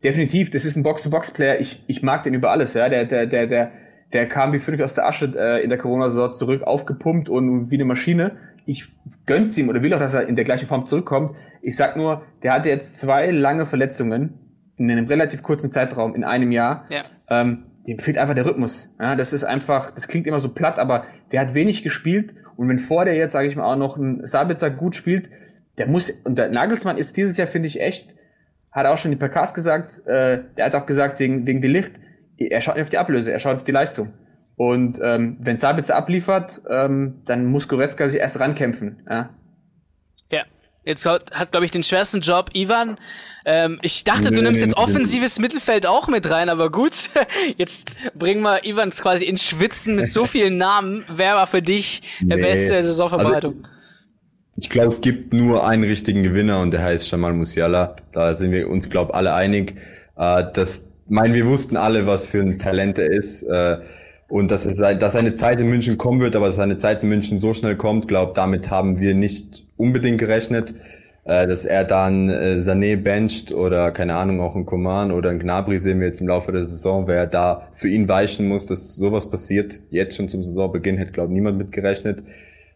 Definitiv, 0.02 0.50
das 0.50 0.64
ist 0.64 0.76
ein 0.76 0.82
Box-to-Box-Player. 0.82 1.60
Ich, 1.60 1.84
ich 1.86 2.02
mag 2.02 2.22
den 2.22 2.34
über 2.34 2.50
alles. 2.50 2.74
Ja, 2.74 2.88
der, 2.88 3.04
der, 3.04 3.26
der, 3.26 3.46
der, 3.46 3.72
der 4.12 4.26
kam 4.26 4.52
wie 4.52 4.58
völlig 4.58 4.82
aus 4.82 4.94
der 4.94 5.06
Asche 5.06 5.32
äh, 5.36 5.62
in 5.62 5.68
der 5.68 5.78
Corona-Saison 5.78 6.32
zurück, 6.32 6.62
aufgepumpt 6.62 7.28
und 7.28 7.70
wie 7.70 7.74
eine 7.74 7.84
Maschine. 7.84 8.36
Ich 8.64 8.88
gönn's 9.26 9.58
ihm 9.58 9.68
oder 9.68 9.82
will 9.82 9.92
auch, 9.92 9.98
dass 9.98 10.14
er 10.14 10.26
in 10.26 10.36
der 10.36 10.44
gleichen 10.44 10.66
Form 10.66 10.86
zurückkommt. 10.86 11.36
Ich 11.60 11.76
sag 11.76 11.96
nur, 11.96 12.22
der 12.42 12.54
hatte 12.54 12.68
jetzt 12.68 12.98
zwei 12.98 13.30
lange 13.30 13.66
Verletzungen 13.66 14.38
in 14.76 14.90
einem 14.90 15.06
relativ 15.06 15.42
kurzen 15.42 15.70
Zeitraum, 15.70 16.14
in 16.14 16.24
einem 16.24 16.52
Jahr. 16.52 16.86
Ja. 16.88 17.02
Ähm, 17.28 17.66
dem 17.86 17.98
fehlt 17.98 18.18
einfach 18.18 18.34
der 18.34 18.46
Rhythmus. 18.46 18.94
Ja, 18.98 19.16
das 19.16 19.32
ist 19.32 19.44
einfach, 19.44 19.90
das 19.90 20.08
klingt 20.08 20.26
immer 20.26 20.40
so 20.40 20.48
platt, 20.50 20.78
aber 20.78 21.04
der 21.32 21.40
hat 21.40 21.54
wenig 21.54 21.82
gespielt. 21.82 22.34
Und 22.56 22.68
wenn 22.68 22.78
vor 22.78 23.04
der 23.04 23.14
jetzt, 23.14 23.32
sage 23.32 23.48
ich 23.48 23.56
mal, 23.56 23.64
auch 23.64 23.76
noch 23.76 23.96
ein 23.96 24.26
Sabitzer 24.26 24.70
gut 24.70 24.96
spielt, 24.96 25.28
der 25.78 25.86
muss, 25.86 26.10
und 26.10 26.36
der 26.38 26.50
Nagelsmann 26.50 26.98
ist 26.98 27.16
dieses 27.16 27.36
Jahr, 27.36 27.46
finde 27.46 27.68
ich, 27.68 27.80
echt 27.80 28.14
hat 28.72 28.86
auch 28.86 28.98
schon 28.98 29.10
die 29.10 29.16
Podcast 29.16 29.54
gesagt, 29.54 30.06
äh, 30.06 30.42
der 30.56 30.66
hat 30.66 30.74
auch 30.74 30.86
gesagt, 30.86 31.18
wegen, 31.20 31.46
wegen 31.46 31.60
die 31.60 31.68
Licht, 31.68 31.92
er 32.36 32.60
schaut 32.60 32.76
nicht 32.76 32.84
auf 32.84 32.90
die 32.90 32.98
Ablöse, 32.98 33.32
er 33.32 33.38
schaut 33.38 33.56
auf 33.56 33.64
die 33.64 33.72
Leistung. 33.72 34.12
Und 34.56 35.00
ähm, 35.02 35.38
wenn 35.40 35.56
Sabitzer 35.56 35.96
abliefert, 35.96 36.60
ähm, 36.68 37.22
dann 37.24 37.46
muss 37.46 37.66
Goretzka 37.66 38.08
sich 38.08 38.20
erst 38.20 38.38
rankämpfen. 38.40 39.02
Ja. 39.08 39.30
ja. 40.30 40.42
Jetzt 40.84 41.04
hat, 41.04 41.50
glaube 41.50 41.64
ich, 41.64 41.70
den 41.70 41.82
schwersten 41.82 42.20
Job 42.20 42.50
Ivan. 42.54 42.98
Ähm, 43.44 43.78
ich 43.82 44.04
dachte, 44.04 44.30
du 44.30 44.42
nimmst 44.42 44.60
jetzt 44.60 44.76
offensives 44.76 45.38
Mittelfeld 45.38 45.86
auch 45.86 46.08
mit 46.08 46.30
rein, 46.30 46.48
aber 46.48 46.70
gut. 46.70 47.10
Jetzt 47.56 47.92
bringen 48.14 48.42
wir 48.42 48.64
Ivan 48.64 48.90
quasi 48.90 49.24
ins 49.24 49.44
Schwitzen 49.44 49.94
mit 49.94 50.08
so 50.08 50.24
vielen 50.26 50.56
Namen. 50.56 51.04
Wer 51.08 51.34
war 51.34 51.46
für 51.46 51.62
dich 51.62 52.02
der 52.20 52.36
nee. 52.36 52.42
beste 52.42 52.82
Saisonvorbereitung? 52.82 53.64
Also, 53.64 53.79
ich 54.56 54.70
glaube, 54.70 54.88
es 54.88 55.00
gibt 55.00 55.32
nur 55.32 55.66
einen 55.66 55.84
richtigen 55.84 56.22
Gewinner 56.22 56.60
und 56.60 56.72
der 56.72 56.82
heißt 56.82 57.10
Jamal 57.10 57.32
Musiala. 57.32 57.96
Da 58.12 58.34
sind 58.34 58.52
wir 58.52 58.68
uns, 58.68 58.90
glaube 58.90 59.14
alle 59.14 59.34
einig. 59.34 59.74
Äh, 60.16 60.44
das, 60.52 60.86
mein, 61.08 61.34
wir 61.34 61.46
wussten 61.46 61.76
alle, 61.76 62.06
was 62.06 62.26
für 62.26 62.40
ein 62.40 62.58
Talent 62.58 62.98
er 62.98 63.10
ist. 63.10 63.42
Äh, 63.42 63.78
und 64.28 64.50
dass, 64.50 64.64
es, 64.64 64.76
dass 64.76 65.12
seine 65.12 65.34
Zeit 65.34 65.60
in 65.60 65.68
München 65.68 65.98
kommen 65.98 66.20
wird, 66.20 66.36
aber 66.36 66.46
dass 66.46 66.56
seine 66.56 66.78
Zeit 66.78 67.02
in 67.02 67.08
München 67.08 67.38
so 67.38 67.52
schnell 67.52 67.76
kommt, 67.76 68.06
glaube 68.06 68.32
damit 68.34 68.70
haben 68.70 69.00
wir 69.00 69.14
nicht 69.14 69.64
unbedingt 69.76 70.18
gerechnet. 70.18 70.74
Äh, 71.24 71.46
dass 71.46 71.64
er 71.66 71.84
dann 71.84 72.28
äh, 72.28 72.56
Sané 72.58 72.96
bencht 72.96 73.52
oder 73.52 73.90
keine 73.92 74.14
Ahnung, 74.14 74.40
auch 74.40 74.56
ein 74.56 74.64
Coman 74.64 75.12
oder 75.12 75.30
ein 75.30 75.38
Gnabry 75.38 75.78
sehen 75.78 76.00
wir 76.00 76.06
jetzt 76.06 76.20
im 76.20 76.28
Laufe 76.28 76.50
der 76.50 76.64
Saison, 76.64 77.06
wer 77.06 77.26
da 77.26 77.68
für 77.72 77.88
ihn 77.88 78.08
weichen 78.08 78.48
muss, 78.48 78.66
dass 78.66 78.96
sowas 78.96 79.28
passiert. 79.28 79.80
Jetzt 79.90 80.16
schon 80.16 80.28
zum 80.28 80.42
Saisonbeginn 80.42 80.96
hätte, 80.96 81.12
glaube 81.12 81.32
niemand 81.32 81.58
mitgerechnet. 81.58 82.22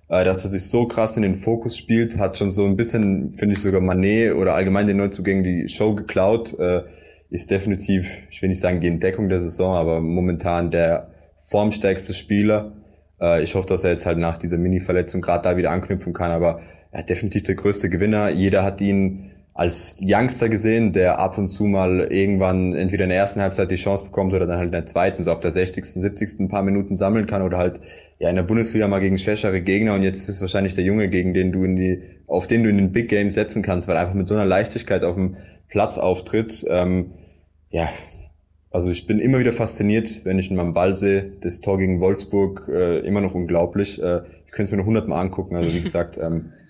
Äh, 0.09 0.25
dass 0.25 0.45
er 0.45 0.51
sich 0.51 0.65
so 0.65 0.87
krass 0.87 1.17
in 1.17 1.23
den 1.23 1.35
Fokus 1.35 1.77
spielt, 1.77 2.19
hat 2.19 2.37
schon 2.37 2.51
so 2.51 2.65
ein 2.67 2.77
bisschen, 2.77 3.33
finde 3.33 3.55
ich 3.55 3.63
sogar 3.63 3.81
Manet 3.81 4.35
oder 4.35 4.55
allgemein 4.55 4.87
den 4.87 4.99
Neuzugängen 4.99 5.45
die 5.45 5.69
Show 5.69 5.95
geklaut, 5.95 6.59
äh, 6.59 6.83
ist 7.31 7.51
definitiv, 7.51 8.09
ich 8.31 8.43
will 8.43 8.51
nicht 8.51 8.61
sagen 8.61 8.81
die 8.81 8.89
Entdeckung 8.89 9.29
der 9.29 9.41
Saison, 9.41 9.75
aber 9.75 10.01
momentan 10.01 10.71
der 10.71 11.11
formstärkste 11.37 12.15
Spieler. 12.15 12.73
Äh, 13.21 13.43
ich 13.43 13.55
hoffe, 13.55 13.67
dass 13.67 13.85
er 13.85 13.91
jetzt 13.91 14.07
halt 14.07 14.19
nach 14.19 14.39
dieser 14.39 14.59
Mini-Verletzung 14.59 15.21
gerade 15.21 15.43
da 15.43 15.57
wieder 15.57 15.71
anknüpfen 15.71 16.13
kann, 16.13 16.31
aber 16.31 16.61
er 16.91 17.01
hat 17.01 17.11
definitiv 17.11 17.45
der 17.45 17.55
größte 17.55 17.89
Gewinner. 17.89 18.29
Jeder 18.29 18.63
hat 18.63 18.81
ihn 18.81 19.31
als 19.55 20.01
Youngster 20.03 20.49
gesehen, 20.49 20.93
der 20.93 21.21
ab 21.21 21.39
und 21.39 21.47
zu 21.47 21.65
mal 21.65 22.09
irgendwann 22.11 22.75
entweder 22.75 23.05
in 23.05 23.11
der 23.11 23.19
ersten 23.19 23.41
Halbzeit 23.41 23.71
die 23.71 23.77
Chance 23.77 24.05
bekommt 24.05 24.35
oder 24.35 24.47
dann 24.47 24.59
halt 24.59 24.67
in 24.67 24.73
der 24.73 24.87
zweiten, 24.87 25.23
so 25.23 25.31
ab 25.31 25.43
der 25.43 25.53
60., 25.53 25.85
70. 25.85 26.41
ein 26.41 26.49
paar 26.49 26.65
Minuten 26.65 26.97
sammeln 26.97 27.29
kann 27.29 27.41
oder 27.41 27.57
halt 27.57 27.81
ja 28.19 28.29
in 28.29 28.35
der 28.35 28.43
Bundesliga 28.43 28.89
mal 28.89 28.99
gegen 28.99 29.17
schwächere 29.17 29.61
Gegner 29.61 29.95
und 29.95 30.03
jetzt 30.03 30.23
ist 30.23 30.37
es 30.37 30.41
wahrscheinlich 30.41 30.75
der 30.75 30.83
Junge, 30.83 31.09
gegen 31.09 31.35
den 31.35 31.53
du 31.53 31.63
in 31.63 31.77
die, 31.77 32.03
auf 32.27 32.49
den 32.49 32.65
du 32.65 32.69
in 32.69 32.79
den 32.79 32.91
Big 32.91 33.09
Game 33.09 33.31
setzen 33.31 33.63
kannst, 33.63 33.87
weil 33.87 33.97
einfach 33.97 34.15
mit 34.15 34.27
so 34.27 34.35
einer 34.35 34.45
Leichtigkeit 34.45 35.05
auf 35.05 35.15
dem 35.15 35.37
Platz 35.69 35.99
auftritt. 35.99 36.65
Ähm, 36.69 37.13
ja, 37.71 37.89
also 38.73 38.91
ich 38.91 39.07
bin 39.07 39.21
immer 39.21 39.39
wieder 39.39 39.53
fasziniert, 39.53 40.25
wenn 40.25 40.41
ich 40.41 40.51
ihn 40.51 40.59
am 40.59 40.75
Ball 40.75 40.97
sehe. 40.97 41.31
Das 41.43 41.61
Tor 41.61 41.79
gegen 41.79 42.01
Wolfsburg 42.01 42.69
äh, 42.69 42.99
immer 43.07 43.21
noch 43.21 43.37
unglaublich. 43.37 44.03
Äh, 44.03 44.23
ich 44.47 44.53
könnte 44.53 44.65
es 44.65 44.71
mir 44.73 44.79
nur 44.79 44.87
hundertmal 44.87 45.21
angucken. 45.21 45.55
Also 45.55 45.73
wie 45.73 45.81
gesagt, 45.81 46.19
ähm, 46.19 46.53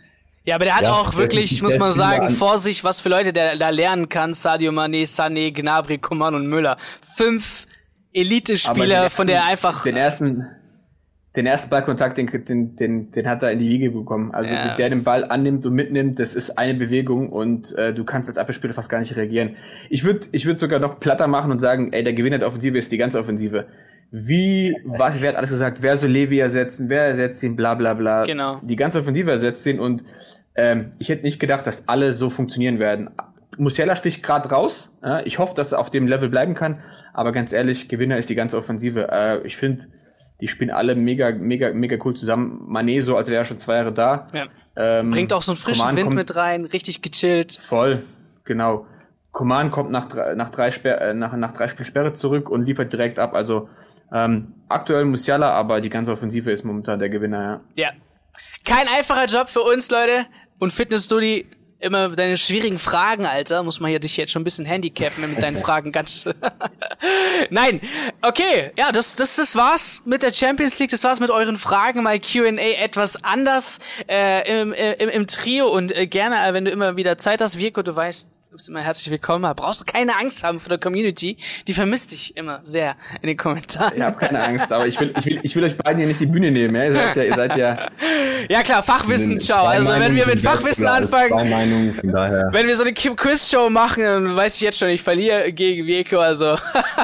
ja, 0.45 0.57
aber 0.57 0.65
der 0.65 0.77
hat 0.77 0.85
ja, 0.85 0.93
auch 0.93 1.17
wirklich, 1.17 1.63
muss 1.63 1.79
man 1.79 1.93
sagen, 1.93 2.31
vor 2.31 2.59
sich, 2.59 2.85
was 2.85 3.01
für 3.01 3.09
Leute 3.09 3.33
der 3.33 3.57
da 3.57 3.71
lernen 3.71 4.09
kann. 4.09 4.35
Sadio 4.35 4.73
Mane, 4.73 5.05
Sané, 5.05 5.53
Gnabry, 5.53 5.99
Coman 5.99 6.35
und 6.35 6.47
Müller. 6.47 6.77
Fünf 7.17 7.67
Elite-Spieler, 8.13 9.11
von 9.11 9.27
der 9.27 9.45
einfach... 9.45 9.83
Den 9.83 9.97
ersten, 9.97 10.47
den 11.37 11.47
ersten 11.47 11.69
Ballkontakt, 11.69 12.17
den, 12.17 12.27
den, 12.45 12.77
den, 12.77 13.11
den 13.11 13.29
hat 13.29 13.43
er 13.43 13.51
in 13.51 13.59
die 13.59 13.69
Wiege 13.69 13.91
bekommen. 13.91 14.33
Also 14.33 14.53
ja. 14.53 14.75
der 14.75 14.91
den 14.91 15.03
Ball 15.03 15.25
annimmt 15.25 15.67
und 15.67 15.75
mitnimmt, 15.75 16.21
das 16.21 16.35
ist 16.35 16.59
eine 16.59 16.75
Bewegung 16.75 17.31
und 17.31 17.73
äh, 17.77 17.93
du 17.93 18.05
kannst 18.05 18.29
als 18.29 18.39
Abwehrspieler 18.39 18.75
fast 18.75 18.89
gar 18.89 19.01
nicht 19.01 19.17
reagieren. 19.17 19.57
Ich 19.91 20.05
würde 20.05 20.27
ich 20.31 20.47
würd 20.47 20.61
sogar 20.61 20.79
noch 20.79 21.01
platter 21.01 21.27
machen 21.27 21.51
und 21.51 21.61
sagen, 21.61 21.93
ey, 21.93 22.05
der 22.05 22.13
Gewinner 22.13 22.39
der 22.39 22.47
Offensive 22.47 22.79
ist 22.79 22.93
die 22.93 22.99
ganze 22.99 23.19
Offensive 23.19 23.67
wie, 24.17 24.77
was, 24.85 25.21
wer 25.21 25.31
hat 25.31 25.37
alles 25.37 25.51
gesagt, 25.51 25.83
wer 25.83 25.97
soll 25.99 26.09
Levi 26.09 26.39
ersetzen, 26.39 26.89
wer 26.89 27.03
ersetzt 27.03 27.43
ihn, 27.43 27.57
bla 27.57 27.75
bla 27.75 27.95
bla. 27.95 28.25
Genau. 28.25 28.61
Die 28.63 28.77
ganze 28.77 29.01
Offensive 29.01 29.29
ersetzt 29.29 29.67
ihn 29.67 29.81
und 29.81 30.05
ähm, 30.55 30.93
ich 31.01 31.09
hätte 31.09 31.25
nicht 31.25 31.41
gedacht, 31.41 31.67
dass 31.67 31.89
alle 31.89 32.13
so 32.13 32.31
funktionieren 32.31 32.79
werden. 32.79 33.11
Musiala 33.59 33.97
sticht 33.97 34.23
gerade 34.23 34.49
raus. 34.51 34.97
Ja, 35.03 35.27
ich 35.27 35.41
hoffe, 35.41 35.57
dass 35.57 35.73
er 35.73 35.81
auf 35.81 35.91
dem 35.91 36.07
Level 36.07 36.29
bleiben 36.29 36.55
kann. 36.55 36.79
Aber 37.13 37.33
ganz 37.33 37.53
ehrlich, 37.53 37.89
Gewinner 37.89 38.17
ist 38.17 38.31
die 38.31 38.37
ganze 38.37 38.57
Offensive. 38.57 39.09
Äh, 39.11 39.45
ich 39.45 39.57
finde, 39.57 39.83
die 40.41 40.47
spielen 40.47 40.71
alle 40.71 40.95
mega, 40.95 41.33
mega, 41.33 41.73
mega 41.73 41.97
cool 42.05 42.15
zusammen. 42.15 42.69
Mané 42.71 43.03
so, 43.03 43.17
als 43.17 43.27
wäre 43.27 43.43
er 43.43 43.45
schon 43.45 43.59
zwei 43.59 43.77
Jahre 43.79 43.93
da. 43.93 44.29
Ja. 44.33 44.47
Ähm, 44.77 45.11
Bringt 45.11 45.33
auch 45.33 45.43
so 45.43 45.53
einen 45.53 45.59
frischen 45.59 45.81
Coman 45.81 45.97
Wind 45.97 46.15
mit 46.15 46.37
rein, 46.37 46.67
richtig 46.67 47.03
gechillt. 47.03 47.59
Voll, 47.61 48.05
genau. 48.45 48.87
Command 49.35 49.73
kommt 49.73 49.91
nach, 49.91 50.07
nach, 50.37 50.51
drei 50.51 50.71
Sperr, 50.71 51.01
äh, 51.01 51.13
nach, 51.13 51.37
nach 51.37 51.53
drei 51.53 51.67
Spielsperre 51.67 52.13
zurück 52.13 52.49
und 52.49 52.65
liefert 52.65 52.93
direkt 52.93 53.19
ab. 53.19 53.35
Also 53.35 53.69
ähm, 54.13 54.55
aktuell 54.69 55.05
Musiala, 55.05 55.51
aber 55.51 55.81
die 55.81 55.91
ganze 55.91 56.13
Offensive 56.13 56.53
ist 56.53 56.65
momentan 56.65 57.01
der 57.01 57.09
Gewinner. 57.09 57.61
Ja. 57.75 57.87
ja. 57.87 57.91
Kein 58.65 58.87
einfacher 58.89 59.27
Job 59.27 59.49
für 59.49 59.63
uns, 59.63 59.91
Leute. 59.91 60.27
Und 60.61 60.73
Fitnessstudio 60.73 61.45
immer 61.81 62.09
deine 62.11 62.37
schwierigen 62.37 62.79
Fragen, 62.79 63.27
Alter. 63.27 63.63
Muss 63.65 63.81
man 63.81 63.91
hier 63.91 63.99
dich 63.99 64.17
jetzt 64.17 64.33
schon 64.33 64.43
ein 64.43 64.45
bisschen 64.45 64.65
handicappen 64.65 65.29
mit 65.29 65.43
deinen 65.43 65.57
Fragen 65.65 65.91
ganz. 65.91 66.27
Nein. 67.51 67.81
Okay, 68.23 68.71
ja, 68.79 68.93
das, 68.93 69.17
das, 69.17 69.37
das 69.37 69.57
war's 69.57 70.03
mit 70.05 70.23
der 70.23 70.33
Champions 70.33 70.79
League. 70.79 70.91
Das 70.91 71.03
war's 71.03 71.19
mit 71.19 71.31
euren 71.31 71.59
Fragen. 71.59 72.03
Mal 72.03 72.21
QA 72.21 72.57
etwas 72.57 73.23
anders 73.25 73.81
äh, 74.09 74.63
im, 74.63 74.73
im, 74.73 75.09
im 75.09 75.27
Trio. 75.27 75.69
Und 75.69 75.91
äh, 75.91 76.07
gerne, 76.07 76.37
äh, 76.49 76.55
wenn 76.55 76.65
du 76.65 76.71
immer 76.71 76.97
wieder 76.97 77.19
Zeit 77.19 77.41
hast, 77.41 77.59
Virko, 77.59 77.83
du 77.83 77.95
weißt, 77.95 78.34
bist 78.55 78.69
immer 78.69 78.83
herzlich 78.83 79.11
willkommen. 79.11 79.53
Brauchst 79.57 79.81
du 79.81 79.85
keine 79.85 80.17
Angst 80.17 80.45
haben 80.45 80.61
vor 80.61 80.69
der 80.69 80.79
Community. 80.79 81.37
Die 81.67 81.75
vermisst 81.75 82.13
dich 82.13 82.37
immer 82.37 82.61
sehr 82.63 82.95
in 83.21 83.27
den 83.27 83.37
Kommentaren. 83.37 83.97
Ich 83.97 84.03
habe 84.03 84.17
keine 84.17 84.45
Angst, 84.45 84.71
aber 84.71 84.87
ich 84.87 85.01
will, 85.01 85.13
ich 85.19 85.27
will, 85.27 85.41
ich 85.43 85.57
will 85.57 85.65
euch 85.65 85.77
beiden 85.77 85.99
hier 85.99 86.07
nicht 86.07 86.21
die 86.21 86.27
Bühne 86.27 86.53
nehmen. 86.53 86.77
Ja? 86.77 86.85
Ihr 86.85 86.93
seid 86.93 87.17
ja, 87.17 87.23
ihr 87.25 87.35
seid 87.35 87.57
ja. 87.57 87.89
Ja 88.49 88.63
klar, 88.63 88.83
Fachwissen, 88.83 89.41
ciao. 89.41 89.67
Also 89.67 89.91
wenn 89.91 90.15
wir 90.15 90.27
mit 90.27 90.39
Fachwissen 90.39 90.87
anfangen, 90.87 91.51
Meinungen, 91.51 91.95
von 91.95 92.13
daher. 92.13 92.51
wenn 92.53 92.67
wir 92.69 92.77
so 92.77 92.85
eine 92.85 92.93
Quizshow 92.93 93.71
machen, 93.71 94.05
dann 94.05 94.37
weiß 94.37 94.55
ich 94.57 94.61
jetzt 94.61 94.79
schon, 94.79 94.89
ich 94.89 95.03
verliere 95.03 95.51
gegen 95.53 95.87
Vieko. 95.87 96.19
Also 96.19 96.57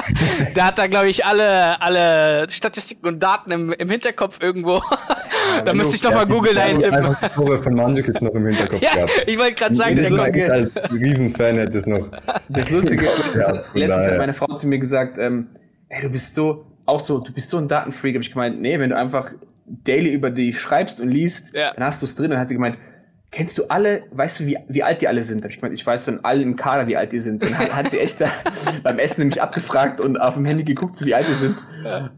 da 0.55 0.65
hat 0.65 0.79
er, 0.79 0.87
glaube 0.87 1.09
ich, 1.09 1.25
alle, 1.25 1.81
alle 1.81 2.47
Statistiken 2.49 3.07
und 3.07 3.19
Daten 3.19 3.51
im, 3.51 3.73
im 3.73 3.89
Hinterkopf 3.89 4.37
irgendwo. 4.39 4.81
Da 5.65 5.73
müsste 5.73 5.95
ich 5.95 6.03
noch 6.03 6.13
mal 6.13 6.25
Google 6.25 6.57
eintippen. 6.57 7.15
von 7.15 7.75
Mandzukic 7.75 8.21
noch 8.21 8.31
im 8.31 8.47
Hinterkopf 8.47 8.81
ja, 8.83 8.93
gehabt. 8.95 9.23
Ich 9.27 9.37
wollte 9.37 9.53
gerade 9.53 9.75
sagen, 9.75 9.97
das 9.97 10.35
ist 10.35 10.49
halt 10.49 10.71
Fan 11.35 11.57
hätte 11.57 11.77
es 11.79 11.85
noch. 11.85 12.09
Das 12.49 12.69
Lustige 12.69 13.05
ist, 13.05 13.17
letztens, 13.33 13.59
letztens 13.73 14.05
hat 14.07 14.17
meine 14.17 14.33
Frau 14.33 14.55
zu 14.55 14.67
mir 14.67 14.79
gesagt, 14.79 15.17
ähm, 15.17 15.47
ey, 15.89 16.01
du 16.01 16.09
bist 16.09 16.35
so, 16.35 16.65
auch 16.85 16.99
so, 16.99 17.19
du 17.19 17.31
bist 17.31 17.49
so 17.49 17.57
ein 17.57 17.67
Datenfreak. 17.67 18.15
Hab 18.15 18.21
ich 18.21 18.31
gemeint, 18.31 18.61
nee, 18.61 18.79
wenn 18.79 18.89
du 18.89 18.97
einfach 18.97 19.31
daily 19.65 20.11
über 20.11 20.29
die 20.29 20.53
schreibst 20.53 20.99
und 20.99 21.09
liest, 21.09 21.53
ja. 21.53 21.73
dann 21.73 21.85
hast 21.85 22.01
du 22.01 22.05
es 22.05 22.15
drin. 22.15 22.31
Dann 22.31 22.39
hat 22.39 22.49
sie 22.49 22.55
gemeint, 22.55 22.77
kennst 23.31 23.57
du 23.57 23.65
alle, 23.69 24.03
weißt 24.11 24.41
du, 24.41 24.45
wie, 24.45 24.57
wie 24.67 24.83
alt 24.83 25.01
die 25.01 25.07
alle 25.07 25.23
sind? 25.23 25.43
Hab 25.43 25.51
ich 25.51 25.57
gemeint, 25.57 25.73
ich 25.73 25.85
weiß 25.85 26.05
von 26.05 26.23
allen 26.25 26.41
im 26.41 26.55
Kader, 26.55 26.87
wie 26.87 26.97
alt 26.97 27.11
die 27.11 27.19
sind. 27.19 27.43
Und 27.43 27.57
hat, 27.57 27.73
hat 27.73 27.91
sie 27.91 27.99
echt 27.99 28.21
da 28.21 28.27
beim 28.83 28.99
Essen 28.99 29.21
nämlich 29.21 29.41
abgefragt 29.41 30.01
und 30.01 30.17
auf 30.17 30.35
dem 30.35 30.45
Handy 30.45 30.63
geguckt, 30.63 30.97
so 30.97 31.05
wie 31.05 31.15
alt 31.15 31.27
die 31.27 31.33
sind. 31.33 31.57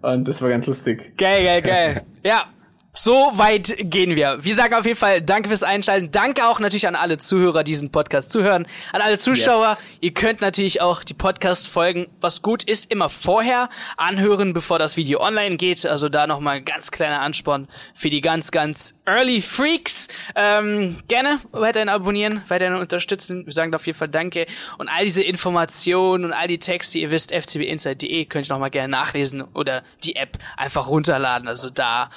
Und 0.02 0.28
das 0.28 0.42
war 0.42 0.50
ganz 0.50 0.66
lustig. 0.66 1.18
Geil, 1.18 1.44
geil, 1.44 1.62
geil. 1.62 2.02
Ja, 2.24 2.46
so 2.94 3.32
weit 3.34 3.76
gehen 3.80 4.16
wir. 4.16 4.44
Wir 4.44 4.56
sagen 4.56 4.76
auf 4.76 4.86
jeden 4.86 4.98
Fall 4.98 5.22
Danke 5.22 5.50
fürs 5.50 5.64
Einschalten. 5.64 6.12
Danke 6.12 6.48
auch 6.48 6.60
natürlich 6.60 6.88
an 6.88 6.96
alle 6.96 7.18
Zuhörer, 7.18 7.64
die 7.64 7.74
diesen 7.74 7.92
Podcast 7.92 8.32
zuhören. 8.32 8.68
An 8.92 9.02
alle 9.02 9.18
Zuschauer. 9.18 9.70
Yes. 9.70 9.98
Ihr 10.02 10.14
könnt 10.14 10.42
natürlich 10.42 10.80
auch 10.80 11.04
die 11.04 11.16
Podcast-Folgen, 11.16 12.06
was 12.22 12.44
gut 12.44 12.64
ist, 12.64 12.92
immer 12.92 13.10
vorher 13.10 13.70
anhören, 13.98 14.54
bevor 14.54 14.78
das 14.78 14.96
Video 14.96 15.22
online 15.22 15.58
geht. 15.58 15.88
Also 15.88 16.08
da 16.08 16.28
nochmal 16.28 16.58
ein 16.58 16.66
ganz 16.66 16.92
kleiner 16.92 17.22
Ansporn 17.22 17.68
für 17.96 18.12
die 18.12 18.22
ganz, 18.22 18.52
ganz 18.52 19.00
Early 19.06 19.42
Freaks. 19.42 20.08
Ähm, 20.36 21.00
gerne 21.08 21.40
weiterhin 21.52 21.90
abonnieren, 21.90 22.44
weiterhin 22.48 22.76
unterstützen. 22.76 23.44
Wir 23.48 23.54
sagen 23.54 23.74
auf 23.74 23.88
jeden 23.88 23.98
Fall 23.98 24.10
Danke. 24.10 24.46
Und 24.78 24.88
all 24.88 25.04
diese 25.04 25.24
Informationen 25.24 26.26
und 26.26 26.34
all 26.34 26.48
die 26.48 26.60
Texte, 26.60 27.00
ihr 27.00 27.10
wisst, 27.10 27.34
fcbinsight.de 27.34 28.26
könnt 28.26 28.48
ihr 28.48 28.54
nochmal 28.54 28.70
gerne 28.70 28.90
nachlesen 28.90 29.42
oder 29.42 29.82
die 30.04 30.16
App 30.16 30.38
einfach 30.58 30.88
runterladen. 30.88 31.48
Also 31.48 31.72
da 31.72 32.12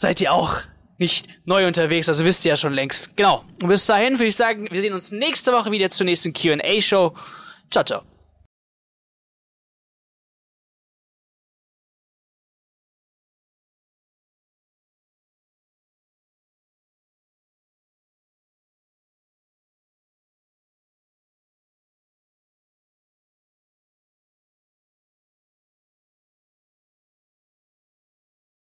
seid 0.00 0.18
ihr 0.22 0.32
auch 0.32 0.60
nicht 0.96 1.28
neu 1.44 1.66
unterwegs, 1.66 2.08
also 2.08 2.24
wisst 2.24 2.44
ihr 2.46 2.50
ja 2.50 2.56
schon 2.56 2.72
längst. 2.72 3.16
Genau. 3.16 3.44
Und 3.60 3.68
bis 3.68 3.84
dahin 3.84 4.14
würde 4.14 4.28
ich 4.28 4.36
sagen, 4.36 4.66
wir 4.70 4.80
sehen 4.80 4.94
uns 4.94 5.12
nächste 5.12 5.52
Woche 5.52 5.70
wieder 5.70 5.90
zur 5.90 6.06
nächsten 6.06 6.32
Q&A-Show. 6.32 7.14
Ciao, 7.70 7.84
ciao. 7.84 8.09